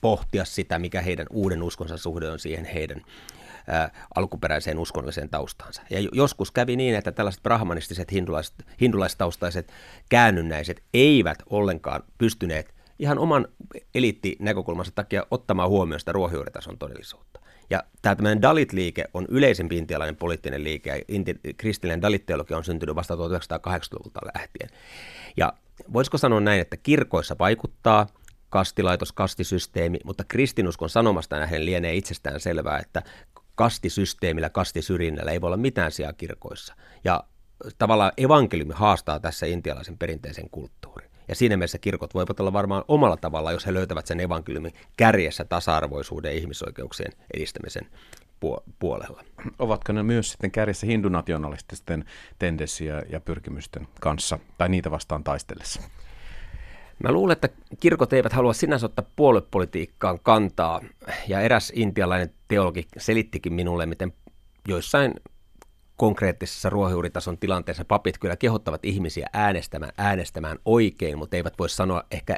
pohtia 0.00 0.44
sitä, 0.44 0.78
mikä 0.78 1.00
heidän 1.00 1.26
uuden 1.30 1.62
uskonsa 1.62 1.96
suhde 1.96 2.30
on 2.30 2.38
siihen 2.38 2.64
heidän 2.64 3.02
ää, 3.66 3.90
alkuperäiseen 4.14 4.78
uskonnolliseen 4.78 5.28
taustaansa. 5.28 5.82
Ja 5.90 6.08
joskus 6.12 6.50
kävi 6.50 6.76
niin, 6.76 6.94
että 6.94 7.12
tällaiset 7.12 7.42
brahmanistiset 7.42 8.12
hindulaiset, 8.12 8.54
hindulaistaustaiset 8.80 9.72
käännynnäiset 10.08 10.82
eivät 10.94 11.38
ollenkaan 11.50 12.02
pystyneet 12.18 12.74
ihan 12.98 13.18
oman 13.18 13.48
eliittinäkökulmansa 13.94 14.92
takia 14.94 15.26
ottamaan 15.30 15.68
huomioon 15.68 16.00
sitä 16.00 16.12
ruohonjuuritason 16.12 16.78
todellisuutta. 16.78 17.40
Ja 17.72 17.82
tämä 18.02 18.14
tämmöinen 18.14 18.42
Dalit-liike 18.42 19.04
on 19.14 19.26
yleisempi 19.28 19.78
intialainen 19.78 20.16
poliittinen 20.16 20.64
liike, 20.64 20.90
ja 20.96 21.02
inti, 21.08 21.40
kristillinen 21.56 22.02
Dalit-teologia 22.02 22.56
on 22.56 22.64
syntynyt 22.64 22.96
vasta 22.96 23.14
1980-luvulta 23.14 24.20
lähtien. 24.34 24.70
Ja 25.36 25.52
voisiko 25.92 26.18
sanoa 26.18 26.40
näin, 26.40 26.60
että 26.60 26.76
kirkoissa 26.76 27.36
vaikuttaa 27.38 28.06
kastilaitos, 28.48 29.12
kastisysteemi, 29.12 29.98
mutta 30.04 30.24
kristinuskon 30.28 30.90
sanomasta 30.90 31.38
nähden 31.38 31.66
lienee 31.66 31.94
itsestään 31.94 32.40
selvää, 32.40 32.78
että 32.78 33.02
kastisysteemillä, 33.54 34.50
kastisyrjinnällä 34.50 35.32
ei 35.32 35.40
voi 35.40 35.48
olla 35.48 35.56
mitään 35.56 35.92
sijaa 35.92 36.12
kirkoissa. 36.12 36.74
Ja 37.04 37.24
tavallaan 37.78 38.12
evankeliumi 38.16 38.74
haastaa 38.76 39.20
tässä 39.20 39.46
intialaisen 39.46 39.98
perinteisen 39.98 40.50
kulttuurin. 40.50 41.11
Ja 41.28 41.34
siinä 41.34 41.56
mielessä 41.56 41.78
kirkot 41.78 42.14
voivat 42.14 42.40
olla 42.40 42.52
varmaan 42.52 42.84
omalla 42.88 43.16
tavalla, 43.16 43.52
jos 43.52 43.66
he 43.66 43.74
löytävät 43.74 44.06
sen 44.06 44.20
evankeliumin 44.20 44.72
kärjessä 44.96 45.44
tasa-arvoisuuden 45.44 46.32
ja 46.32 46.38
ihmisoikeuksien 46.38 47.12
edistämisen 47.34 47.86
puolella. 48.78 49.24
Ovatko 49.58 49.92
ne 49.92 50.02
myös 50.02 50.30
sitten 50.30 50.50
kärjessä 50.50 50.86
hindunationalististen 50.86 52.04
tendenssiä 52.38 53.02
ja 53.08 53.20
pyrkimysten 53.20 53.88
kanssa, 54.00 54.38
tai 54.58 54.68
niitä 54.68 54.90
vastaan 54.90 55.24
taistellessa? 55.24 55.82
Mä 57.02 57.12
luulen, 57.12 57.32
että 57.32 57.48
kirkot 57.80 58.12
eivät 58.12 58.32
halua 58.32 58.52
sinänsä 58.52 58.86
ottaa 58.86 59.04
puoluepolitiikkaan 59.16 60.18
kantaa, 60.22 60.80
ja 61.28 61.40
eräs 61.40 61.72
intialainen 61.74 62.34
teologi 62.48 62.86
selittikin 62.98 63.52
minulle, 63.52 63.86
miten 63.86 64.12
joissain 64.68 65.14
konkreettisessa 65.96 66.70
ruohonjuuritason 66.70 67.38
tilanteessa 67.38 67.84
papit 67.84 68.18
kyllä 68.18 68.36
kehottavat 68.36 68.84
ihmisiä 68.84 69.26
äänestämään, 69.32 69.92
äänestämään 69.98 70.58
oikein, 70.64 71.18
mutta 71.18 71.36
eivät 71.36 71.58
voi 71.58 71.68
sanoa 71.68 72.02
ehkä 72.10 72.36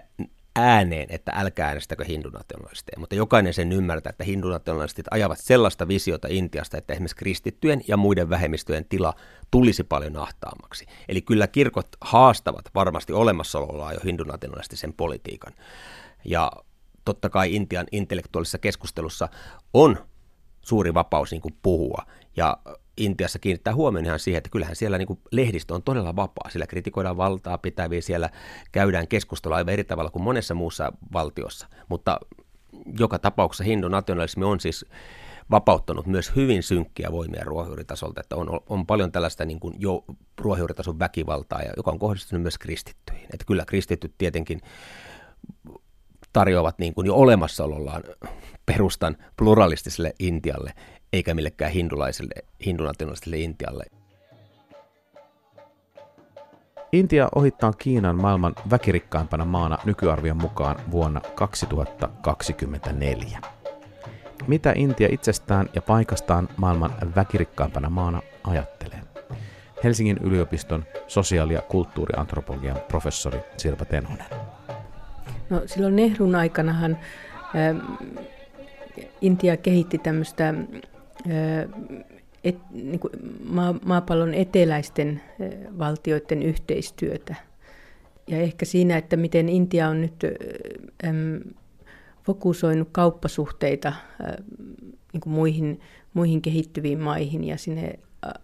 ääneen, 0.57 1.07
että 1.11 1.33
älkää 1.35 1.69
äänestäkö 1.69 2.05
hindunationalisteja. 2.05 2.99
Mutta 2.99 3.15
jokainen 3.15 3.55
sen 3.55 3.73
ymmärtää, 3.73 4.11
että 4.11 4.25
hindunationalistit 4.25 5.07
ajavat 5.11 5.39
sellaista 5.39 5.89
visiota 5.89 6.29
Intiasta, 6.31 6.79
että 6.79 6.93
esimerkiksi 6.93 7.17
kristittyjen 7.17 7.83
ja 7.89 7.97
muiden 7.97 8.31
vähemmistöjen 8.31 8.85
tila 8.85 9.15
tulisi 9.51 9.85
paljon 9.85 10.17
ahtaammaksi. 10.17 10.87
Eli 11.09 11.23
kyllä 11.23 11.47
kirkot 11.47 11.89
haastavat 12.01 12.65
varmasti 12.75 13.13
olemassaolollaan 13.13 13.95
jo 13.95 14.01
hindunationalistisen 14.05 14.93
politiikan. 14.93 15.53
Ja 16.25 16.53
totta 17.05 17.31
kai 17.31 17.55
Intian 17.55 17.87
intellektuaalisessa 17.93 18.59
keskustelussa 18.59 19.29
on 19.75 19.97
suuri 20.61 20.95
vapaus 20.95 21.31
niin 21.31 21.43
kuin 21.43 21.59
puhua. 21.63 22.03
Ja 22.37 22.57
Intiassa 22.97 23.38
kiinnittää 23.38 23.74
huomioon 23.74 24.07
ihan 24.07 24.18
siihen, 24.18 24.38
että 24.38 24.51
kyllähän 24.51 24.76
siellä 24.76 24.99
niin 24.99 25.07
kuin 25.07 25.20
lehdistö 25.30 25.74
on 25.74 25.82
todella 25.82 26.16
vapaa. 26.16 26.51
Siellä 26.51 26.66
kritikoidaan 26.66 27.16
valtaa 27.16 27.59
pitäviä, 27.59 28.01
siellä 28.01 28.30
käydään 28.72 29.09
keskustelua 29.09 29.57
aivan 29.57 29.72
eri 29.72 29.84
tavalla 29.84 30.11
kuin 30.11 30.22
monessa 30.22 30.55
muussa 30.55 30.92
valtiossa. 31.12 31.68
Mutta 31.88 32.20
joka 32.99 33.18
tapauksessa 33.18 33.64
hindunationalismi 33.64 34.45
on 34.45 34.61
siis 34.61 34.86
vapauttanut 35.51 36.07
myös 36.07 36.32
hyvin 36.36 36.62
synkkiä 36.62 37.12
voimia 37.12 37.45
ruohonjuuritasolta, 37.45 38.20
että 38.20 38.36
on, 38.36 38.61
on 38.68 38.86
paljon 38.86 39.12
tällaista 39.12 39.45
niin 39.45 39.61
kuin 39.61 39.74
jo 39.78 40.05
ruohonjuuritason 40.40 40.99
väkivaltaa, 40.99 41.61
joka 41.76 41.90
on 41.90 41.99
kohdistunut 41.99 42.42
myös 42.42 42.59
kristittyihin. 42.59 43.28
Että 43.32 43.45
kyllä 43.47 43.64
kristityt 43.64 44.14
tietenkin 44.18 44.61
tarjoavat 46.32 46.78
niin 46.78 46.95
kuin 46.95 47.07
jo 47.07 47.14
olemassaolollaan 47.14 48.03
perustan 48.66 49.16
pluralistiselle 49.36 50.14
Intialle, 50.18 50.72
eikä 51.15 51.35
millekään 51.35 51.73
hindulaiselle, 51.73 52.35
hindunationaliselle 52.67 53.39
Intialle. 53.39 53.85
Intia 56.93 57.29
ohittaa 57.35 57.73
Kiinan 57.73 58.17
maailman 58.17 58.55
väkirikkaimpana 58.71 59.45
maana 59.45 59.79
nykyarvion 59.85 60.37
mukaan 60.37 60.77
vuonna 60.91 61.21
2024. 61.35 63.41
Mitä 64.47 64.73
Intia 64.77 65.09
itsestään 65.11 65.69
ja 65.75 65.83
paikastaan 65.83 66.49
maailman 66.57 66.95
väkirikkaimpana 67.17 67.91
maana 67.91 68.23
ajattelee? 68.45 69.01
Helsingin 69.85 70.19
yliopiston 70.23 70.85
sosiaali- 71.07 71.55
ja 71.55 71.62
kulttuuriantropologian 71.62 72.81
professori 72.89 73.39
Sirpa 73.57 73.85
Tenonen. 73.85 74.27
No, 75.51 75.62
silloin 75.67 75.97
Nehrun 75.97 76.35
aikanahan 76.35 76.99
ähm, 77.57 77.79
Intia 79.21 79.57
kehitti 79.57 79.99
tämmöistä 79.99 80.55
et, 82.45 82.57
niin 82.70 83.01
kuin 83.01 83.12
maa, 83.45 83.75
maapallon 83.85 84.35
eteläisten 84.35 85.20
valtioiden 85.79 86.43
yhteistyötä. 86.43 87.35
Ja 88.27 88.39
ehkä 88.39 88.64
siinä, 88.64 88.97
että 88.97 89.16
miten 89.16 89.49
Intia 89.49 89.89
on 89.89 90.01
nyt 90.01 90.25
äm, 91.05 91.41
fokusoinut 92.22 92.89
kauppasuhteita 92.93 93.89
äh, 93.89 93.97
niin 95.12 95.20
kuin 95.20 95.33
muihin, 95.33 95.81
muihin 96.14 96.43
kehittyviin 96.43 97.01
maihin 97.01 97.45
ja 97.45 97.59
sinne 97.59 97.99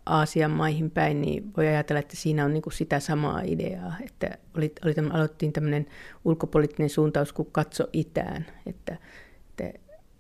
Aasian 0.07 0.51
maihin 0.51 0.91
päin, 0.91 1.20
niin 1.20 1.53
voi 1.57 1.66
ajatella, 1.66 2.01
että 2.01 2.16
siinä 2.16 2.45
on 2.45 2.53
niin 2.53 2.62
kuin 2.62 2.72
sitä 2.72 3.01
samaa 3.01 3.41
ideaa. 3.41 3.95
Että 4.05 4.39
oli, 4.57 4.72
oli 4.85 4.95
tämän, 4.95 5.12
aloittiin 5.12 5.53
tämmöinen 5.53 5.87
ulkopoliittinen 6.24 6.91
suuntaus 6.91 7.33
kuin 7.33 7.49
katso 7.53 7.85
itään, 7.93 8.47
että, 8.66 8.97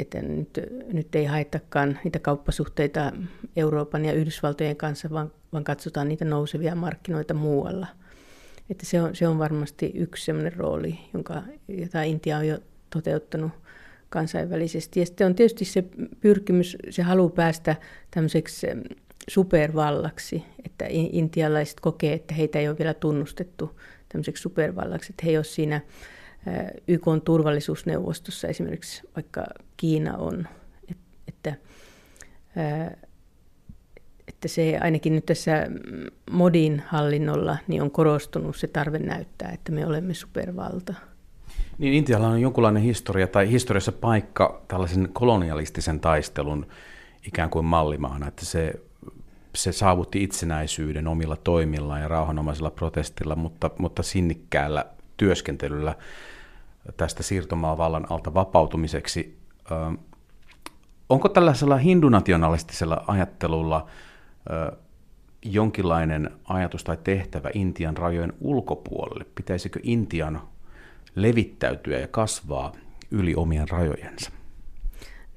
että 0.00 0.22
nyt, 0.22 0.60
nyt 0.92 1.14
ei 1.14 1.24
haetakaan 1.24 1.98
niitä 2.04 2.18
kauppasuhteita 2.18 3.12
Euroopan 3.56 4.04
ja 4.04 4.12
Yhdysvaltojen 4.12 4.76
kanssa, 4.76 5.10
vaan, 5.10 5.32
vaan 5.52 5.64
katsotaan 5.64 6.08
niitä 6.08 6.24
nousevia 6.24 6.74
markkinoita 6.74 7.34
muualla. 7.34 7.86
Että 8.70 8.86
se, 8.86 9.02
on, 9.02 9.16
se 9.16 9.28
on 9.28 9.38
varmasti 9.38 9.92
yksi 9.94 10.24
sellainen 10.24 10.56
rooli, 10.56 10.98
jonka, 11.14 11.42
jota 11.68 12.02
Intia 12.02 12.38
on 12.38 12.46
jo 12.46 12.58
toteuttanut 12.90 13.52
kansainvälisesti. 14.08 15.00
Ja 15.00 15.06
sitten 15.06 15.26
on 15.26 15.34
tietysti 15.34 15.64
se 15.64 15.84
pyrkimys, 16.20 16.76
se 16.90 17.02
halu 17.02 17.30
päästä 17.30 17.76
tämmöiseksi 18.10 18.66
supervallaksi, 19.28 20.44
että 20.64 20.84
intialaiset 20.90 21.80
kokee, 21.80 22.12
että 22.12 22.34
heitä 22.34 22.58
ei 22.58 22.68
ole 22.68 22.78
vielä 22.78 22.94
tunnustettu 22.94 23.80
tämmöiseksi 24.08 24.42
supervallaksi, 24.42 25.12
että 25.12 25.22
he 25.24 25.30
ei 25.30 25.36
ole 25.36 25.44
siinä 25.44 25.80
YK 26.88 27.08
on 27.08 27.20
turvallisuusneuvostossa 27.20 28.48
esimerkiksi, 28.48 29.02
vaikka 29.16 29.44
Kiina 29.76 30.16
on, 30.16 30.48
että, 31.28 31.54
että 34.28 34.48
se 34.48 34.78
ainakin 34.80 35.14
nyt 35.14 35.26
tässä 35.26 35.66
modin 36.30 36.82
hallinnolla 36.86 37.56
niin 37.68 37.82
on 37.82 37.90
korostunut 37.90 38.56
se 38.56 38.66
tarve 38.66 38.98
näyttää, 38.98 39.50
että 39.50 39.72
me 39.72 39.86
olemme 39.86 40.14
supervalta. 40.14 40.94
Niin 41.78 41.94
Intialla 41.94 42.28
on 42.28 42.40
jonkunlainen 42.40 42.82
historia 42.82 43.26
tai 43.26 43.50
historiassa 43.50 43.92
paikka 43.92 44.62
tällaisen 44.68 45.08
kolonialistisen 45.12 46.00
taistelun 46.00 46.66
ikään 47.26 47.50
kuin 47.50 47.64
mallimaana, 47.64 48.28
että 48.28 48.46
se, 48.46 48.74
se 49.54 49.72
saavutti 49.72 50.22
itsenäisyyden 50.22 51.08
omilla 51.08 51.36
toimillaan 51.36 52.00
ja 52.00 52.08
rauhanomaisella 52.08 52.70
protestilla, 52.70 53.36
mutta, 53.36 53.70
mutta 53.78 54.02
sinnikkäällä 54.02 54.84
työskentelyllä 55.20 55.94
tästä 56.96 57.22
siirtomaavallan 57.22 58.06
alta 58.10 58.34
vapautumiseksi. 58.34 59.38
Onko 61.08 61.28
tällaisella 61.28 61.76
hindunationalistisella 61.76 63.04
ajattelulla 63.06 63.86
jonkinlainen 65.44 66.30
ajatus 66.44 66.84
tai 66.84 66.98
tehtävä 67.04 67.50
Intian 67.54 67.96
rajojen 67.96 68.32
ulkopuolelle? 68.40 69.26
Pitäisikö 69.34 69.80
Intian 69.82 70.40
levittäytyä 71.14 71.98
ja 71.98 72.08
kasvaa 72.08 72.72
yli 73.10 73.34
omien 73.34 73.68
rajojensa? 73.68 74.30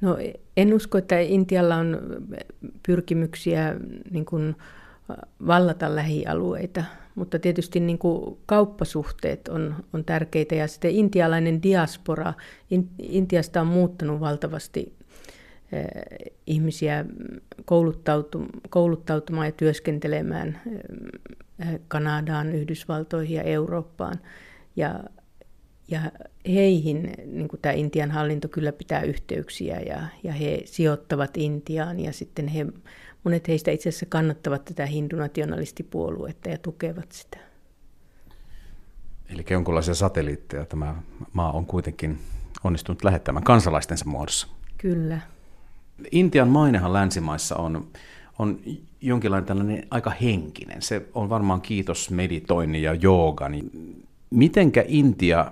No 0.02 0.18
en 0.58 0.74
usko, 0.74 0.98
että 0.98 1.20
Intialla 1.20 1.76
on 1.76 2.00
pyrkimyksiä 2.86 3.76
niin 4.12 4.26
kuin 4.26 4.56
vallata 5.48 5.96
lähialueita, 5.96 6.84
mutta 7.16 7.40
tietysti 7.40 7.80
niin 7.80 7.98
kuin 7.98 8.38
kauppasuhteet 8.46 9.48
on, 9.48 9.76
on 9.94 10.06
tärkeitä 10.06 10.56
ja 10.56 10.68
sitten 10.68 10.92
intialainen 10.92 11.64
diaspora, 11.64 12.34
in, 12.72 12.90
Intiasta 13.00 13.62
on 13.62 13.68
muuttanut 13.68 14.20
valtavasti 14.20 14.94
eh, 15.72 15.86
ihmisiä 16.48 17.06
kouluttautu, 17.66 18.46
kouluttautumaan 18.70 19.48
ja 19.48 19.52
työskentelemään 19.52 20.62
eh, 21.60 21.80
Kanadaan, 21.88 22.52
Yhdysvaltoihin 22.52 23.36
ja 23.38 23.44
Eurooppaan. 23.44 24.20
Ja 24.76 25.04
ja 25.88 26.00
heihin 26.48 27.14
niin 27.26 27.48
kuin 27.48 27.62
tämä 27.62 27.74
Intian 27.74 28.12
hallinto 28.12 28.48
kyllä 28.48 28.72
pitää 28.72 29.02
yhteyksiä 29.02 29.80
ja, 29.80 30.02
ja 30.24 30.34
he 30.34 30.62
sijoittavat 30.66 31.38
Intiaan 31.38 32.00
ja 32.00 32.14
sitten 32.14 32.48
he, 32.48 32.66
monet 33.24 33.48
heistä 33.48 33.72
itse 33.72 33.90
asiassa 33.90 34.06
kannattavat 34.06 34.66
tätä 34.66 34.86
hindunationalistipuoluetta 34.86 36.50
ja 36.50 36.58
tukevat 36.58 37.12
sitä. 37.12 37.38
Eli 39.30 39.46
jonkinlaisia 39.50 39.94
satelliitteja 39.94 40.66
tämä 40.66 40.96
maa 41.34 41.52
on 41.52 41.66
kuitenkin 41.66 42.20
onnistunut 42.64 43.04
lähettämään 43.04 43.44
kansalaistensa 43.44 44.06
muodossa. 44.06 44.48
Kyllä. 44.78 45.20
Intian 46.12 46.48
mainehan 46.48 46.94
länsimaissa 46.94 47.56
on, 47.56 47.88
on 48.40 48.60
jonkinlainen 49.02 49.48
tällainen 49.48 49.88
aika 49.92 50.10
henkinen. 50.10 50.82
Se 50.82 51.06
on 51.14 51.30
varmaan 51.30 51.62
kiitos 51.62 52.10
meditoinnin 52.10 52.82
ja 52.82 52.94
joogan. 52.94 53.54
Mitenkä 54.30 54.86
Intia 54.88 55.52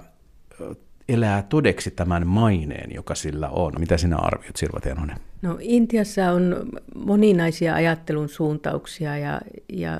elää 1.09 1.43
todeksi 1.43 1.91
tämän 1.91 2.27
maineen, 2.27 2.95
joka 2.95 3.15
sillä 3.15 3.49
on? 3.49 3.73
Mitä 3.79 3.97
sinä 3.97 4.17
arvioit, 4.17 4.55
Sirva 4.55 4.79
Tenonen? 4.79 5.17
No 5.41 5.57
Intiassa 5.59 6.31
on 6.31 6.69
moninaisia 6.95 7.75
ajattelun 7.75 8.29
suuntauksia 8.29 9.17
ja, 9.17 9.41
ja 9.73 9.99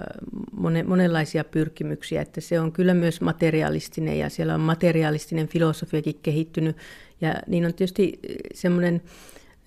monen, 0.52 0.90
monenlaisia 0.90 1.44
pyrkimyksiä, 1.44 2.22
että 2.22 2.42
se 2.42 2.60
on 2.60 2.72
kyllä 2.72 2.94
myös 2.94 3.22
materialistinen 3.22 4.20
ja 4.20 4.30
siellä 4.30 4.54
on 4.54 4.62
materialistinen 4.62 5.48
filosofiakin 5.48 6.20
kehittynyt. 6.24 6.78
Ja 7.22 7.36
niin 7.48 7.66
on 7.66 7.74
tietysti 7.74 8.20
semmoinen 8.54 9.02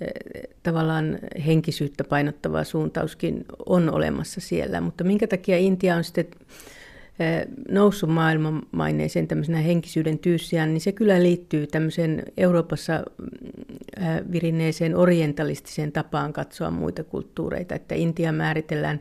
eh, 0.00 0.08
tavallaan 0.62 1.18
henkisyyttä 1.46 2.04
painottava 2.04 2.64
suuntauskin 2.64 3.44
on 3.66 3.94
olemassa 3.94 4.40
siellä, 4.40 4.80
mutta 4.80 5.04
minkä 5.04 5.26
takia 5.26 5.58
Intia 5.58 5.96
on 5.96 6.04
sitten 6.04 6.26
noussut 7.68 8.10
maailmanmaineeseen 8.10 9.28
tämmöisenä 9.28 9.58
henkisyyden 9.58 10.18
tyyssijään, 10.18 10.74
niin 10.74 10.80
se 10.80 10.92
kyllä 10.92 11.22
liittyy 11.22 11.66
tämmöiseen 11.66 12.22
Euroopassa 12.36 13.04
virinneeseen 14.32 14.96
orientalistiseen 14.96 15.92
tapaan 15.92 16.32
katsoa 16.32 16.70
muita 16.70 17.04
kulttuureita, 17.04 17.74
että 17.74 17.94
Intia 17.94 18.32
määritellään 18.32 19.00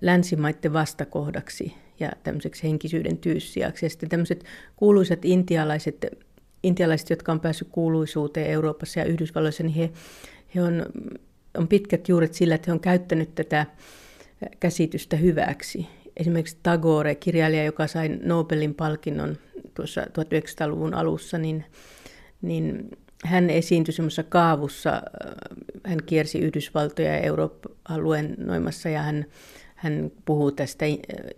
länsimaiden 0.00 0.72
vastakohdaksi 0.72 1.74
ja 2.00 2.12
tämmöiseksi 2.22 2.62
henkisyyden 2.62 3.18
tyyssijaksi. 3.18 3.86
Ja 3.86 3.90
sitten 3.90 4.08
tämmöiset 4.08 4.44
kuuluisat 4.76 5.24
intialaiset, 5.24 6.06
intialaiset, 6.62 7.10
jotka 7.10 7.32
on 7.32 7.40
päässyt 7.40 7.68
kuuluisuuteen 7.72 8.50
Euroopassa 8.50 9.00
ja 9.00 9.06
Yhdysvalloissa, 9.06 9.62
niin 9.62 9.74
he, 9.74 9.90
he 10.54 10.62
on, 10.62 10.86
on 11.58 11.68
pitkät 11.68 12.08
juuret 12.08 12.34
sillä, 12.34 12.54
että 12.54 12.64
he 12.66 12.72
on 12.72 12.80
käyttänyt 12.80 13.34
tätä 13.34 13.66
käsitystä 14.60 15.16
hyväksi 15.16 15.86
esimerkiksi 16.16 16.58
Tagore, 16.62 17.14
kirjailija, 17.14 17.64
joka 17.64 17.86
sai 17.86 18.08
Nobelin 18.08 18.74
palkinnon 18.74 19.36
tuossa 19.74 20.00
1900-luvun 20.00 20.94
alussa, 20.94 21.38
niin, 21.38 21.64
niin 22.42 22.90
hän 23.24 23.50
esiintyi 23.50 23.94
semmoisessa 23.94 24.22
kaavussa, 24.22 24.90
äh, 24.92 25.02
hän 25.84 25.98
kiersi 26.06 26.38
Yhdysvaltoja 26.38 27.12
ja 27.12 27.20
Eurooppaa 27.20 27.98
luennoimassa 27.98 28.88
ja 28.88 29.02
hän, 29.02 29.24
hän 29.74 30.10
puhuu 30.24 30.52
tästä 30.52 30.84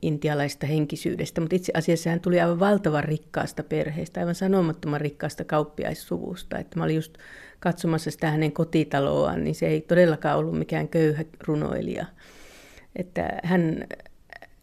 intialaista 0.03 0.67
henkisyydestä, 0.67 1.41
mutta 1.41 1.57
itse 1.57 1.73
asiassa 1.75 2.11
hän 2.11 2.21
tuli 2.21 2.41
aivan 2.41 2.61
valtavan 2.61 3.05
rikkaasta 3.05 3.63
perheestä, 3.63 4.21
aivan 4.21 4.35
sanomattoman 4.35 5.01
rikkaasta 5.01 5.45
kauppiaissuvusta. 5.45 6.59
Että 6.59 6.79
mä 6.79 6.85
olin 6.85 6.97
just 6.97 7.19
katsomassa 7.61 8.11
sitä 8.11 8.31
hänen 8.31 8.53
kotitaloaan, 8.53 9.45
niin 9.45 9.55
se 9.55 9.67
ei 9.67 9.81
todellakaan 9.81 10.39
ollut 10.39 10.59
mikään 10.59 10.89
köyhä 10.89 11.25
runoilija. 11.47 12.07
Että 12.97 13.41
hän, 13.43 13.87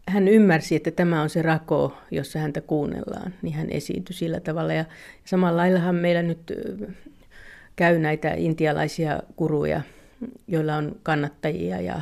hän 0.08 0.28
ymmärsi, 0.28 0.76
että 0.76 0.90
tämä 0.90 1.22
on 1.22 1.30
se 1.30 1.42
rako, 1.42 1.98
jossa 2.10 2.38
häntä 2.38 2.60
kuunnellaan, 2.60 3.34
niin 3.42 3.54
hän 3.54 3.70
esiintyi 3.70 4.14
sillä 4.14 4.40
tavalla. 4.40 4.72
Ja 4.72 4.84
samalla 5.24 5.56
laillahan 5.56 5.94
meillä 5.94 6.22
nyt 6.22 6.52
käy 7.76 7.98
näitä 7.98 8.34
intialaisia 8.36 9.22
kuruja, 9.36 9.80
joilla 10.48 10.76
on 10.76 10.96
kannattajia 11.02 11.80
ja, 11.80 12.00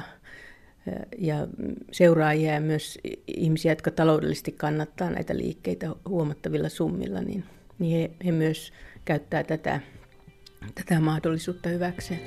ja 1.18 1.46
seuraajia 1.92 2.54
ja 2.54 2.60
myös 2.60 2.98
ihmisiä, 3.26 3.72
jotka 3.72 3.90
taloudellisesti 3.90 4.52
kannattaa 4.52 5.10
näitä 5.10 5.36
liikkeitä 5.36 5.86
huomattavilla 6.08 6.68
summilla, 6.68 7.20
niin, 7.20 7.44
niin 7.78 8.00
he, 8.00 8.10
he 8.26 8.32
myös 8.32 8.72
käyttää 9.04 9.44
tätä, 9.44 9.80
tätä 10.74 11.00
mahdollisuutta 11.00 11.68
hyväkseen. 11.68 12.20